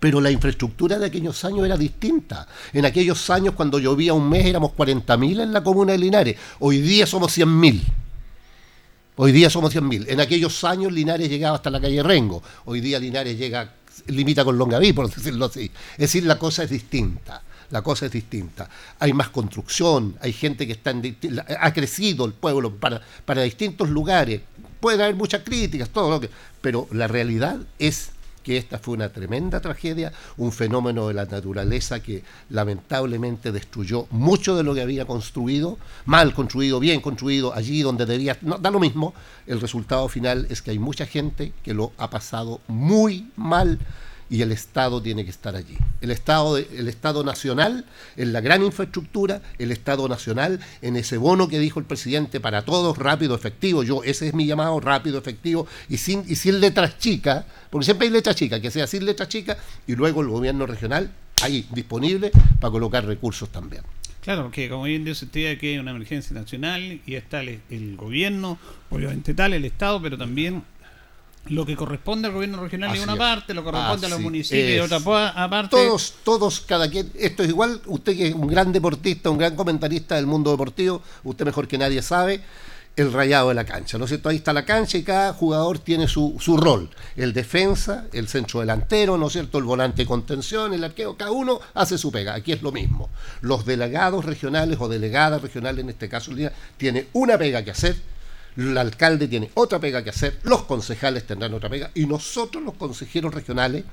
pero 0.00 0.20
la 0.20 0.30
infraestructura 0.30 0.98
de 0.98 1.06
aquellos 1.06 1.44
años 1.44 1.66
era 1.66 1.76
distinta. 1.76 2.48
En 2.72 2.86
aquellos 2.86 3.28
años, 3.28 3.54
cuando 3.54 3.78
llovía 3.78 4.14
un 4.14 4.28
mes, 4.28 4.46
éramos 4.46 4.72
40.000 4.72 5.42
en 5.42 5.52
la 5.52 5.62
comuna 5.62 5.92
de 5.92 5.98
Linares. 5.98 6.36
Hoy 6.60 6.80
día 6.80 7.06
somos 7.06 7.36
100.000. 7.36 7.82
Hoy 9.16 9.32
día 9.32 9.50
somos 9.50 9.74
100.000. 9.74 10.06
En 10.08 10.20
aquellos 10.20 10.64
años, 10.64 10.92
Linares 10.92 11.28
llegaba 11.28 11.56
hasta 11.56 11.68
la 11.68 11.78
calle 11.78 12.02
Rengo. 12.02 12.42
Hoy 12.64 12.80
día, 12.80 12.98
Linares 12.98 13.38
llega, 13.38 13.74
limita 14.06 14.44
con 14.44 14.56
Longaví, 14.56 14.94
por 14.94 15.08
decirlo 15.14 15.44
así. 15.44 15.70
Es 15.92 15.98
decir, 15.98 16.24
la 16.24 16.38
cosa 16.38 16.64
es 16.64 16.70
distinta 16.70 17.42
la 17.72 17.82
cosa 17.82 18.06
es 18.06 18.12
distinta. 18.12 18.68
Hay 19.00 19.12
más 19.12 19.30
construcción, 19.30 20.14
hay 20.20 20.32
gente 20.32 20.66
que 20.66 20.74
está 20.74 20.90
en, 20.90 21.16
ha 21.58 21.72
crecido 21.72 22.24
el 22.26 22.34
pueblo 22.34 22.76
para, 22.76 23.00
para 23.24 23.42
distintos 23.42 23.88
lugares. 23.88 24.42
Pueden 24.78 25.00
haber 25.00 25.16
muchas 25.16 25.42
críticas, 25.42 25.88
todo 25.88 26.10
lo 26.10 26.20
que, 26.20 26.30
pero 26.60 26.86
la 26.92 27.08
realidad 27.08 27.58
es 27.78 28.12
que 28.42 28.58
esta 28.58 28.78
fue 28.78 28.94
una 28.94 29.08
tremenda 29.08 29.60
tragedia, 29.60 30.12
un 30.36 30.52
fenómeno 30.52 31.08
de 31.08 31.14
la 31.14 31.24
naturaleza 31.24 32.02
que 32.02 32.24
lamentablemente 32.50 33.52
destruyó 33.52 34.06
mucho 34.10 34.54
de 34.56 34.64
lo 34.64 34.74
que 34.74 34.82
había 34.82 35.06
construido, 35.06 35.78
mal 36.04 36.34
construido, 36.34 36.78
bien 36.78 37.00
construido, 37.00 37.54
allí 37.54 37.82
donde 37.82 38.04
debía, 38.04 38.36
no, 38.42 38.58
da 38.58 38.70
lo 38.70 38.80
mismo, 38.80 39.14
el 39.46 39.60
resultado 39.60 40.08
final 40.08 40.46
es 40.50 40.60
que 40.60 40.72
hay 40.72 40.78
mucha 40.78 41.06
gente 41.06 41.52
que 41.62 41.72
lo 41.72 41.92
ha 41.96 42.10
pasado 42.10 42.60
muy 42.68 43.30
mal 43.36 43.78
y 44.32 44.40
el 44.40 44.50
Estado 44.50 45.02
tiene 45.02 45.24
que 45.24 45.30
estar 45.30 45.54
allí. 45.54 45.76
El 46.00 46.10
Estado, 46.10 46.56
el 46.56 46.88
Estado 46.88 47.22
nacional 47.22 47.84
en 48.16 48.32
la 48.32 48.40
gran 48.40 48.64
infraestructura, 48.64 49.42
el 49.58 49.70
Estado 49.70 50.08
nacional 50.08 50.58
en 50.80 50.96
ese 50.96 51.18
bono 51.18 51.48
que 51.48 51.58
dijo 51.58 51.78
el 51.78 51.84
presidente 51.84 52.40
para 52.40 52.64
todos, 52.64 52.96
rápido, 52.96 53.34
efectivo. 53.34 53.82
Yo, 53.82 54.02
ese 54.02 54.28
es 54.28 54.32
mi 54.32 54.46
llamado, 54.46 54.80
rápido, 54.80 55.18
efectivo 55.18 55.66
y 55.90 55.98
sin, 55.98 56.24
y 56.26 56.36
sin 56.36 56.60
letras 56.60 56.96
chicas, 56.98 57.44
porque 57.68 57.84
siempre 57.84 58.06
hay 58.06 58.12
letras 58.14 58.34
chicas, 58.34 58.58
que 58.60 58.70
sea 58.70 58.86
sin 58.86 59.04
letras 59.04 59.28
chicas 59.28 59.58
y 59.86 59.96
luego 59.96 60.22
el 60.22 60.28
gobierno 60.28 60.64
regional 60.64 61.12
ahí 61.42 61.68
disponible 61.74 62.30
para 62.58 62.70
colocar 62.70 63.04
recursos 63.04 63.50
también. 63.50 63.82
Claro, 64.22 64.44
porque 64.44 64.70
como 64.70 64.84
bien 64.84 65.04
dice 65.04 65.26
usted, 65.26 65.54
aquí 65.54 65.66
hay 65.66 65.78
una 65.78 65.90
emergencia 65.90 66.32
nacional 66.32 67.02
y 67.04 67.16
está 67.16 67.42
el, 67.42 67.60
el 67.68 67.96
gobierno, 67.96 68.56
obviamente 68.88 69.34
tal, 69.34 69.52
el 69.52 69.66
Estado, 69.66 70.00
pero 70.00 70.16
también 70.16 70.62
lo 71.46 71.66
que 71.66 71.74
corresponde 71.76 72.28
al 72.28 72.34
gobierno 72.34 72.62
regional 72.62 72.90
Así 72.90 72.98
es 72.98 73.04
una 73.04 73.14
es. 73.14 73.18
parte, 73.18 73.52
lo 73.54 73.62
que 73.64 73.70
corresponde 73.70 74.06
a 74.06 74.10
los 74.10 74.20
municipios 74.20 74.64
es. 74.68 74.76
y 74.76 74.78
otra 74.80 75.00
pa- 75.00 75.28
aparte. 75.30 75.70
Todos, 75.76 76.14
todos, 76.24 76.60
cada 76.60 76.88
quien. 76.88 77.10
Esto 77.18 77.42
es 77.42 77.48
igual, 77.48 77.80
usted 77.86 78.16
que 78.16 78.28
es 78.28 78.34
un 78.34 78.46
gran 78.46 78.72
deportista, 78.72 79.28
un 79.30 79.38
gran 79.38 79.56
comentarista 79.56 80.14
del 80.14 80.26
mundo 80.26 80.50
deportivo, 80.52 81.02
usted 81.24 81.44
mejor 81.44 81.66
que 81.68 81.78
nadie 81.78 82.00
sabe 82.02 82.40
el 82.94 83.10
rayado 83.10 83.48
de 83.48 83.54
la 83.54 83.64
cancha, 83.64 83.96
¿no 83.96 84.04
es 84.04 84.10
cierto? 84.10 84.28
Ahí 84.28 84.36
está 84.36 84.52
la 84.52 84.66
cancha 84.66 84.98
y 84.98 85.02
cada 85.02 85.32
jugador 85.32 85.78
tiene 85.78 86.06
su, 86.06 86.36
su 86.38 86.58
rol. 86.58 86.90
El 87.16 87.32
defensa, 87.32 88.04
el 88.12 88.28
centro 88.28 88.60
delantero, 88.60 89.16
¿no 89.16 89.28
es 89.28 89.32
cierto? 89.32 89.56
El 89.56 89.64
volante 89.64 90.02
de 90.02 90.06
contención, 90.06 90.74
el 90.74 90.84
arquero, 90.84 91.16
cada 91.16 91.30
uno 91.30 91.58
hace 91.72 91.96
su 91.96 92.12
pega. 92.12 92.34
Aquí 92.34 92.52
es 92.52 92.60
lo 92.60 92.70
mismo. 92.70 93.08
Los 93.40 93.64
delegados 93.64 94.26
regionales 94.26 94.76
o 94.78 94.88
delegadas 94.88 95.40
regionales, 95.40 95.82
en 95.84 95.88
este 95.90 96.08
caso, 96.10 96.32
tiene 96.76 97.06
una 97.14 97.38
pega 97.38 97.64
que 97.64 97.70
hacer, 97.70 97.96
el 98.56 98.76
alcalde 98.76 99.28
tiene 99.28 99.50
otra 99.54 99.78
pega 99.78 100.02
que 100.04 100.10
hacer, 100.10 100.38
los 100.42 100.64
concejales 100.64 101.26
tendrán 101.26 101.54
otra 101.54 101.68
pega 101.70 101.90
y 101.94 102.06
nosotros 102.06 102.62
los 102.62 102.74
consejeros 102.74 103.32
regionales 103.34 103.84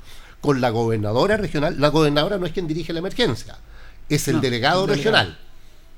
con 0.42 0.62
la 0.62 0.70
gobernadora 0.70 1.38
regional, 1.38 1.76
la 1.80 1.90
gobernadora 1.90 2.38
no 2.38 2.46
es 2.46 2.52
quien 2.54 2.68
dirige 2.68 2.94
la 2.94 3.00
emergencia, 3.00 3.58
es 4.08 4.28
el 4.28 4.36
No, 4.38 4.42
delegado 4.42 4.86
el 4.86 4.90
delegado. 4.92 5.18
regional. 5.28 5.40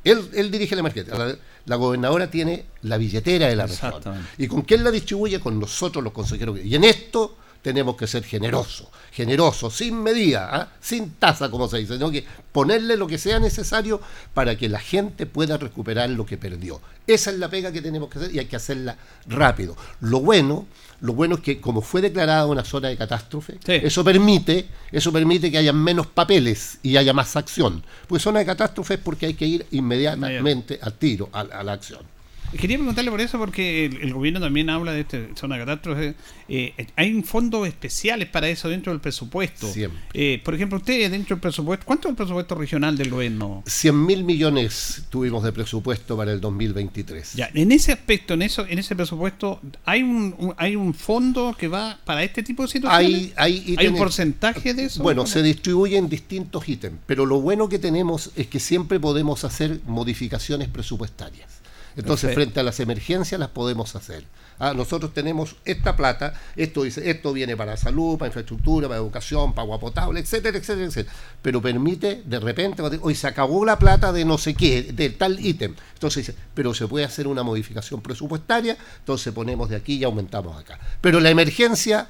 Él, 0.04 0.30
él 0.34 0.50
dirige 0.50 0.76
la 0.76 0.80
emergencia. 0.80 1.16
La, 1.16 1.36
la 1.66 1.76
gobernadora 1.76 2.30
tiene 2.32 2.66
la 2.82 2.98
billetera 2.98 3.48
de 3.48 3.56
la 3.56 3.68
región. 3.68 3.94
¿Y 4.40 4.48
con 4.48 4.64
quién 4.64 4.84
la 4.84 4.90
distribuye? 4.90 5.40
Con 5.40 5.60
nosotros 5.60 6.04
los 6.04 6.12
consejeros. 6.12 6.60
Y 6.64 6.74
en 6.76 6.84
esto 6.86 7.38
tenemos 7.62 7.96
que 7.96 8.08
ser 8.08 8.24
generosos, 8.24 8.88
generosos, 9.12 9.76
sin 9.76 10.02
medida, 10.02 10.50
¿ah? 10.52 10.70
sin 10.82 11.12
tasa, 11.12 11.50
como 11.52 11.68
se 11.68 11.78
dice, 11.78 11.94
sino 11.94 12.10
que 12.12 12.26
ponerle 12.52 12.98
lo 12.98 13.08
que 13.08 13.18
sea 13.18 13.40
necesario 13.40 14.02
para 14.34 14.58
que 14.58 14.68
la 14.68 14.80
gente 14.80 15.26
pueda 15.26 15.58
recuperar 15.58 16.10
lo 16.10 16.26
que 16.26 16.38
perdió. 16.38 16.82
Esa 17.06 17.32
es 17.32 17.38
la 17.38 17.50
pega 17.50 17.72
que 17.72 17.82
tenemos 17.82 18.10
que 18.10 18.20
hacer 18.20 18.36
y 18.36 18.40
hay 18.40 18.46
que 18.46 18.56
hacerla 18.56 18.98
rápido. 19.28 19.76
Lo 20.00 20.22
bueno, 20.22 20.66
lo 21.02 21.14
bueno 21.14 21.36
es 21.36 21.42
que 21.42 21.60
como 21.60 21.82
fue 21.82 22.02
declarada 22.02 22.46
una 22.48 22.64
zona 22.64 22.90
de 22.90 22.98
catástrofe, 22.98 23.60
eso 23.66 24.04
permite, 24.04 24.68
eso 24.92 25.12
permite 25.12 25.52
que 25.52 25.58
haya 25.58 25.74
menos 25.74 26.08
papeles 26.08 26.80
y 26.84 26.98
haya 26.98 27.14
más 27.14 27.36
acción. 27.36 27.84
Pues 28.08 28.24
zona 28.24 28.40
de 28.40 28.46
catástrofe 28.46 28.96
es 28.96 29.00
porque 29.00 29.28
hay 29.28 29.34
que 29.34 29.46
ir 29.46 29.66
inmediatamente 29.72 30.80
al 30.82 30.94
tiro, 30.94 31.30
a, 31.32 31.42
a 31.42 31.64
la 31.64 31.74
acción. 31.74 32.11
Quería 32.60 32.78
preguntarle 32.78 33.12
por 33.12 33.22
eso, 33.22 33.38
porque 33.38 33.86
el, 33.86 33.98
el 34.02 34.14
gobierno 34.14 34.40
también 34.40 34.70
habla 34.70 34.92
de 34.94 35.02
esta 35.02 35.18
zona 35.36 35.56
de 35.56 35.62
catástrofe. 35.66 36.16
Eh, 36.50 36.74
hay 36.96 37.22
fondos 37.24 37.68
especiales 37.68 38.28
para 38.28 38.50
eso 38.50 38.68
dentro 38.70 38.92
del 38.92 39.00
presupuesto. 39.02 39.72
Siempre. 39.72 40.00
Eh, 40.14 40.42
por 40.44 40.54
ejemplo, 40.56 40.78
usted 40.78 41.10
dentro 41.10 41.36
del 41.36 41.42
presupuesto, 41.42 41.86
¿cuánto 41.86 42.08
es 42.08 42.12
el 42.12 42.16
presupuesto 42.18 42.56
regional 42.56 42.98
del 42.98 43.10
gobierno? 43.10 43.64
100 43.66 44.06
mil 44.06 44.24
millones 44.24 45.04
tuvimos 45.10 45.44
de 45.44 45.52
presupuesto 45.54 46.18
para 46.18 46.34
el 46.34 46.42
2023. 46.42 47.34
Ya, 47.36 47.50
en 47.54 47.72
ese 47.72 47.92
aspecto, 47.94 48.34
en 48.34 48.42
eso, 48.42 48.66
en 48.68 48.80
ese 48.80 48.96
presupuesto, 48.96 49.62
hay 49.86 50.04
un, 50.04 50.36
un- 50.38 50.54
hay 50.58 50.76
un 50.76 50.94
fondo 50.94 51.56
que 51.58 51.68
va 51.68 52.00
para 52.04 52.24
este 52.24 52.44
tipo 52.44 52.64
de 52.64 52.70
situaciones. 52.70 53.34
Hay, 53.38 53.66
hay, 53.68 53.76
un 53.88 53.94
ítems- 53.94 53.98
porcentaje 53.98 54.74
de 54.74 54.86
eso? 54.86 55.02
Bueno, 55.04 55.26
se 55.26 55.42
distribuyen 55.42 56.10
distintos 56.10 56.68
ítems, 56.68 56.98
pero 57.06 57.26
lo 57.26 57.40
bueno 57.40 57.70
que 57.70 57.80
tenemos 57.80 58.32
es 58.36 58.48
que 58.48 58.60
siempre 58.60 59.00
podemos 59.00 59.44
hacer 59.46 59.80
modificaciones 59.88 60.68
presupuestarias. 60.68 61.61
Entonces, 61.96 62.30
Perfecto. 62.30 62.36
frente 62.36 62.60
a 62.60 62.64
las 62.64 62.80
emergencias 62.80 63.40
las 63.40 63.50
podemos 63.50 63.96
hacer. 63.96 64.24
Ah, 64.60 64.74
nosotros 64.76 65.12
tenemos 65.14 65.56
esta 65.66 65.96
plata, 65.96 66.34
esto 66.56 66.84
dice, 66.84 67.10
esto 67.10 67.34
viene 67.34 67.58
para 67.58 67.76
salud, 67.78 68.18
para 68.20 68.28
infraestructura, 68.28 68.88
para 68.88 69.00
educación, 69.00 69.54
para 69.54 69.64
agua 69.64 69.80
potable, 69.80 70.20
etcétera, 70.20 70.58
etcétera, 70.58 70.86
etcétera. 70.86 71.16
Pero 71.42 71.62
permite, 71.62 72.22
de 72.26 72.40
repente, 72.40 72.84
hoy 73.02 73.16
se 73.16 73.26
acabó 73.26 73.66
la 73.66 73.80
plata 73.80 74.12
de 74.12 74.24
no 74.24 74.38
sé 74.38 74.54
qué, 74.54 74.84
de 74.94 75.10
tal 75.10 75.44
ítem. 75.44 75.76
Entonces 75.96 76.28
dice, 76.28 76.40
pero 76.54 76.76
se 76.76 76.88
puede 76.88 77.06
hacer 77.06 77.28
una 77.28 77.42
modificación 77.42 78.02
presupuestaria, 78.02 78.78
entonces 79.00 79.34
ponemos 79.34 79.68
de 79.68 79.78
aquí 79.78 79.96
y 79.96 80.04
aumentamos 80.04 80.56
acá. 80.60 80.80
Pero 81.02 81.20
la 81.20 81.32
emergencia, 81.32 82.08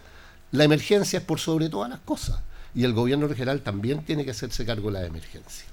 la 0.52 0.66
emergencia 0.66 1.20
es 1.20 1.26
por 1.26 1.40
sobre 1.40 1.70
todas 1.70 1.90
las 1.90 2.00
cosas. 2.02 2.40
y 2.74 2.84
el 2.86 2.94
gobierno 2.94 3.28
regional 3.28 3.62
también 3.62 4.04
tiene 4.04 4.24
que 4.26 4.32
hacerse 4.32 4.66
cargo 4.66 4.92
de 4.92 5.00
la 5.00 5.06
emergencia. 5.06 5.66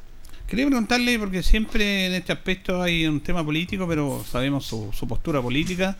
Quería 0.49 0.65
preguntarle, 0.65 1.19
porque 1.19 1.43
siempre 1.43 2.07
en 2.07 2.15
este 2.15 2.33
aspecto 2.33 2.81
hay 2.81 3.07
un 3.07 3.21
tema 3.21 3.45
político, 3.45 3.87
pero 3.87 4.25
sabemos 4.25 4.65
su, 4.65 4.91
su 4.95 5.07
postura 5.07 5.43
política. 5.43 5.95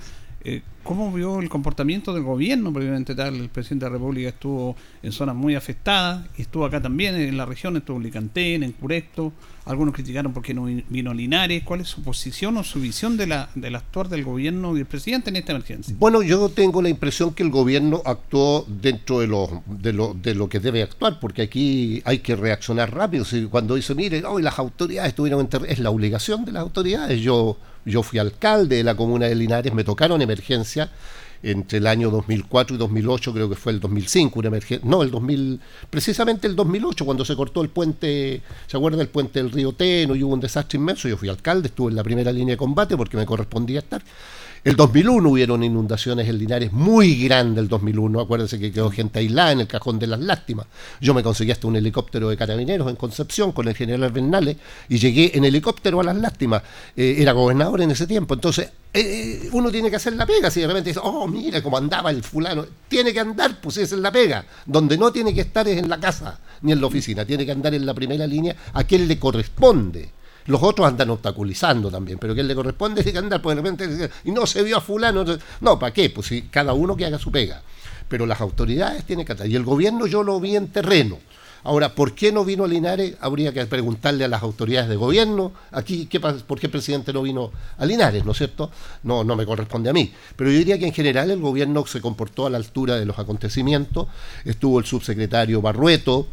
Eh, 0.45 0.63
¿Cómo 0.85 1.13
vio 1.13 1.41
el 1.41 1.51
comportamiento 1.51 2.15
del 2.15 2.23
gobierno? 2.23 2.73
Probablemente 2.73 3.15
tal, 3.15 3.35
el 3.35 3.49
presidente 3.51 3.85
de 3.85 3.91
la 3.91 3.99
República 3.99 4.31
estuvo 4.31 4.75
en 5.03 5.13
zonas 5.13 5.35
muy 5.35 5.55
afectadas 5.55 6.27
estuvo 6.39 6.65
acá 6.65 6.81
también 6.81 7.15
en 7.15 7.37
la 7.37 7.45
región, 7.45 7.77
estuvo 7.77 7.99
en 7.99 8.05
Licantén, 8.05 8.63
en 8.63 8.73
Curecto. 8.73 9.33
Algunos 9.67 9.93
criticaron 9.93 10.33
porque 10.33 10.55
no 10.55 10.65
vino 10.65 11.13
Linares. 11.13 11.63
¿Cuál 11.63 11.83
es 11.83 11.89
su 11.89 12.03
posición 12.03 12.57
o 12.57 12.65
su 12.65 12.81
visión 12.81 13.19
de 13.19 13.27
la, 13.27 13.51
del 13.55 13.77
actuar 13.77 14.09
del 14.09 14.25
gobierno 14.25 14.73
y 14.73 14.79
del 14.79 14.87
presidente 14.87 15.29
en 15.29 15.37
esta 15.37 15.53
emergencia? 15.53 15.95
Bueno, 15.99 16.23
yo 16.23 16.49
tengo 16.49 16.81
la 16.81 16.89
impresión 16.89 17.35
que 17.35 17.43
el 17.43 17.51
gobierno 17.51 18.01
actuó 18.07 18.65
dentro 18.67 19.21
de 19.21 19.27
lo, 19.27 19.63
de 19.67 19.93
lo, 19.93 20.15
de 20.15 20.35
lo 20.35 20.49
que 20.49 20.59
debe 20.59 20.83
actuar, 20.83 21.21
porque 21.21 21.43
aquí 21.43 22.01
hay 22.07 22.21
que 22.21 22.35
reaccionar 22.35 22.95
rápido. 22.95 23.27
Cuando 23.51 23.75
dice, 23.75 23.95
mire, 23.95 24.25
hoy 24.25 24.43
las 24.43 24.59
autoridades 24.59 25.11
estuvieron 25.11 25.41
en 25.41 25.49
ter-", 25.49 25.67
es 25.69 25.81
la 25.81 25.91
obligación 25.91 26.47
de 26.47 26.53
las 26.53 26.63
autoridades. 26.63 27.21
Yo, 27.21 27.59
yo 27.89 28.03
fui 28.03 28.19
alcalde 28.19 28.77
de 28.77 28.85
la 28.85 28.95
comuna 28.95 29.27
de 29.27 29.35
Linares, 29.35 29.73
me 29.73 29.85
tocaron 29.85 30.23
emergencia 30.23 30.91
entre 31.43 31.79
el 31.79 31.87
año 31.87 32.11
2004 32.11 32.77
y 32.77 32.79
2008, 32.79 33.33
creo 33.33 33.49
que 33.49 33.55
fue 33.55 33.73
el 33.73 33.81
2005, 33.81 34.39
una 34.39 34.49
emergencia, 34.49 34.89
no, 34.89 35.03
el 35.03 35.11
2000, 35.11 35.61
precisamente 35.89 36.47
el 36.47 36.57
2008, 36.57 37.05
cuando 37.05 37.25
se 37.25 37.37
cortó 37.37 37.63
el 37.63 37.69
puente, 37.69 38.43
¿se 38.67 38.77
acuerda 38.77 39.01
el 39.01 39.09
puente 39.09 39.41
del 39.41 39.51
río 39.51 39.73
Teno 39.73 40.17
y 40.17 40.23
hubo 40.23 40.35
un 40.35 40.41
desastre 40.41 40.79
inmenso? 40.79 41.09
Yo 41.09 41.17
fui 41.17 41.29
alcalde, 41.29 41.69
estuve 41.69 41.91
en 41.91 41.97
la 41.97 42.03
primera 42.03 42.33
línea 42.33 42.55
de 42.55 42.59
combate 42.59 42.97
porque 42.97 43.17
me 43.17 43.25
correspondía 43.25 43.79
estar. 43.79 44.03
El 44.65 44.75
2001 44.75 45.29
hubieron 45.29 45.63
inundaciones 45.63 46.29
en 46.29 46.39
Linares 46.39 46.73
muy 46.73 47.23
grandes 47.23 47.63
el 47.63 47.69
2001, 47.69 48.21
acuérdense 48.21 48.59
que 48.59 48.73
quedó 48.73 48.91
gente 48.91 49.21
aislada 49.21 49.53
en 49.53 49.61
el 49.61 49.69
cajón 49.69 49.99
de 49.99 50.09
las 50.09 50.19
lástimas. 50.19 50.67
Yo 51.01 51.15
me 51.15 51.23
conseguí 51.23 51.53
hasta 51.53 51.69
un 51.69 51.77
helicóptero 51.77 52.29
de 52.29 52.37
carabineros 52.37 52.89
en 52.89 52.97
Concepción 52.97 53.53
con 53.53 53.69
el 53.69 53.75
general 53.75 54.11
Bernales 54.11 54.57
y 54.89 54.99
llegué 54.99 55.31
en 55.35 55.45
helicóptero 55.45 56.01
a 56.01 56.05
las 56.05 56.17
lástimas. 56.17 56.63
Eh, 56.97 57.17
era 57.19 57.33
gobernador 57.33 57.83
en 57.83 57.93
ese 57.93 58.07
tiempo, 58.07 58.35
entonces 58.35 58.71
eh, 58.93 59.49
uno 59.53 59.71
tiene 59.71 59.91
que 59.91 59.97
hacer 59.97 60.15
la 60.15 60.27
pega. 60.27 60.51
Si 60.51 60.61
de 60.61 60.67
repente 60.67 60.91
dice, 60.91 61.01
oh, 61.03 61.29
mira 61.29 61.63
cómo 61.63 61.79
andaba 61.79 62.11
el 62.11 62.23
fulano, 62.25 62.67
tiene 62.89 63.13
que 63.13 63.21
andar, 63.21 63.61
pues 63.61 63.77
esa 63.77 63.95
es 63.95 64.01
la 64.01 64.11
pega. 64.11 64.45
Donde 64.67 64.99
no 64.99 65.13
tiene 65.13 65.33
que 65.33 65.43
estar 65.43 65.69
es 65.69 65.79
en 65.79 65.89
la 65.89 66.01
casa 66.01 66.39
ni 66.63 66.73
en 66.73 66.81
la 66.81 66.89
oficina, 66.89 67.25
tiene 67.25 67.47
que 67.47 67.53
andar 67.53 67.75
en 67.75 67.87
la 67.87 67.95
primera 67.95 68.27
línea 68.27 68.57
a 68.73 68.83
quien 68.83 69.07
le 69.07 69.19
corresponde. 69.19 70.18
Los 70.49 70.63
otros 70.63 70.89
andan 70.89 71.11
obstaculizando 71.11 71.91
también, 71.91 72.19
pero 72.19 72.35
que 72.35 72.43
le 72.43 72.55
corresponde 72.55 73.03
tiene 73.03 73.13
que 73.13 73.19
andar, 73.19 73.43
pues 73.43 73.55
de 73.55 73.63
repente 73.63 74.11
y 74.25 74.31
no 74.31 74.47
se 74.47 74.63
vio 74.63 74.79
a 74.79 74.81
fulano. 74.81 75.23
no, 75.61 75.79
¿para 75.79 75.93
qué? 75.93 76.09
Pues 76.09 76.27
si 76.27 76.43
cada 76.43 76.73
uno 76.73 76.97
que 76.97 77.05
haga 77.05 77.19
su 77.19 77.31
pega. 77.31 77.63
Pero 78.09 78.25
las 78.25 78.41
autoridades 78.41 79.05
tienen 79.05 79.27
que 79.27 79.33
estar. 79.33 79.47
Y 79.47 79.55
el 79.55 79.65
gobierno 79.65 80.07
yo 80.07 80.23
lo 80.23 80.41
vi 80.41 80.57
en 80.57 80.69
terreno. 80.69 81.19
Ahora, 81.65 81.95
¿por 81.95 82.15
qué 82.15 82.33
no 82.33 82.47
vino 82.47 82.67
Linares? 82.67 83.17
Habría 83.21 83.53
que 83.53 83.67
preguntarle 83.67 84.25
a 84.25 84.29
las 84.29 84.43
autoridades 84.43 84.89
de 84.89 84.97
gobierno. 84.97 85.53
Aquí, 85.71 86.07
¿qué? 86.07 86.19
¿por 86.19 86.59
qué 86.59 86.69
el 86.69 86.73
presidente 86.73 87.13
no 87.13 87.21
vino 87.21 87.51
a 87.77 87.85
Linares? 87.85 88.25
¿No 88.25 88.33
es 88.33 88.39
cierto? 88.39 88.71
No, 89.03 89.25
no 89.25 89.37
me 89.37 89.45
corresponde 89.45 89.91
a 89.91 89.93
mí. 89.93 90.11
Pero 90.35 90.51
yo 90.51 90.57
diría 90.57 90.79
que 90.79 90.87
en 90.87 90.95
general 90.95 91.31
el 91.31 91.41
gobierno 91.41 91.85
se 91.85 92.01
comportó 92.01 92.47
a 92.47 92.51
la 92.51 92.57
altura 92.57 92.97
de 92.97 93.05
los 93.05 93.19
acontecimientos. 93.19 94.07
Estuvo 94.47 94.79
el 94.79 94.87
subsecretario 94.87 95.61
Barrueto, 95.61 96.27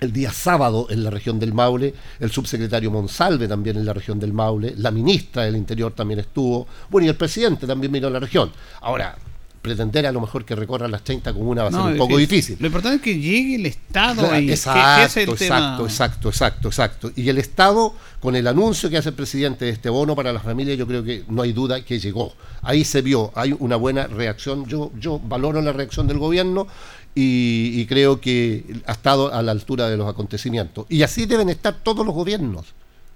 el 0.00 0.12
día 0.12 0.32
sábado 0.32 0.86
en 0.90 1.04
la 1.04 1.10
región 1.10 1.38
del 1.38 1.52
Maule, 1.52 1.94
el 2.18 2.30
subsecretario 2.30 2.90
Monsalve 2.90 3.46
también 3.46 3.76
en 3.76 3.84
la 3.84 3.92
región 3.92 4.18
del 4.18 4.32
Maule, 4.32 4.74
la 4.76 4.90
ministra 4.90 5.44
del 5.44 5.56
Interior 5.56 5.92
también 5.92 6.20
estuvo, 6.20 6.66
bueno, 6.88 7.06
y 7.06 7.10
el 7.10 7.16
presidente 7.16 7.66
también 7.66 7.92
vino 7.92 8.06
a 8.06 8.10
la 8.10 8.18
región. 8.20 8.50
Ahora, 8.80 9.16
pretender 9.60 10.06
a 10.06 10.12
lo 10.12 10.20
mejor 10.22 10.44
que 10.44 10.56
recorra 10.56 10.88
las 10.88 11.02
30 11.04 11.34
comunas 11.34 11.64
va 11.66 11.68
a 11.68 11.72
ser 11.72 11.92
un 11.92 11.98
poco 11.98 12.16
difícil. 12.16 12.56
Lo 12.58 12.66
importante 12.66 12.96
es 12.96 13.02
que 13.02 13.18
llegue 13.20 13.56
el 13.56 13.66
Estado 13.66 14.20
Claro, 14.22 14.34
ahí. 14.34 14.50
exacto, 14.50 15.04
es 15.04 15.16
el 15.18 15.22
exacto, 15.28 15.36
tema. 15.36 15.80
exacto, 15.84 16.28
exacto, 16.30 16.68
exacto. 16.68 17.12
Y 17.14 17.28
el 17.28 17.36
Estado, 17.36 17.94
con 18.20 18.36
el 18.36 18.46
anuncio 18.46 18.88
que 18.88 18.96
hace 18.96 19.10
el 19.10 19.14
presidente 19.14 19.66
de 19.66 19.72
este 19.72 19.90
bono 19.90 20.16
para 20.16 20.32
las 20.32 20.42
familias, 20.42 20.78
yo 20.78 20.86
creo 20.86 21.04
que 21.04 21.24
no 21.28 21.42
hay 21.42 21.52
duda 21.52 21.84
que 21.84 21.98
llegó. 21.98 22.32
Ahí 22.62 22.84
se 22.84 23.02
vio, 23.02 23.32
hay 23.34 23.54
una 23.58 23.76
buena 23.76 24.06
reacción. 24.06 24.64
Yo, 24.64 24.92
yo 24.98 25.20
valoro 25.22 25.60
la 25.60 25.72
reacción 25.74 26.06
del 26.06 26.16
gobierno 26.18 26.66
y, 27.14 27.84
creo 27.86 28.20
que 28.20 28.82
ha 28.86 28.92
estado 28.92 29.32
a 29.32 29.42
la 29.42 29.52
altura 29.52 29.88
de 29.88 29.96
los 29.96 30.08
acontecimientos. 30.08 30.86
Y 30.88 31.02
así 31.02 31.26
deben 31.26 31.48
estar 31.48 31.74
todos 31.74 32.06
los 32.06 32.14
gobiernos. 32.14 32.74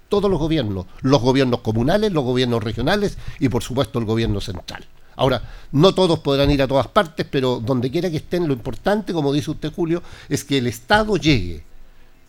Todos 0.09 0.29
los 0.29 0.39
gobiernos, 0.39 0.85
los 1.01 1.21
gobiernos 1.21 1.61
comunales, 1.61 2.11
los 2.11 2.23
gobiernos 2.23 2.63
regionales 2.63 3.17
y 3.39 3.49
por 3.49 3.63
supuesto 3.63 3.97
el 3.97 4.05
gobierno 4.05 4.39
central. 4.39 4.85
Ahora, 5.15 5.41
no 5.71 5.95
todos 5.95 6.19
podrán 6.19 6.51
ir 6.51 6.61
a 6.61 6.67
todas 6.67 6.87
partes, 6.87 7.25
pero 7.29 7.59
donde 7.59 7.89
quiera 7.89 8.11
que 8.11 8.17
estén, 8.17 8.47
lo 8.47 8.53
importante, 8.53 9.13
como 9.13 9.33
dice 9.33 9.51
usted 9.51 9.73
Julio, 9.73 10.03
es 10.29 10.43
que 10.43 10.59
el 10.59 10.67
Estado 10.67 11.17
llegue, 11.17 11.63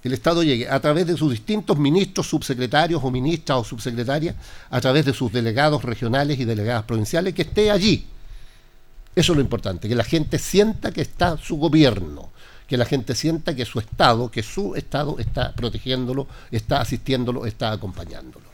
el 0.07 0.13
Estado 0.13 0.43
llegue 0.43 0.69
a 0.69 0.79
través 0.81 1.07
de 1.07 1.17
sus 1.17 1.33
distintos 1.33 1.77
ministros, 1.79 2.29
subsecretarios 2.29 3.03
o 3.03 3.11
ministras 3.11 3.59
o 3.59 3.65
subsecretarias, 3.65 4.37
a 4.71 4.81
través 4.81 5.05
de 5.05 5.13
sus 5.13 5.33
delegados 5.33 5.83
regionales 5.83 6.39
y 6.39 6.45
delegadas 6.45 6.85
provinciales, 6.85 7.35
que 7.35 7.43
esté 7.43 7.71
allí. 7.71 8.07
Eso 9.17 9.33
es 9.33 9.37
lo 9.37 9.43
importante, 9.43 9.89
que 9.89 9.95
la 9.95 10.05
gente 10.05 10.39
sienta 10.39 10.93
que 10.93 11.01
está 11.01 11.39
su 11.39 11.57
gobierno, 11.57 12.31
que 12.69 12.77
la 12.77 12.85
gente 12.85 13.15
sienta 13.15 13.57
que 13.57 13.65
su 13.65 13.79
Estado, 13.79 14.31
que 14.31 14.43
su 14.43 14.75
Estado 14.77 15.19
está 15.19 15.55
protegiéndolo, 15.55 16.29
está 16.51 16.83
asistiéndolo, 16.83 17.47
está 17.47 17.73
acompañándolo. 17.73 18.45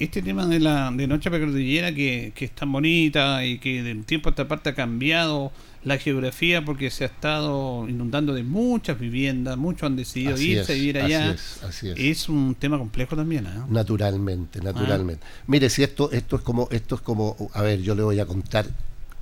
Este 0.00 0.20
tema 0.22 0.46
de 0.46 0.58
la 0.58 0.90
de 0.92 1.06
Noche 1.06 1.30
Precordillera 1.30 1.92
que, 1.94 2.32
que 2.34 2.44
es 2.46 2.50
tan 2.52 2.70
bonita 2.72 3.44
y 3.44 3.58
que 3.58 3.82
de 3.82 3.92
un 3.92 4.04
tiempo 4.04 4.28
a 4.28 4.30
esta 4.30 4.46
parte 4.46 4.70
ha 4.70 4.74
cambiado 4.74 5.52
la 5.84 5.98
geografía 5.98 6.64
porque 6.64 6.90
se 6.90 7.04
ha 7.04 7.08
estado 7.08 7.88
inundando 7.88 8.34
de 8.34 8.42
muchas 8.44 8.98
viviendas, 8.98 9.56
muchos 9.56 9.84
han 9.84 9.96
decidido 9.96 10.34
Así 10.34 10.50
irse 10.52 10.72
a 10.72 10.74
es, 10.74 10.80
vivir 10.80 10.98
así 10.98 11.14
allá. 11.14 11.30
es, 11.32 11.62
así 11.62 11.88
es. 11.96 12.28
un 12.28 12.54
tema 12.56 12.78
complejo 12.78 13.16
también. 13.16 13.46
¿ah? 13.46 13.66
Naturalmente, 13.68 14.60
naturalmente. 14.60 15.24
Mire, 15.46 15.68
si 15.70 15.82
esto, 15.82 16.10
esto 16.12 16.36
es 16.36 16.42
como, 16.42 16.68
esto 16.70 16.96
es 16.96 17.00
como, 17.00 17.36
a 17.54 17.62
ver, 17.62 17.82
yo 17.82 17.94
le 17.94 18.02
voy 18.02 18.20
a 18.20 18.26
contar 18.26 18.66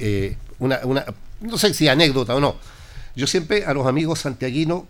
eh, 0.00 0.36
una, 0.58 0.80
una, 0.84 1.04
no 1.40 1.56
sé 1.58 1.72
si 1.74 1.86
anécdota 1.88 2.34
o 2.34 2.40
no. 2.40 2.56
Yo 3.14 3.26
siempre 3.26 3.64
a 3.64 3.72
los 3.74 3.86
amigos 3.86 4.20
santiaguinos, 4.20 4.82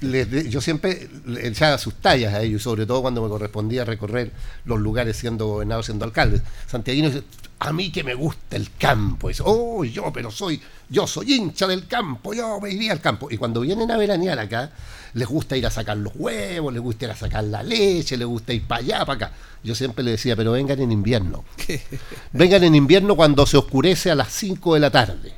les 0.00 0.30
de- 0.30 0.48
yo 0.48 0.60
siempre 0.60 1.08
les 1.26 1.44
echaba 1.44 1.78
sus 1.78 1.94
tallas 1.94 2.34
a 2.34 2.42
ellos, 2.42 2.62
sobre 2.62 2.86
todo 2.86 3.02
cuando 3.02 3.22
me 3.22 3.28
correspondía 3.28 3.84
recorrer 3.84 4.32
los 4.64 4.80
lugares 4.80 5.16
siendo 5.16 5.46
gobernador, 5.46 5.84
siendo 5.84 6.04
alcalde. 6.04 6.40
Santiaguinos 6.66 7.22
a 7.58 7.72
mí 7.72 7.90
que 7.90 8.02
me 8.04 8.14
gusta 8.14 8.56
el 8.56 8.70
campo. 8.78 9.28
Dice, 9.28 9.42
oh, 9.46 9.84
yo, 9.84 10.12
pero 10.12 10.30
soy, 10.30 10.60
yo 10.88 11.06
soy 11.06 11.34
hincha 11.34 11.66
del 11.66 11.86
campo, 11.86 12.34
yo 12.34 12.60
me 12.60 12.70
iría 12.70 12.92
al 12.92 13.00
campo. 13.00 13.28
Y 13.30 13.36
cuando 13.38 13.60
vienen 13.60 13.90
a 13.90 13.96
veranear 13.96 14.38
acá, 14.38 14.70
les 15.16 15.26
gusta 15.26 15.56
ir 15.56 15.64
a 15.66 15.70
sacar 15.70 15.96
los 15.96 16.12
huevos, 16.14 16.70
les 16.74 16.82
gusta 16.82 17.06
ir 17.06 17.10
a 17.10 17.16
sacar 17.16 17.42
la 17.42 17.62
leche, 17.62 18.18
les 18.18 18.26
gusta 18.26 18.52
ir 18.52 18.64
para 18.64 18.82
allá, 18.82 18.98
para 19.06 19.26
acá. 19.26 19.32
Yo 19.64 19.74
siempre 19.74 20.04
le 20.04 20.10
decía, 20.10 20.36
pero 20.36 20.52
vengan 20.52 20.78
en 20.78 20.92
invierno. 20.92 21.42
Vengan 22.32 22.64
en 22.64 22.74
invierno 22.74 23.16
cuando 23.16 23.46
se 23.46 23.56
oscurece 23.56 24.10
a 24.10 24.14
las 24.14 24.30
5 24.30 24.74
de 24.74 24.80
la 24.80 24.90
tarde, 24.90 25.32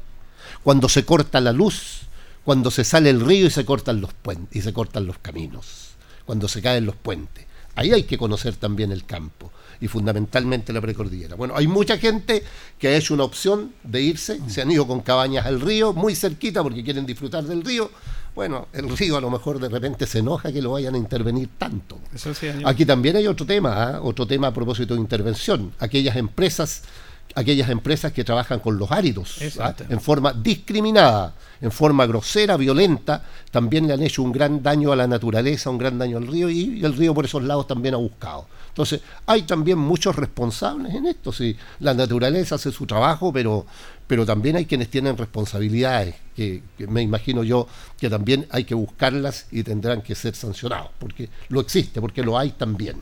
cuando 0.65 0.89
se 0.89 1.05
corta 1.05 1.41
la 1.41 1.53
luz, 1.53 2.01
cuando 2.45 2.73
se 2.73 2.83
sale 2.83 3.09
el 3.09 3.21
río 3.21 3.47
y 3.47 3.51
se 3.51 3.65
cortan 3.65 4.01
los 4.01 4.13
puentes 4.15 4.57
y 4.57 4.63
se 4.63 4.73
cortan 4.73 5.07
los 5.07 5.19
caminos, 5.19 5.91
cuando 6.27 6.49
se 6.49 6.61
caen 6.61 6.85
los 6.85 6.97
puentes. 6.97 7.47
Ahí 7.77 7.93
hay 7.93 8.03
que 8.03 8.19
conocer 8.19 8.57
también 8.57 8.91
el 8.91 9.05
campo 9.05 9.53
y 9.81 9.87
fundamentalmente 9.87 10.73
la 10.73 10.81
precordillera. 10.81 11.37
Bueno, 11.37 11.55
hay 11.57 11.69
mucha 11.69 11.99
gente 11.99 12.43
que 12.81 12.89
ha 12.89 12.97
hecho 12.97 13.15
una 13.15 13.23
opción 13.23 13.73
de 13.85 14.03
irse, 14.03 14.41
se 14.49 14.61
han 14.61 14.73
ido 14.73 14.89
con 14.89 15.03
cabañas 15.03 15.47
al 15.47 15.61
río, 15.61 15.93
muy 15.93 16.17
cerquita 16.17 16.65
porque 16.65 16.83
quieren 16.83 17.07
disfrutar 17.07 17.45
del 17.45 17.63
río. 17.63 17.93
Bueno, 18.39 18.69
el 18.73 18.97
río 18.97 19.17
a 19.17 19.21
lo 19.21 19.31
mejor 19.31 19.59
de 19.59 19.69
repente 19.69 20.07
se 20.07 20.21
enoja 20.21 20.53
que 20.53 20.63
lo 20.63 20.71
vayan 20.71 20.95
a 20.95 20.99
intervenir 20.99 21.49
tanto. 21.59 21.99
Eso 22.15 22.33
sí, 22.35 22.47
señor. 22.47 22.71
Aquí 22.71 22.87
también 22.87 23.17
hay 23.17 23.27
otro 23.27 23.45
tema, 23.45 23.83
¿ah? 23.83 24.01
otro 24.01 24.29
tema 24.29 24.47
a 24.47 24.55
propósito 24.55 24.95
de 24.95 25.01
intervención. 25.01 25.73
Aquellas 25.81 26.15
empresas, 26.15 26.85
aquellas 27.35 27.69
empresas 27.69 28.13
que 28.13 28.23
trabajan 28.23 28.61
con 28.61 28.79
los 28.79 28.93
áridos, 28.93 29.41
¿ah? 29.59 29.75
En 29.89 30.01
forma 30.01 30.33
discriminada, 30.33 31.35
en 31.61 31.73
forma 31.73 32.07
grosera, 32.07 32.57
violenta, 32.57 33.25
también 33.51 33.89
le 33.89 33.95
han 33.95 34.05
hecho 34.05 34.23
un 34.23 34.31
gran 34.31 34.63
daño 34.63 34.93
a 34.93 34.95
la 34.95 35.09
naturaleza, 35.09 35.71
un 35.71 35.79
gran 35.79 35.99
daño 35.99 36.19
al 36.19 36.29
río 36.29 36.49
y, 36.49 36.79
y 36.79 36.85
el 36.85 36.95
río 36.95 37.13
por 37.15 37.25
esos 37.25 37.43
lados 37.43 37.67
también 37.67 37.95
ha 37.95 37.99
buscado. 37.99 38.47
Entonces, 38.69 39.01
hay 39.27 39.43
también 39.43 39.79
muchos 39.79 40.15
responsables 40.15 40.95
en 40.95 41.07
esto. 41.07 41.33
Sí, 41.33 41.57
la 41.81 41.93
naturaleza 41.93 42.55
hace 42.55 42.71
su 42.71 42.87
trabajo, 42.87 43.33
pero, 43.33 43.67
pero 44.09 44.27
también 44.27 44.57
hay 44.57 44.65
quienes 44.67 44.89
tienen 44.89 45.17
responsabilidades, 45.17 46.17
que, 46.35 46.63
que 46.77 46.87
me 46.89 47.03
imagino 47.03 47.45
yo 47.45 47.69
que 48.01 48.11
también 48.11 48.47
hay 48.51 48.65
que 48.65 48.75
buscarlas 48.75 49.47
y 49.53 49.63
tendrán 49.63 50.03
que 50.03 50.15
ser 50.17 50.35
sancionados, 50.35 50.89
porque 50.99 51.29
lo 51.51 51.61
existe, 51.61 52.01
porque 52.01 52.23
lo 52.25 52.37
hay 52.37 52.51
también. 52.51 52.97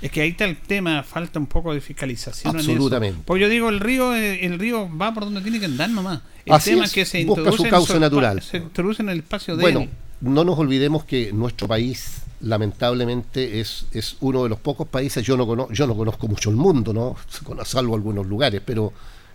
Es 0.00 0.10
que 0.10 0.20
ahí 0.20 0.30
está 0.30 0.44
el 0.44 0.56
tema, 0.58 1.02
falta 1.02 1.38
un 1.38 1.46
poco 1.46 1.72
de 1.72 1.80
fiscalización. 1.80 2.54
en 2.54 2.60
eso. 2.60 2.70
Absolutamente. 2.70 3.20
Porque 3.24 3.42
yo 3.42 3.48
digo, 3.48 3.68
el 3.68 3.80
río 3.80 4.14
eh, 4.14 4.44
el 4.44 4.58
río 4.58 4.88
va 4.96 5.12
por 5.14 5.24
donde 5.24 5.40
tiene 5.40 5.58
que 5.58 5.66
andar 5.66 5.90
nomás. 5.90 6.20
El 6.44 6.52
Así 6.54 6.70
tema 6.70 6.84
es, 6.86 6.92
que 6.92 7.04
se 7.04 7.24
busca 7.24 7.40
introduce 7.42 7.56
su 7.58 7.64
en 7.64 7.70
cauce 7.70 7.94
espa- 7.94 8.00
natural. 8.00 8.42
Se 8.42 8.56
introduce 8.58 9.02
en 9.02 9.08
el 9.10 9.18
espacio 9.18 9.56
de 9.56 9.62
Bueno, 9.62 9.80
él. 9.82 9.90
no 10.20 10.42
nos 10.44 10.58
olvidemos 10.58 11.04
que 11.04 11.32
nuestro 11.32 11.68
país, 11.68 12.22
lamentablemente, 12.40 13.60
es, 13.60 13.86
es 13.92 14.16
uno 14.20 14.42
de 14.42 14.48
los 14.48 14.58
pocos 14.58 14.88
países, 14.88 15.24
yo 15.24 15.36
no, 15.36 15.46
conozco, 15.46 15.72
yo 15.72 15.86
no 15.86 15.96
conozco 15.96 16.26
mucho 16.26 16.50
el 16.50 16.56
mundo, 16.56 16.92
¿no? 16.92 17.16
Salvo 17.64 17.94
algunos 17.94 18.26
lugares, 18.26 18.60
pero 18.64 18.92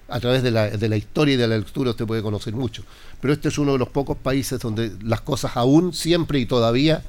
A 0.09 0.19
través 0.19 0.41
de 0.41 0.51
la, 0.51 0.69
de 0.69 0.87
la 0.89 0.95
historia 0.95 1.33
y 1.33 1.37
de 1.37 1.47
la 1.47 1.57
lectura 1.57 1.89
usted 1.91 2.05
puede 2.05 2.21
conocer 2.21 2.53
mucho. 2.53 2.83
Pero 3.19 3.33
este 3.33 3.49
es 3.49 3.57
uno 3.57 3.73
de 3.73 3.77
los 3.79 3.89
pocos 3.89 4.17
países 4.17 4.59
donde 4.59 4.93
las 5.03 5.21
cosas 5.21 5.57
aún, 5.57 5.93
siempre 5.93 6.39
y 6.39 6.45
todavía, 6.45 7.03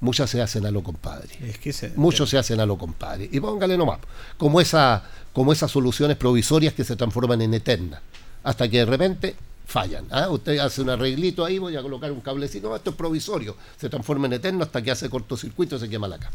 muchas 0.00 0.30
se 0.30 0.42
hacen 0.42 0.66
a 0.66 0.70
lo 0.70 0.82
compadre. 0.82 1.28
Es 1.42 1.58
que 1.58 1.72
se- 1.72 1.90
Muchos 1.96 2.28
se 2.30 2.38
hacen 2.38 2.58
a 2.60 2.66
lo 2.66 2.76
compadre. 2.76 3.28
Y 3.30 3.38
póngale 3.38 3.76
nomás, 3.76 4.00
como, 4.36 4.60
esa, 4.60 5.04
como 5.32 5.52
esas 5.52 5.70
soluciones 5.70 6.16
provisorias 6.16 6.74
que 6.74 6.82
se 6.84 6.96
transforman 6.96 7.40
en 7.42 7.54
eternas, 7.54 8.00
hasta 8.42 8.68
que 8.68 8.78
de 8.78 8.84
repente 8.86 9.36
fallan. 9.66 10.06
¿ah? 10.10 10.28
Usted 10.30 10.58
hace 10.58 10.82
un 10.82 10.90
arreglito 10.90 11.44
ahí, 11.44 11.58
voy 11.58 11.76
a 11.76 11.82
colocar 11.82 12.10
un 12.10 12.20
cablecito, 12.20 12.68
no, 12.68 12.74
esto 12.74 12.90
es 12.90 12.96
provisorio, 12.96 13.54
se 13.78 13.88
transforma 13.88 14.26
en 14.26 14.32
eterno 14.32 14.64
hasta 14.64 14.82
que 14.82 14.90
hace 14.90 15.08
cortocircuito 15.08 15.76
y 15.76 15.78
se 15.78 15.88
quema 15.88 16.08
la 16.08 16.18
casa. 16.18 16.32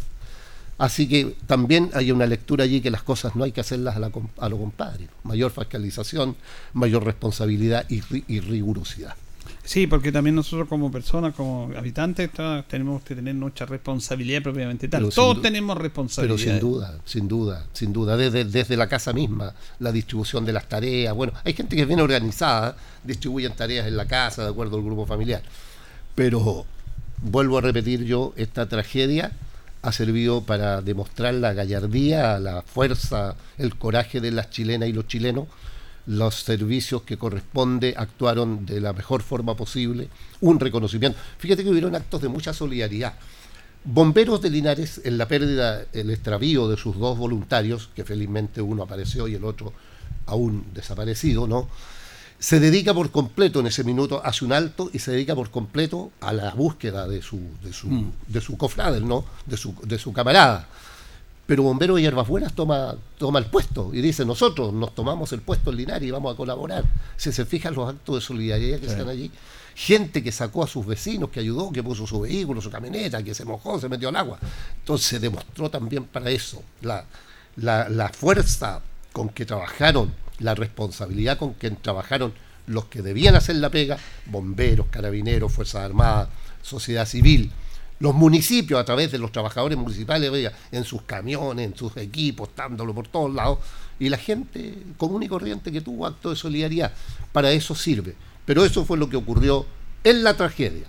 Así 0.78 1.08
que 1.08 1.36
también 1.48 1.90
hay 1.94 2.12
una 2.12 2.26
lectura 2.26 2.66
allí 2.66 2.82
que 2.82 2.92
las 2.92 3.02
cosas 3.04 3.36
no 3.36 3.44
hay 3.46 3.52
que 3.54 3.62
hacerlas 3.62 3.96
a, 3.96 4.00
la 4.00 4.12
a 4.40 4.50
lo 4.50 4.58
compadre. 4.58 5.08
Mayor 5.24 5.52
fiscalización, 5.52 6.36
mayor 6.74 7.06
responsabilidad 7.06 7.86
y, 7.90 8.02
y 8.28 8.40
rigurosidad. 8.42 9.16
Sí, 9.64 9.88
porque 9.88 10.12
también 10.12 10.36
nosotros 10.36 10.68
como 10.68 10.92
personas, 10.92 11.34
como 11.34 11.72
habitantes, 11.78 12.32
ta- 12.32 12.64
tenemos 12.68 13.02
que 13.04 13.16
tener 13.16 13.34
nuestra 13.36 13.66
responsabilidad 13.66 14.42
propiamente 14.44 14.88
tal. 14.88 15.04
Pero 15.04 15.12
Todos 15.16 15.42
tenemos 15.42 15.76
Pero 15.76 15.84
responsabilidad. 15.84 16.38
sin 16.38 16.60
duda, 16.60 17.00
sin 17.06 17.28
duda, 17.28 17.66
sin 17.74 17.94
duda, 17.94 18.18
desde, 18.18 18.44
desde 18.46 18.76
la 18.78 18.88
casa 18.88 19.14
misma, 19.14 19.54
la 19.80 19.92
distribución 19.92 20.46
de 20.46 20.54
las 20.54 20.68
tareas. 20.68 21.16
Bueno, 21.16 21.34
hay 21.44 21.54
gente 21.54 21.76
que 21.76 21.84
es 21.84 21.88
bien 21.88 22.00
organizada, 22.02 22.76
distribuyen 23.04 23.54
tareas 23.56 23.88
en 23.88 23.96
la 23.98 24.06
casa 24.06 24.44
de 24.44 24.50
acuerdo 24.50 24.78
al 24.78 24.84
grupo 24.84 25.06
familiar. 25.06 25.42
Pero 26.16 26.66
vuelvo 27.22 27.58
a 27.58 27.62
repetir 27.62 28.04
yo, 28.04 28.34
esta 28.36 28.68
tragedia 28.68 29.32
ha 29.86 29.92
servido 29.92 30.42
para 30.42 30.82
demostrar 30.82 31.36
la 31.36 31.54
gallardía, 31.54 32.40
la 32.40 32.64
fuerza, 32.64 33.36
el 33.60 33.76
coraje 33.76 34.20
de 34.20 34.32
las 34.32 34.50
chilenas 34.50 34.90
y 34.90 34.94
los 34.94 35.08
chilenos. 35.08 35.48
Los 36.08 36.36
servicios 36.36 37.04
que 37.04 37.18
corresponde 37.18 37.94
actuaron 37.96 38.66
de 38.66 38.82
la 38.82 38.94
mejor 38.94 39.22
forma 39.22 39.56
posible. 39.56 40.10
Un 40.42 40.60
reconocimiento. 40.60 41.20
Fíjate 41.38 41.64
que 41.64 41.70
hubieron 41.70 41.96
actos 41.96 42.20
de 42.22 42.30
mucha 42.30 42.52
solidaridad. 42.52 43.14
Bomberos 43.84 44.42
de 44.42 44.50
Linares, 44.50 45.02
en 45.04 45.20
la 45.20 45.28
pérdida, 45.28 45.86
el 45.94 46.10
extravío 46.10 46.68
de 46.68 46.78
sus 46.78 46.98
dos 46.98 47.16
voluntarios, 47.20 47.90
que 47.96 48.04
felizmente 48.04 48.62
uno 48.62 48.82
apareció 48.82 49.28
y 49.28 49.36
el 49.36 49.46
otro 49.46 49.72
aún 50.26 50.66
desaparecido, 50.74 51.46
¿no? 51.46 51.70
Se 52.40 52.60
dedica 52.60 52.94
por 52.94 53.12
completo 53.12 53.60
en 53.62 53.68
ese 53.68 53.84
minuto, 53.84 54.22
hace 54.24 54.46
un 54.46 54.52
alto 54.54 54.90
y 54.94 55.00
se 55.00 55.12
dedica 55.12 55.34
por 55.36 55.50
completo 55.50 56.12
a 56.22 56.34
la 56.34 56.52
búsqueda 56.54 57.08
de 57.08 57.22
su, 57.22 57.40
de 57.64 57.72
su, 57.74 57.88
Mm. 57.88 58.12
de 58.28 58.42
su 58.42 58.58
cofrade, 58.58 59.00
¿no? 59.02 59.26
De 59.46 59.58
su, 59.58 59.74
de 59.84 59.98
su 59.98 60.12
camarada. 60.14 60.68
Pero 61.48 61.64
Bombero 61.64 61.96
de 61.96 62.02
Hierbas 62.02 62.28
Buenas 62.28 62.54
toma, 62.54 62.96
toma 63.18 63.40
el 63.40 63.46
puesto 63.46 63.92
y 63.94 64.02
dice, 64.02 64.26
nosotros 64.26 64.74
nos 64.74 64.94
tomamos 64.96 65.32
el 65.32 65.42
puesto 65.42 65.70
en 65.70 65.78
Linares 65.78 66.08
y 66.08 66.12
vamos 66.12 66.34
a 66.34 66.38
colaborar. 66.38 66.84
Si 67.18 67.32
se 67.32 67.46
fijan 67.46 67.74
los 67.76 67.88
actos 67.90 68.16
de 68.16 68.22
solidaridad 68.22 68.80
que 68.80 68.88
Sí. 68.88 68.92
están 68.92 69.10
allí, 69.10 69.32
gente 69.76 70.24
que 70.24 70.32
sacó 70.32 70.64
a 70.64 70.68
sus 70.68 70.86
vecinos, 70.86 71.30
que 71.30 71.40
ayudó, 71.40 71.72
que 71.72 71.84
puso 71.84 72.06
su 72.08 72.20
vehículo, 72.22 72.62
su 72.62 72.70
camioneta, 72.72 73.22
que 73.24 73.34
se 73.36 73.46
mojó, 73.46 73.80
se 73.80 73.88
metió 73.90 74.10
al 74.10 74.16
agua. 74.16 74.40
Entonces 74.80 75.22
demostró 75.22 75.70
también 75.70 76.06
para 76.06 76.30
eso 76.32 76.62
la, 76.82 77.06
la, 77.58 77.90
la 77.90 78.10
fuerza 78.10 78.82
con 79.14 79.30
que 79.30 79.46
trabajaron, 79.46 80.14
la 80.40 80.56
responsabilidad 80.56 81.38
con 81.38 81.54
que 81.54 81.72
trabajaron 81.72 82.34
los 82.68 82.86
que 82.86 83.02
debían 83.02 83.36
hacer 83.36 83.58
la 83.58 83.70
pega, 83.70 83.98
bomberos, 84.26 84.88
carabineros, 84.90 85.52
Fuerzas 85.54 85.84
Armadas, 85.84 86.30
sociedad 86.62 87.06
civil, 87.06 87.52
los 88.00 88.14
municipios 88.14 88.80
a 88.80 88.86
través 88.86 89.12
de 89.12 89.18
los 89.18 89.32
trabajadores 89.32 89.78
municipales, 89.78 90.52
en 90.72 90.84
sus 90.84 91.04
camiones, 91.04 91.68
en 91.68 91.78
sus 91.78 91.96
equipos, 91.98 92.50
dándolo 92.56 92.94
por 92.94 93.08
todos 93.08 93.34
lados, 93.34 93.60
y 94.00 94.10
la 94.10 94.18
gente 94.18 94.78
común 94.98 95.24
y 95.24 95.28
corriente 95.28 95.72
que 95.72 95.82
tuvo 95.82 96.06
acto 96.06 96.30
de 96.30 96.36
solidaridad. 96.36 96.92
Para 97.32 97.52
eso 97.52 97.74
sirve. 97.74 98.16
Pero 98.46 98.66
eso 98.66 98.84
fue 98.86 98.98
lo 98.98 99.10
que 99.10 99.16
ocurrió 99.16 99.66
en 100.04 100.24
la 100.24 100.36
tragedia. 100.36 100.88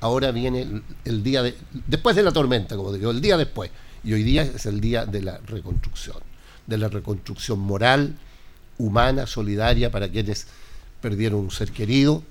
Ahora 0.00 0.30
viene 0.30 0.62
el, 0.62 0.82
el 1.04 1.22
día 1.22 1.42
de, 1.42 1.56
después 1.86 2.16
de 2.16 2.22
la 2.22 2.32
tormenta, 2.32 2.76
como 2.76 2.92
digo, 2.92 3.10
el 3.10 3.20
día 3.20 3.36
después. 3.36 3.70
Y 4.02 4.14
hoy 4.14 4.22
día 4.22 4.42
es 4.42 4.66
el 4.66 4.80
día 4.80 5.04
de 5.04 5.22
la 5.22 5.38
reconstrucción, 5.46 6.18
de 6.66 6.78
la 6.78 6.88
reconstrucción 6.88 7.58
moral, 7.58 8.16
humana, 8.78 9.26
solidaria 9.26 9.90
para 9.90 10.08
quienes 10.08 10.46
perdieron 11.00 11.40
un 11.40 11.50
ser 11.50 11.72
querido, 11.72 12.22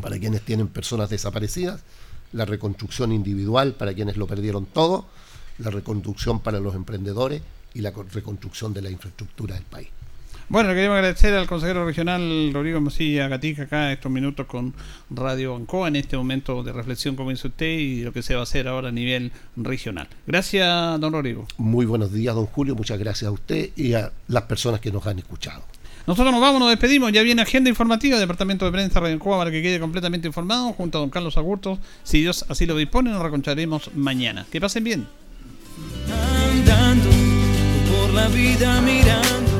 para 0.00 0.18
quienes 0.18 0.42
tienen 0.42 0.68
personas 0.68 1.10
desaparecidas, 1.10 1.80
la 2.32 2.44
reconstrucción 2.44 3.12
individual 3.12 3.74
para 3.74 3.92
quienes 3.92 4.16
lo 4.16 4.26
perdieron 4.26 4.66
todo, 4.66 5.06
la 5.58 5.70
reconstrucción 5.70 6.40
para 6.40 6.60
los 6.60 6.74
emprendedores 6.74 7.42
y 7.74 7.80
la 7.80 7.92
co- 7.92 8.04
reconstrucción 8.04 8.72
de 8.72 8.82
la 8.82 8.90
infraestructura 8.90 9.54
del 9.54 9.64
país. 9.64 9.88
Bueno, 10.50 10.70
le 10.70 10.74
queremos 10.74 10.96
agradecer 10.96 11.32
al 11.34 11.46
consejero 11.46 11.86
regional 11.86 12.50
Rodrigo 12.52 12.80
Mosilla 12.80 13.28
Gatica 13.28 13.62
acá 13.62 13.92
estos 13.92 14.10
minutos 14.10 14.46
con 14.46 14.74
Radio 15.08 15.54
Ancoa 15.54 15.86
en 15.86 15.94
este 15.94 16.16
momento 16.16 16.64
de 16.64 16.72
reflexión 16.72 17.14
como 17.14 17.30
dice 17.30 17.46
usted 17.46 17.68
y 17.68 18.02
lo 18.02 18.12
que 18.12 18.20
se 18.20 18.34
va 18.34 18.40
a 18.40 18.42
hacer 18.42 18.66
ahora 18.66 18.88
a 18.88 18.90
nivel 18.90 19.30
regional. 19.54 20.08
Gracias, 20.26 20.98
don 20.98 21.12
Rodrigo. 21.12 21.46
Muy 21.56 21.86
buenos 21.86 22.12
días, 22.12 22.34
don 22.34 22.46
Julio, 22.46 22.74
muchas 22.74 22.98
gracias 22.98 23.28
a 23.28 23.30
usted 23.30 23.70
y 23.76 23.94
a 23.94 24.10
las 24.26 24.42
personas 24.42 24.80
que 24.80 24.90
nos 24.90 25.06
han 25.06 25.20
escuchado. 25.20 25.62
Nosotros 26.08 26.32
nos 26.32 26.40
vamos, 26.40 26.58
nos 26.58 26.70
despedimos. 26.70 27.12
Ya 27.12 27.22
viene 27.22 27.42
agenda 27.42 27.70
informativa 27.70 28.18
del 28.18 28.26
Departamento 28.26 28.64
de 28.64 28.72
Prensa 28.72 28.98
Radio 28.98 29.14
Ancoa 29.14 29.38
para 29.38 29.52
que 29.52 29.62
quede 29.62 29.78
completamente 29.78 30.26
informado 30.26 30.72
junto 30.72 30.98
a 30.98 31.00
don 31.00 31.10
Carlos 31.10 31.36
Agurto. 31.36 31.78
Si 32.02 32.22
Dios 32.22 32.44
así 32.48 32.66
lo 32.66 32.74
dispone, 32.74 33.10
nos 33.10 33.22
reconcharemos 33.22 33.92
mañana. 33.94 34.44
Que 34.50 34.60
pasen 34.60 34.82
bien. 34.82 35.06
andando 36.10 37.08
por 37.88 38.10
la 38.14 38.26
vida 38.26 38.80
mirando. 38.80 39.59